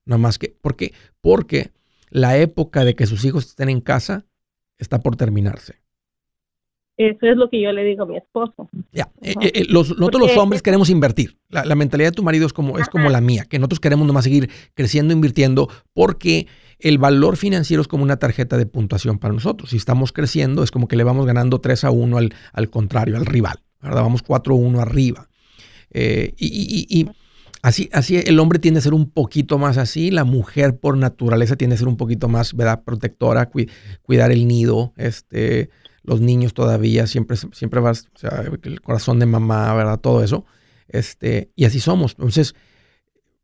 No 0.05 0.17
más 0.17 0.39
que, 0.39 0.57
¿por 0.61 0.75
qué? 0.75 0.93
Porque 1.21 1.71
la 2.09 2.37
época 2.37 2.85
de 2.85 2.95
que 2.95 3.05
sus 3.05 3.25
hijos 3.25 3.47
estén 3.47 3.69
en 3.69 3.81
casa 3.81 4.25
está 4.77 4.99
por 4.99 5.15
terminarse. 5.15 5.81
Eso 6.97 7.27
es 7.27 7.37
lo 7.37 7.49
que 7.49 7.61
yo 7.61 7.71
le 7.71 7.83
digo 7.83 8.03
a 8.03 8.05
mi 8.07 8.17
esposo. 8.17 8.69
Ya, 8.91 9.09
eh, 9.21 9.65
nosotros 9.69 10.19
los 10.19 10.35
hombres 10.35 10.61
queremos 10.61 10.89
invertir. 10.89 11.37
La, 11.49 11.75
mentalidad 11.75 12.09
de 12.09 12.15
tu 12.15 12.23
marido 12.23 12.47
es 12.47 12.53
como, 12.53 12.79
es 12.79 12.89
como 12.89 13.09
la 13.09 13.21
mía, 13.21 13.45
que 13.47 13.59
nosotros 13.59 13.79
queremos 13.79 14.07
nomás 14.07 14.23
seguir 14.23 14.49
creciendo, 14.73 15.13
invirtiendo, 15.13 15.69
porque 15.93 16.47
el 16.79 16.97
valor 16.97 17.37
financiero 17.37 17.81
es 17.81 17.87
como 17.87 18.03
una 18.03 18.17
tarjeta 18.17 18.57
de 18.57 18.65
puntuación 18.65 19.19
para 19.19 19.33
nosotros. 19.33 19.69
Si 19.69 19.77
estamos 19.77 20.11
creciendo, 20.11 20.63
es 20.63 20.71
como 20.71 20.87
que 20.87 20.95
le 20.95 21.03
vamos 21.03 21.25
ganando 21.25 21.59
3 21.61 21.83
a 21.83 21.91
1 21.91 22.17
al, 22.17 22.33
al 22.51 22.69
contrario, 22.69 23.15
al 23.15 23.25
rival. 23.25 23.59
¿verdad? 23.81 24.01
Vamos 24.01 24.23
4 24.23 24.53
a 24.53 24.57
1 24.57 24.81
arriba. 24.81 25.29
Eh, 25.91 26.33
y, 26.37 27.07
así, 27.61 27.89
así 27.93 28.17
el 28.17 28.39
hombre 28.39 28.59
tiende 28.59 28.79
a 28.79 28.81
ser 28.81 28.93
un 28.93 29.09
poquito 29.09 29.57
más 29.57 29.77
así, 29.77 30.11
la 30.11 30.23
mujer 30.25 30.77
por 30.77 30.97
naturaleza 30.97 31.55
tiende 31.55 31.75
a 31.75 31.79
ser 31.79 31.87
un 31.87 31.97
poquito 31.97 32.27
más, 32.27 32.53
¿verdad? 32.53 32.83
Protectora, 32.83 33.49
cuidar 34.01 34.31
el 34.31 34.47
nido, 34.47 34.93
este, 34.97 35.69
los 36.07 36.21
niños 36.21 36.53
todavía, 36.53 37.05
siempre, 37.05 37.37
siempre 37.51 37.81
vas, 37.81 38.07
o 38.15 38.17
sea, 38.17 38.45
el 38.63 38.81
corazón 38.81 39.19
de 39.19 39.25
mamá, 39.25 39.73
¿verdad? 39.75 39.99
Todo 39.99 40.23
eso. 40.23 40.45
Este, 40.87 41.51
y 41.55 41.65
así 41.65 41.81
somos. 41.81 42.13
Entonces, 42.13 42.55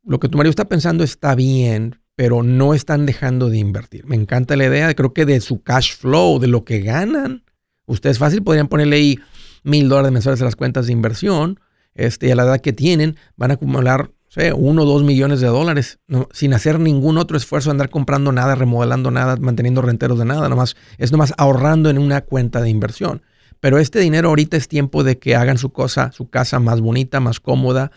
lo 0.06 0.20
que 0.20 0.30
tu 0.30 0.38
marido 0.38 0.50
está 0.50 0.70
pensando 0.70 1.04
está 1.04 1.36
bien, 1.36 2.00
pero 2.16 2.42
no 2.42 2.74
están 2.74 3.06
dejando 3.06 3.50
de 3.50 3.58
invertir. 3.58 4.06
Me 4.06 4.16
encanta 4.16 4.56
la 4.56 4.66
idea, 4.66 4.94
creo 4.96 5.14
que 5.14 5.26
de 5.26 5.42
su 5.42 5.62
cash 5.62 5.98
flow, 5.98 6.40
de 6.40 6.48
lo 6.48 6.64
que 6.64 6.80
ganan. 6.80 7.44
Ustedes 7.86 8.18
fácil 8.18 8.42
podrían 8.44 8.70
ponerle 8.70 8.96
ahí 8.96 9.20
mil 9.64 9.90
dólares 9.90 10.14
mensuales 10.14 10.42
a 10.42 10.46
las 10.46 10.56
cuentas 10.56 10.86
de 10.86 10.94
inversión. 10.94 11.60
Este, 11.96 12.28
y 12.28 12.32
a 12.32 12.36
la 12.36 12.44
edad 12.44 12.62
que 12.62 12.72
tienen, 12.72 13.18
van 13.36 13.52
a 13.52 13.56
acumular, 13.56 14.10
sé, 14.34 14.54
uno 14.54 14.84
o 14.84 14.86
dos 14.86 15.04
millones 15.04 15.42
de 15.42 15.48
dólares, 15.48 16.00
sin 16.32 16.54
hacer 16.54 16.80
ningún 16.80 17.18
otro 17.18 17.38
esfuerzo 17.38 17.70
andar 17.70 17.90
comprando 17.90 18.32
nada, 18.32 18.56
remodelando 18.56 19.12
nada, 19.12 19.36
manteniendo 19.38 19.82
renteros 19.82 20.18
de 20.18 20.26
nada. 20.26 20.50
Nomás, 20.50 20.76
es 20.98 21.12
nomás 21.12 21.34
ahorrando 21.38 21.90
en 21.90 21.98
una 22.00 22.22
cuenta 22.22 22.62
de 22.62 22.70
inversión. 22.70 23.22
Pero 23.60 23.78
este 23.78 24.00
dinero 24.00 24.30
ahorita 24.30 24.58
es 24.58 24.68
tiempo 24.68 25.04
de 25.04 25.20
que 25.20 25.36
hagan 25.36 25.58
su 25.58 25.72
cosa, 25.72 26.12
su 26.12 26.30
casa 26.30 26.60
más 26.60 26.82
bonita, 26.82 27.20
más 27.20 27.40
cómoda, 27.40 27.92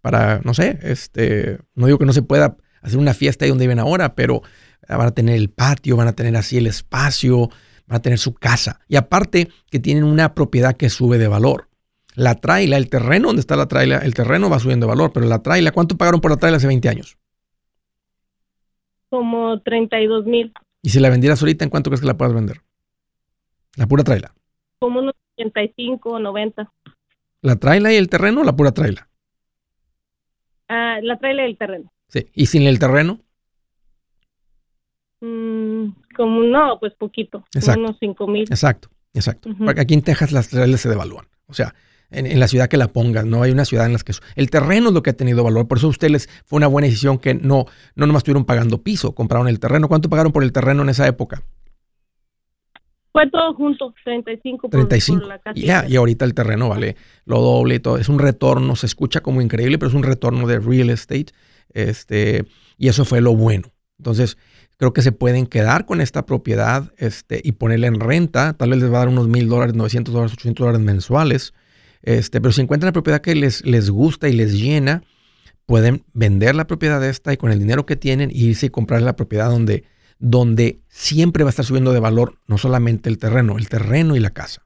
para, 0.00 0.40
no 0.42 0.54
sé, 0.54 0.78
este, 0.82 1.58
no 1.74 1.86
digo 1.86 1.98
que 1.98 2.06
no 2.06 2.12
se 2.12 2.22
pueda 2.22 2.56
hacer 2.82 2.98
una 2.98 3.14
fiesta 3.14 3.44
ahí 3.44 3.50
donde 3.50 3.64
viven 3.64 3.78
ahora, 3.78 4.14
pero 4.14 4.42
van 4.88 5.06
a 5.06 5.10
tener 5.12 5.36
el 5.36 5.50
patio, 5.50 5.96
van 5.96 6.08
a 6.08 6.14
tener 6.14 6.36
así 6.36 6.56
el 6.58 6.66
espacio, 6.66 7.50
van 7.86 7.98
a 7.98 8.02
tener 8.02 8.18
su 8.18 8.34
casa. 8.34 8.80
Y 8.88 8.96
aparte 8.96 9.50
que 9.70 9.78
tienen 9.78 10.04
una 10.04 10.34
propiedad 10.34 10.76
que 10.76 10.90
sube 10.90 11.18
de 11.18 11.28
valor. 11.28 11.68
La 12.14 12.36
traila, 12.36 12.76
el 12.76 12.88
terreno 12.88 13.28
donde 13.28 13.40
está 13.40 13.56
la 13.56 13.66
traila, 13.66 13.98
el 13.98 14.14
terreno 14.14 14.48
va 14.48 14.58
subiendo 14.58 14.86
de 14.86 14.90
valor, 14.90 15.12
pero 15.12 15.26
la 15.26 15.42
traila, 15.42 15.72
¿cuánto 15.72 15.96
pagaron 15.96 16.20
por 16.20 16.30
la 16.30 16.36
traila 16.36 16.58
hace 16.58 16.66
20 16.66 16.88
años? 16.88 17.18
Como 19.10 19.60
32 19.60 20.24
mil. 20.26 20.52
¿Y 20.82 20.90
si 20.90 21.00
la 21.00 21.10
vendieras 21.10 21.40
ahorita, 21.42 21.64
en 21.64 21.70
cuánto 21.70 21.90
crees 21.90 22.00
que 22.00 22.06
la 22.06 22.16
puedas 22.16 22.34
vender? 22.34 22.60
La 23.76 23.86
pura 23.86 24.04
traila. 24.04 24.32
Como 24.78 25.00
unos 25.00 25.14
85 25.36 26.10
o 26.10 26.18
90. 26.18 26.70
¿La 27.42 27.56
traila 27.56 27.92
y 27.92 27.96
el 27.96 28.08
terreno 28.08 28.42
o 28.42 28.44
la 28.44 28.54
pura 28.54 28.72
traila? 28.72 29.08
Ah, 30.68 30.98
la 31.02 31.18
traila 31.18 31.42
y 31.42 31.50
el 31.50 31.58
terreno. 31.58 31.92
Sí. 32.08 32.28
¿Y 32.32 32.46
sin 32.46 32.62
el 32.62 32.78
terreno? 32.78 33.20
Mm, 35.20 35.88
como 36.14 36.42
no, 36.42 36.78
pues 36.78 36.94
poquito. 36.94 37.44
Exacto. 37.54 37.80
Unos 37.80 37.96
5 37.98 38.26
mil. 38.28 38.42
Exacto, 38.42 38.88
exacto. 39.14 39.50
Porque 39.58 39.80
aquí 39.80 39.94
en 39.94 40.02
Texas 40.02 40.32
las 40.32 40.48
trailers 40.48 40.80
se 40.80 40.88
devalúan. 40.88 41.26
O 41.46 41.54
sea, 41.54 41.74
en, 42.14 42.40
la 42.40 42.48
ciudad 42.48 42.68
que 42.68 42.76
la 42.76 42.88
pongas, 42.88 43.24
no 43.24 43.42
hay 43.42 43.50
una 43.50 43.64
ciudad 43.64 43.86
en 43.86 43.92
la 43.92 43.98
que 43.98 44.12
el 44.36 44.50
terreno 44.50 44.88
es 44.88 44.94
lo 44.94 45.02
que 45.02 45.10
ha 45.10 45.16
tenido 45.16 45.44
valor. 45.44 45.68
Por 45.68 45.78
eso 45.78 45.88
a 45.88 45.90
ustedes 45.90 46.28
fue 46.44 46.56
una 46.58 46.66
buena 46.66 46.86
decisión 46.86 47.18
que 47.18 47.34
no, 47.34 47.66
no 47.94 48.06
nomás 48.06 48.20
estuvieron 48.20 48.44
pagando 48.44 48.82
piso, 48.82 49.14
compraron 49.14 49.48
el 49.48 49.60
terreno. 49.60 49.88
¿Cuánto 49.88 50.08
pagaron 50.08 50.32
por 50.32 50.42
el 50.42 50.52
terreno 50.52 50.82
en 50.82 50.88
esa 50.88 51.06
época? 51.06 51.42
Fue 53.12 53.30
todo 53.30 53.54
junto, 53.54 53.94
35 54.04 54.62
por, 54.62 54.70
35. 54.70 55.26
la 55.26 55.38
casa. 55.38 55.54
Ya, 55.54 55.86
y 55.88 55.94
ahorita 55.94 56.24
el 56.24 56.34
terreno 56.34 56.68
vale 56.68 56.96
lo 57.26 57.40
doble 57.40 57.76
y 57.76 57.78
todo. 57.78 57.96
Es 57.96 58.08
un 58.08 58.18
retorno, 58.18 58.74
se 58.74 58.86
escucha 58.86 59.20
como 59.20 59.40
increíble, 59.40 59.78
pero 59.78 59.88
es 59.88 59.94
un 59.94 60.02
retorno 60.02 60.48
de 60.48 60.58
real 60.58 60.90
estate. 60.90 61.26
Este, 61.72 62.44
y 62.76 62.88
eso 62.88 63.04
fue 63.04 63.20
lo 63.20 63.36
bueno. 63.36 63.68
Entonces, 63.98 64.36
creo 64.78 64.92
que 64.92 65.02
se 65.02 65.12
pueden 65.12 65.46
quedar 65.46 65.86
con 65.86 66.00
esta 66.00 66.26
propiedad 66.26 66.92
este, 66.96 67.40
y 67.44 67.52
ponerla 67.52 67.86
en 67.86 68.00
renta. 68.00 68.54
Tal 68.54 68.70
vez 68.70 68.80
les 68.80 68.92
va 68.92 68.96
a 68.96 69.00
dar 69.00 69.08
unos 69.08 69.28
mil 69.28 69.48
dólares, 69.48 69.74
900 69.74 70.12
dólares, 70.12 70.32
800 70.32 70.64
dólares 70.66 70.84
mensuales. 70.84 71.54
Este, 72.04 72.40
pero 72.40 72.52
si 72.52 72.60
encuentran 72.60 72.88
la 72.88 72.92
propiedad 72.92 73.20
que 73.20 73.34
les, 73.34 73.64
les 73.64 73.90
gusta 73.90 74.28
y 74.28 74.32
les 74.32 74.60
llena, 74.60 75.02
pueden 75.66 76.04
vender 76.12 76.54
la 76.54 76.66
propiedad 76.66 77.04
esta 77.04 77.32
y 77.32 77.36
con 77.36 77.50
el 77.50 77.58
dinero 77.58 77.86
que 77.86 77.96
tienen 77.96 78.30
irse 78.32 78.66
y 78.66 78.70
comprar 78.70 79.02
la 79.02 79.16
propiedad 79.16 79.50
donde 79.50 79.84
donde 80.18 80.78
siempre 80.88 81.44
va 81.44 81.48
a 81.48 81.50
estar 81.50 81.64
subiendo 81.64 81.92
de 81.92 82.00
valor 82.00 82.34
no 82.46 82.56
solamente 82.56 83.08
el 83.08 83.18
terreno, 83.18 83.58
el 83.58 83.68
terreno 83.68 84.16
y 84.16 84.20
la 84.20 84.30
casa. 84.30 84.62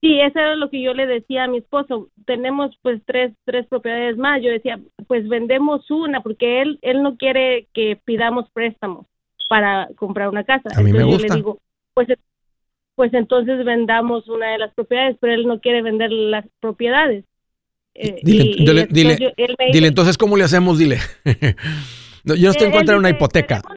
Sí, 0.00 0.20
eso 0.20 0.38
era 0.38 0.54
lo 0.56 0.70
que 0.70 0.82
yo 0.82 0.94
le 0.94 1.06
decía 1.06 1.44
a 1.44 1.48
mi 1.48 1.58
esposo. 1.58 2.10
Tenemos 2.26 2.76
pues 2.82 3.00
tres, 3.06 3.32
tres 3.44 3.66
propiedades 3.66 4.16
más. 4.16 4.40
Yo 4.42 4.50
decía, 4.50 4.78
pues 5.08 5.26
vendemos 5.28 5.90
una 5.90 6.20
porque 6.20 6.62
él, 6.62 6.78
él 6.82 7.02
no 7.02 7.16
quiere 7.16 7.66
que 7.72 7.98
pidamos 8.04 8.48
préstamos 8.50 9.06
para 9.48 9.88
comprar 9.96 10.28
una 10.28 10.44
casa. 10.44 10.68
A 10.76 10.82
mí 10.82 10.92
me 10.92 11.02
gusta. 11.02 11.26
Yo 11.26 11.34
le 11.34 11.36
digo, 11.36 11.58
pues, 11.94 12.08
pues 12.96 13.14
entonces 13.14 13.64
vendamos 13.64 14.26
una 14.26 14.50
de 14.50 14.58
las 14.58 14.74
propiedades, 14.74 15.16
pero 15.20 15.34
él 15.34 15.46
no 15.46 15.60
quiere 15.60 15.82
vender 15.82 16.10
las 16.10 16.44
propiedades. 16.60 17.24
Eh, 17.94 18.20
dile, 18.22 18.88
dile, 18.90 19.34
dile, 19.72 19.86
entonces, 19.86 20.18
¿cómo 20.18 20.36
le 20.36 20.44
hacemos? 20.44 20.78
Dile. 20.78 20.98
yo 22.24 22.34
no 22.34 22.50
estoy 22.50 22.66
en 22.66 22.72
contra 22.72 22.94
de 22.94 22.98
una 22.98 23.10
hipoteca. 23.10 23.62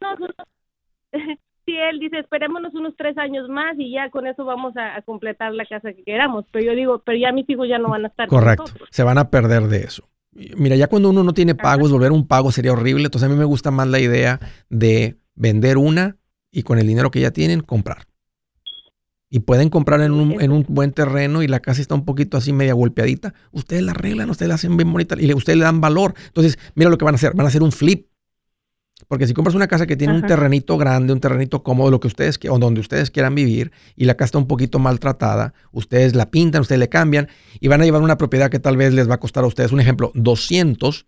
Sí, 1.66 1.76
él 1.76 2.00
dice, 2.00 2.18
esperémonos 2.18 2.74
unos 2.74 2.96
tres 2.98 3.16
años 3.20 3.48
más 3.48 3.78
y 3.78 3.92
ya 3.92 4.10
con 4.10 4.26
eso 4.26 4.44
vamos 4.44 4.74
a, 4.76 5.00
completar 5.04 5.54
la 5.54 5.68
casa 5.68 5.94
que 5.94 6.04
queramos. 6.04 6.46
Pero 6.50 6.66
yo 6.66 6.76
digo, 6.76 7.04
pero 7.06 7.16
ya 7.16 7.32
mis 7.32 7.48
hijos 7.48 7.70
ya 7.70 7.78
no 7.78 7.90
van 7.90 8.06
a 8.06 8.08
estar. 8.08 8.28
Correcto, 8.28 8.72
se 8.90 9.04
van 9.04 9.20
a 9.20 9.30
perder 9.30 9.68
de 9.68 9.82
eso. 9.82 10.10
Mira, 10.32 10.76
ya 10.78 10.88
cuando 10.88 11.12
uno 11.12 11.24
no 11.24 11.32
tiene 11.36 11.54
pagos, 11.54 11.92
volver 11.92 12.12
un 12.12 12.28
pago 12.28 12.52
sería 12.52 12.74
horrible. 12.74 13.04
Entonces 13.06 13.30
a 13.30 13.32
mí 13.32 13.38
me 13.38 13.46
gusta 13.46 13.70
más 13.70 13.88
la 13.88 14.00
idea 14.00 14.40
de 14.70 15.18
vender 15.36 15.78
una 15.78 16.18
y 16.52 16.64
con 16.64 16.80
el 16.80 16.88
dinero 16.88 17.12
que 17.12 17.20
ya 17.20 17.30
tienen, 17.30 17.62
comprar. 17.62 18.09
Y 19.30 19.42
pueden 19.42 19.70
comprar 19.70 20.02
en 20.02 20.12
un, 20.12 20.42
en 20.42 20.52
un 20.52 20.66
buen 20.68 20.92
terreno 20.92 21.44
y 21.44 21.48
la 21.48 21.60
casa 21.60 21.82
está 21.82 21.94
un 21.94 22.06
poquito 22.06 22.38
así 22.38 22.52
media 22.52 22.74
golpeadita. 22.74 23.34
Ustedes 23.52 23.84
la 23.84 23.92
arreglan, 23.92 24.30
ustedes 24.30 24.50
la 24.50 24.56
hacen 24.56 24.76
bien 24.76 24.92
bonita 24.92 25.16
y 25.20 25.32
ustedes 25.34 25.60
le 25.60 25.66
dan 25.66 25.82
valor. 25.82 26.16
Entonces, 26.26 26.58
mira 26.74 26.90
lo 26.90 26.98
que 26.98 27.06
van 27.06 27.14
a 27.14 27.18
hacer. 27.18 27.34
Van 27.36 27.46
a 27.46 27.50
hacer 27.50 27.62
un 27.62 27.72
flip 27.72 28.10
porque 29.08 29.26
si 29.26 29.34
compras 29.34 29.56
una 29.56 29.68
casa 29.68 29.88
que 29.88 29.96
tiene 29.96 30.14
un 30.14 30.22
terrenito 30.22 30.78
grande, 30.78 31.14
un 31.14 31.20
terrenito 31.20 31.64
cómodo, 31.64 31.90
lo 31.90 32.00
que 32.00 32.08
ustedes 32.08 32.38
o 32.50 32.60
donde 32.60 32.82
ustedes 32.82 33.10
quieran 33.10 33.34
vivir, 33.34 33.72
y 33.96 34.06
la 34.06 34.16
casa 34.16 34.26
está 34.26 34.38
un 34.38 34.48
poquito 34.48 34.78
maltratada, 34.78 35.54
ustedes 35.72 36.16
la 36.16 36.30
pintan, 36.30 36.62
ustedes 36.62 36.80
le 36.80 36.90
cambian 36.90 37.28
y 37.60 37.70
van 37.70 37.82
a 37.82 37.86
llevar 37.86 38.02
una 38.02 38.18
propiedad 38.18 38.52
que 38.52 38.60
tal 38.60 38.78
vez 38.78 38.94
les 38.94 39.10
va 39.10 39.16
a 39.16 39.20
costar 39.20 39.44
a 39.46 39.48
ustedes, 39.48 39.72
un 39.72 39.80
ejemplo, 39.80 40.12
200, 40.16 41.06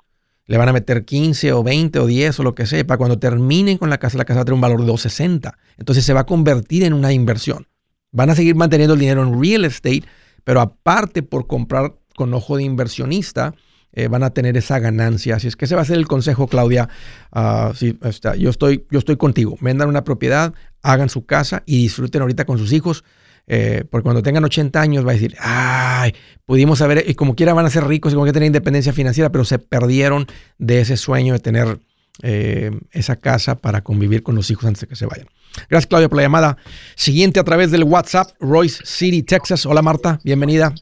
le 0.48 0.58
van 0.58 0.70
a 0.70 0.74
meter 0.74 1.06
15 1.06 1.54
o 1.54 1.64
20 1.64 2.00
o 2.00 2.06
10 2.08 2.40
o 2.40 2.44
lo 2.44 2.56
que 2.56 2.66
sea, 2.66 2.86
para 2.88 2.98
cuando 2.98 3.20
terminen 3.20 3.78
con 3.78 3.90
la 3.90 3.98
casa, 3.98 4.18
la 4.18 4.26
casa 4.26 4.40
va 4.40 4.42
a 4.42 4.46
tener 4.46 4.56
un 4.56 4.62
valor 4.62 4.80
de 4.80 4.88
260. 4.88 5.58
Entonces 5.78 6.04
se 6.04 6.14
va 6.14 6.22
a 6.22 6.26
convertir 6.26 6.84
en 6.84 6.94
una 6.94 7.14
inversión. 7.14 7.68
Van 8.12 8.30
a 8.30 8.36
seguir 8.36 8.56
manteniendo 8.56 8.94
el 8.94 9.00
dinero 9.00 9.24
en 9.24 9.42
real 9.42 9.66
estate, 9.66 10.04
pero 10.44 10.62
aparte 10.62 11.24
por 11.24 11.48
comprar 11.48 11.94
con 12.16 12.34
ojo 12.34 12.58
de 12.58 12.64
inversionista, 12.64 13.54
eh, 13.94 14.08
van 14.08 14.24
a 14.24 14.30
tener 14.30 14.56
esa 14.58 14.80
ganancia. 14.80 15.36
Así 15.36 15.48
es 15.48 15.56
que 15.56 15.66
ese 15.66 15.76
va 15.76 15.82
a 15.82 15.86
ser 15.86 15.98
el 15.98 16.08
consejo, 16.08 16.48
Claudia. 16.48 16.90
Ah, 17.32 17.74
sí, 17.76 17.98
está, 18.04 18.36
yo, 18.36 18.50
estoy, 18.50 18.86
yo 18.90 19.00
estoy 19.00 19.18
contigo. 19.18 19.58
Vendan 19.60 19.90
una 19.90 20.04
propiedad, 20.04 20.54
hagan 20.82 21.10
su 21.10 21.26
casa 21.26 21.64
y 21.66 21.84
disfruten 21.84 22.22
ahorita 22.22 22.46
con 22.46 22.58
sus 22.58 22.72
hijos. 22.74 23.04
Eh, 23.48 23.84
porque 23.90 24.04
cuando 24.04 24.22
tengan 24.22 24.46
80 24.46 24.80
años 24.80 25.06
va 25.06 25.12
a 25.12 25.14
decir, 25.14 25.36
ay, 25.40 26.14
pudimos 26.46 26.80
saber, 26.80 27.04
y 27.08 27.16
como 27.16 27.36
quiera 27.36 27.54
van 27.54 27.66
a 27.66 27.70
ser 27.70 27.86
ricos 27.86 28.14
y 28.14 28.16
como 28.16 28.26
que 28.26 28.34
tener 28.34 28.48
independencia 28.48 28.94
financiera, 28.94 29.32
pero 29.32 29.44
se 29.44 29.60
perdieron 29.60 30.28
de 30.58 30.82
ese 30.82 30.96
sueño 30.96 31.34
de 31.34 31.40
tener 31.40 31.80
eh, 32.24 32.72
esa 32.92 33.16
casa 33.16 33.56
para 33.56 33.82
convivir 33.82 34.24
con 34.24 34.36
los 34.36 34.50
hijos 34.50 34.66
antes 34.66 34.82
de 34.82 34.88
que 34.88 34.96
se 34.96 35.06
vayan. 35.06 35.28
Gracias, 35.70 35.88
Claudia, 35.88 36.10
por 36.10 36.18
la 36.18 36.24
llamada. 36.24 36.58
Siguiente 36.96 37.40
a 37.40 37.44
través 37.44 37.72
del 37.72 37.84
WhatsApp, 37.84 38.32
Royce 38.40 38.84
City, 38.86 39.24
Texas. 39.24 39.66
Hola, 39.66 39.82
Marta, 39.82 40.20
bienvenida. 40.24 40.74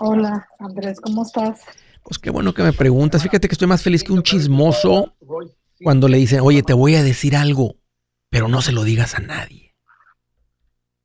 Hola, 0.00 0.46
Andrés, 0.58 1.00
¿cómo 1.00 1.24
estás? 1.24 1.60
Pues 2.02 2.18
qué 2.18 2.30
bueno 2.30 2.54
que 2.54 2.62
me 2.62 2.72
preguntas. 2.72 3.22
Fíjate 3.22 3.48
que 3.48 3.54
estoy 3.54 3.68
más 3.68 3.82
feliz 3.82 4.04
que 4.04 4.12
un 4.12 4.22
chismoso 4.22 5.14
cuando 5.82 6.08
le 6.08 6.18
dicen, 6.18 6.40
oye, 6.40 6.62
te 6.62 6.72
voy 6.72 6.94
a 6.94 7.02
decir 7.02 7.36
algo, 7.36 7.76
pero 8.30 8.48
no 8.48 8.62
se 8.62 8.72
lo 8.72 8.84
digas 8.84 9.14
a 9.14 9.20
nadie. 9.20 9.74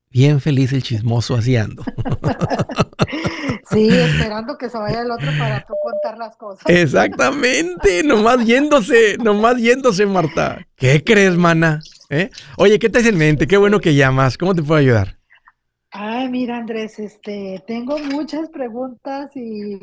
Bien 0.10 0.40
feliz 0.40 0.72
el 0.74 0.84
chismoso 0.84 1.36
así 1.36 1.58
ando. 1.58 1.84
Sí, 3.70 3.90
esperando 3.90 4.58
que 4.58 4.70
se 4.70 4.78
vaya 4.78 5.02
el 5.02 5.12
otro 5.12 5.28
para 5.40 5.66
tú 5.66 5.74
contar 5.82 6.18
las 6.18 6.36
cosas. 6.36 6.64
Exactamente, 6.68 8.04
nomás 8.04 8.46
yéndose, 8.46 9.18
nomás 9.18 9.58
yéndose, 9.58 10.06
Marta. 10.06 10.66
¿Qué 10.76 11.04
crees, 11.04 11.38
mana? 11.38 11.80
¿Eh? 12.10 12.30
Oye, 12.58 12.78
¿qué 12.78 12.90
te 12.90 13.00
hace 13.00 13.10
en 13.10 13.18
mente? 13.18 13.48
Qué 13.48 13.58
bueno 13.58 13.80
que 13.80 13.96
llamas. 13.96 14.38
¿Cómo 14.38 14.54
te 14.54 14.62
puedo 14.62 14.80
ayudar? 14.80 15.18
Ay, 15.92 16.28
mira, 16.30 16.58
Andrés, 16.58 17.00
este, 17.00 17.64
tengo 17.68 17.98
muchas 18.00 18.50
preguntas 18.50 19.30
y 19.36 19.80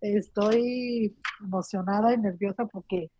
estoy 0.00 1.16
emocionada 1.40 2.14
y 2.14 2.18
nerviosa 2.18 2.64
porque 2.66 3.10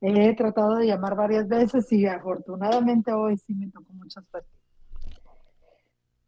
he 0.00 0.34
tratado 0.36 0.76
de 0.76 0.86
llamar 0.86 1.16
varias 1.16 1.48
veces 1.48 1.90
y 1.92 2.06
afortunadamente 2.06 3.12
hoy 3.12 3.36
sí 3.38 3.54
me 3.54 3.70
tocó 3.70 3.92
muchas 3.94 4.24
suerte. 4.30 4.48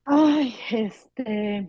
Ay, 0.05 0.55
este, 0.71 1.69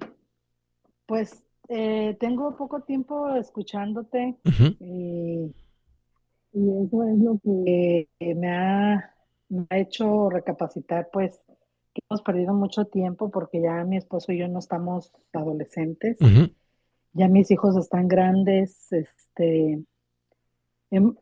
pues 1.12 1.44
eh, 1.68 2.16
tengo 2.22 2.56
poco 2.56 2.84
tiempo 2.84 3.36
escuchándote 3.36 4.38
y, 4.80 5.54
eso 6.54 7.04
es 7.04 7.20
lo 7.20 7.38
que 7.44 8.08
me 8.34 8.50
ha, 8.50 9.14
hecho 9.72 10.30
recapacitar, 10.30 11.10
pues, 11.12 11.42
que 11.94 12.02
hemos 12.10 12.22
perdido 12.22 12.54
mucho 12.54 12.86
tiempo 12.86 13.30
porque 13.30 13.62
ya 13.62 13.84
mi 13.84 13.98
esposo 13.98 14.32
y 14.32 14.38
yo 14.38 14.48
no 14.48 14.60
estamos 14.60 15.12
adolescentes, 15.34 16.18
ya 17.12 17.28
mis 17.28 17.52
hijos 17.52 17.76
están 17.76 18.08
grandes, 18.08 18.90
este, 18.94 19.84
em, 20.92 21.16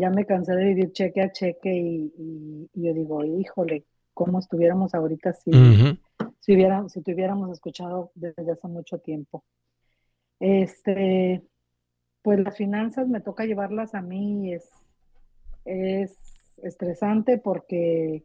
ya 0.00 0.10
me 0.10 0.26
cansé 0.26 0.56
de 0.56 0.64
vivir 0.64 0.90
cheque 0.90 1.22
a 1.22 1.30
cheque 1.30 1.72
y, 1.72 2.68
yo 2.74 2.92
digo, 2.92 3.24
híjole, 3.24 3.84
¿cómo 4.14 4.40
estuviéramos 4.40 4.96
ahorita 4.96 5.32
si, 5.32 5.52
si, 6.48 6.54
hubiera, 6.54 6.88
si 6.88 7.02
tuviéramos 7.02 7.50
escuchado 7.50 8.10
desde 8.14 8.50
hace 8.50 8.68
mucho 8.68 8.96
tiempo? 8.96 9.44
Este, 10.40 11.42
pues 12.22 12.40
las 12.40 12.56
finanzas 12.56 13.06
me 13.06 13.20
toca 13.20 13.44
llevarlas 13.44 13.94
a 13.94 14.00
mí, 14.00 14.54
es, 14.54 14.64
es 15.66 16.16
estresante 16.62 17.36
porque 17.36 18.24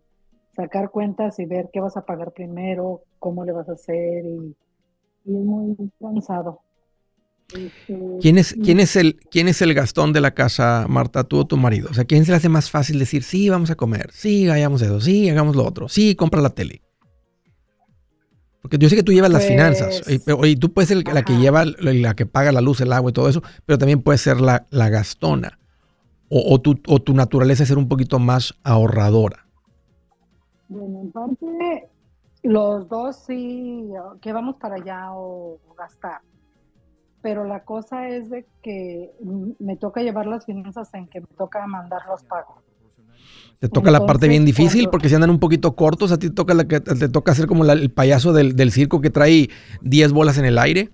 sacar 0.56 0.90
cuentas 0.90 1.38
y 1.40 1.46
ver 1.46 1.70
qué 1.74 1.82
vas 1.82 1.98
a 1.98 2.06
pagar 2.06 2.32
primero, 2.32 3.02
cómo 3.20 3.44
le 3.44 3.52
vas 3.52 3.68
a 3.68 3.74
hacer 3.74 4.24
y, 4.26 4.56
es 5.26 5.32
muy 5.32 5.76
cansado. 6.00 6.62
Este, 7.50 8.00
¿Quién 8.22 8.38
es, 8.38 8.54
quién, 8.64 8.80
es 8.80 8.96
el, 8.96 9.20
¿Quién 9.32 9.50
es 9.50 9.62
el 9.62 9.74
Gastón 9.74 10.14
de 10.14 10.22
la 10.22 10.34
casa, 10.34 10.86
Marta, 10.88 11.26
tú 11.26 11.40
o 11.40 11.46
tu 11.46 11.58
marido? 11.58 11.90
O 11.92 11.94
sea, 11.94 12.06
¿quién 12.06 12.24
se 12.24 12.32
le 12.32 12.38
hace 12.38 12.48
más 12.48 12.70
fácil 12.70 13.00
decir, 13.00 13.24
sí, 13.24 13.50
vamos 13.50 13.70
a 13.70 13.76
comer, 13.76 14.12
sí, 14.14 14.48
hagamos 14.48 14.82
eso, 14.82 15.02
sí, 15.02 15.30
hagamos 15.30 15.58
lo 15.58 15.66
otro, 15.66 15.90
sí, 15.90 16.16
compra 16.16 16.40
la 16.40 16.52
tele? 16.52 16.82
Porque 18.64 18.78
yo 18.78 18.88
sé 18.88 18.96
que 18.96 19.04
tú 19.04 19.12
llevas 19.12 19.30
las 19.30 19.46
finanzas, 19.46 20.04
y, 20.08 20.22
y, 20.48 20.56
tú 20.56 20.72
puedes 20.72 20.88
ser 20.88 21.06
la 21.06 21.24
que 21.24 21.34
lleva, 21.34 21.66
la 21.66 22.16
que 22.16 22.26
paga 22.26 22.54
la 22.54 22.62
luz, 22.62 22.80
el 22.80 22.94
agua 22.94 23.10
y 23.10 23.14
todo 23.14 23.28
eso, 23.28 23.44
pero 23.66 23.78
también 23.78 24.02
puedes 24.02 24.22
ser 24.22 24.40
la, 24.40 24.68
la 24.70 24.88
gastona. 24.88 25.60
O, 26.30 26.62
tu, 26.62 26.80
o 26.88 27.02
tu 27.02 27.14
naturaleza 27.14 27.64
es 27.64 27.70
ser 27.70 27.78
un 27.78 27.90
poquito 27.90 28.20
más 28.20 28.56
ahorradora. 28.64 29.46
Bueno, 30.70 31.02
en 31.02 31.12
parte, 31.12 31.90
los 32.42 32.88
dos 32.88 33.18
sí, 33.18 33.92
que 34.22 34.32
vamos 34.32 34.56
para 34.56 34.76
allá 34.76 35.10
o, 35.12 35.60
gastar. 35.78 36.22
Pero 37.22 37.44
la 37.44 37.66
cosa 37.66 38.08
es 38.08 38.30
de 38.30 38.46
que 38.62 39.12
me 39.60 39.76
toca 39.76 40.02
llevar 40.02 40.26
las 40.26 40.46
finanzas 40.46 40.94
en 40.94 41.08
que 41.10 41.20
me 41.20 41.28
toca 41.38 41.68
mandar 41.68 42.02
los 42.08 42.24
pagos. 42.24 42.64
Te 43.60 43.70
toca 43.70 43.92
la 43.92 44.06
parte 44.06 44.28
bien 44.28 44.44
difícil 44.44 44.90
porque 44.90 45.08
si 45.08 45.16
andan 45.16 45.30
un 45.30 45.40
poquito 45.40 45.74
cortos, 45.74 46.12
a 46.12 46.20
ti 46.20 46.28
te 46.30 46.36
toca, 46.36 46.54
la 46.54 46.66
que, 46.66 46.82
te 46.82 47.08
toca 47.08 47.32
hacer 47.32 47.48
como 47.48 47.64
el 47.64 47.92
payaso 47.92 48.34
del, 48.34 48.72
circo 48.72 49.00
que 49.00 49.10
trae 49.10 49.50
10 49.82 50.12
bolas 50.12 50.38
en 50.38 50.46
el 50.46 50.58
aire. 50.58 50.92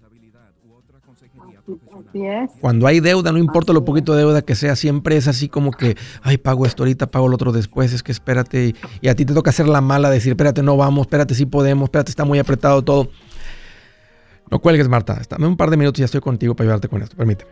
Cuando 2.60 2.88
hay 2.88 2.99
deuda, 2.99 3.32
no 3.32 3.38
importa 3.38 3.74
lo 3.74 3.86
poquito 3.86 4.14
de 4.14 4.20
deuda 4.20 4.41
que 4.41 4.55
sea, 4.55 4.76
siempre 4.76 5.16
es 5.16 5.28
así 5.28 5.47
como 5.47 5.72
que, 5.72 5.95
ay, 6.22 6.38
pago 6.38 6.66
esto 6.66 6.84
ahorita, 6.84 7.07
pago 7.07 7.28
lo 7.28 7.36
otro 7.36 7.51
después, 7.51 7.93
es 7.93 8.03
que 8.03 8.12
espérate. 8.12 8.76
Y, 9.01 9.07
a 9.07 9.16
ti 9.16 9.26
te 9.26 9.34
toca 9.34 9.51
hacer 9.51 9.68
la 9.68 9.82
mala, 9.82 10.10
decir, 10.10 10.32
espérate, 10.32 10.64
no 10.64 10.76
vamos, 10.78 11.01
espérate, 11.01 11.36
sí 11.36 11.45
podemos, 11.45 11.88
espérate, 11.88 12.10
está 12.10 12.26
muy 12.26 12.39
apretado 12.39 12.82
todo. 12.84 13.10
No 14.49 14.60
cuelgues, 14.60 14.88
Marta. 14.88 15.22
Dame 15.30 15.45
un 15.45 15.57
par 15.57 15.70
de 15.70 15.78
minutos 15.78 15.99
y 15.99 16.01
ya 16.01 16.05
estoy 16.05 16.22
contigo 16.22 16.55
para 16.55 16.66
ayudarte 16.66 16.88
con 16.88 17.03
esto. 17.03 17.16
Permíteme. 17.16 17.51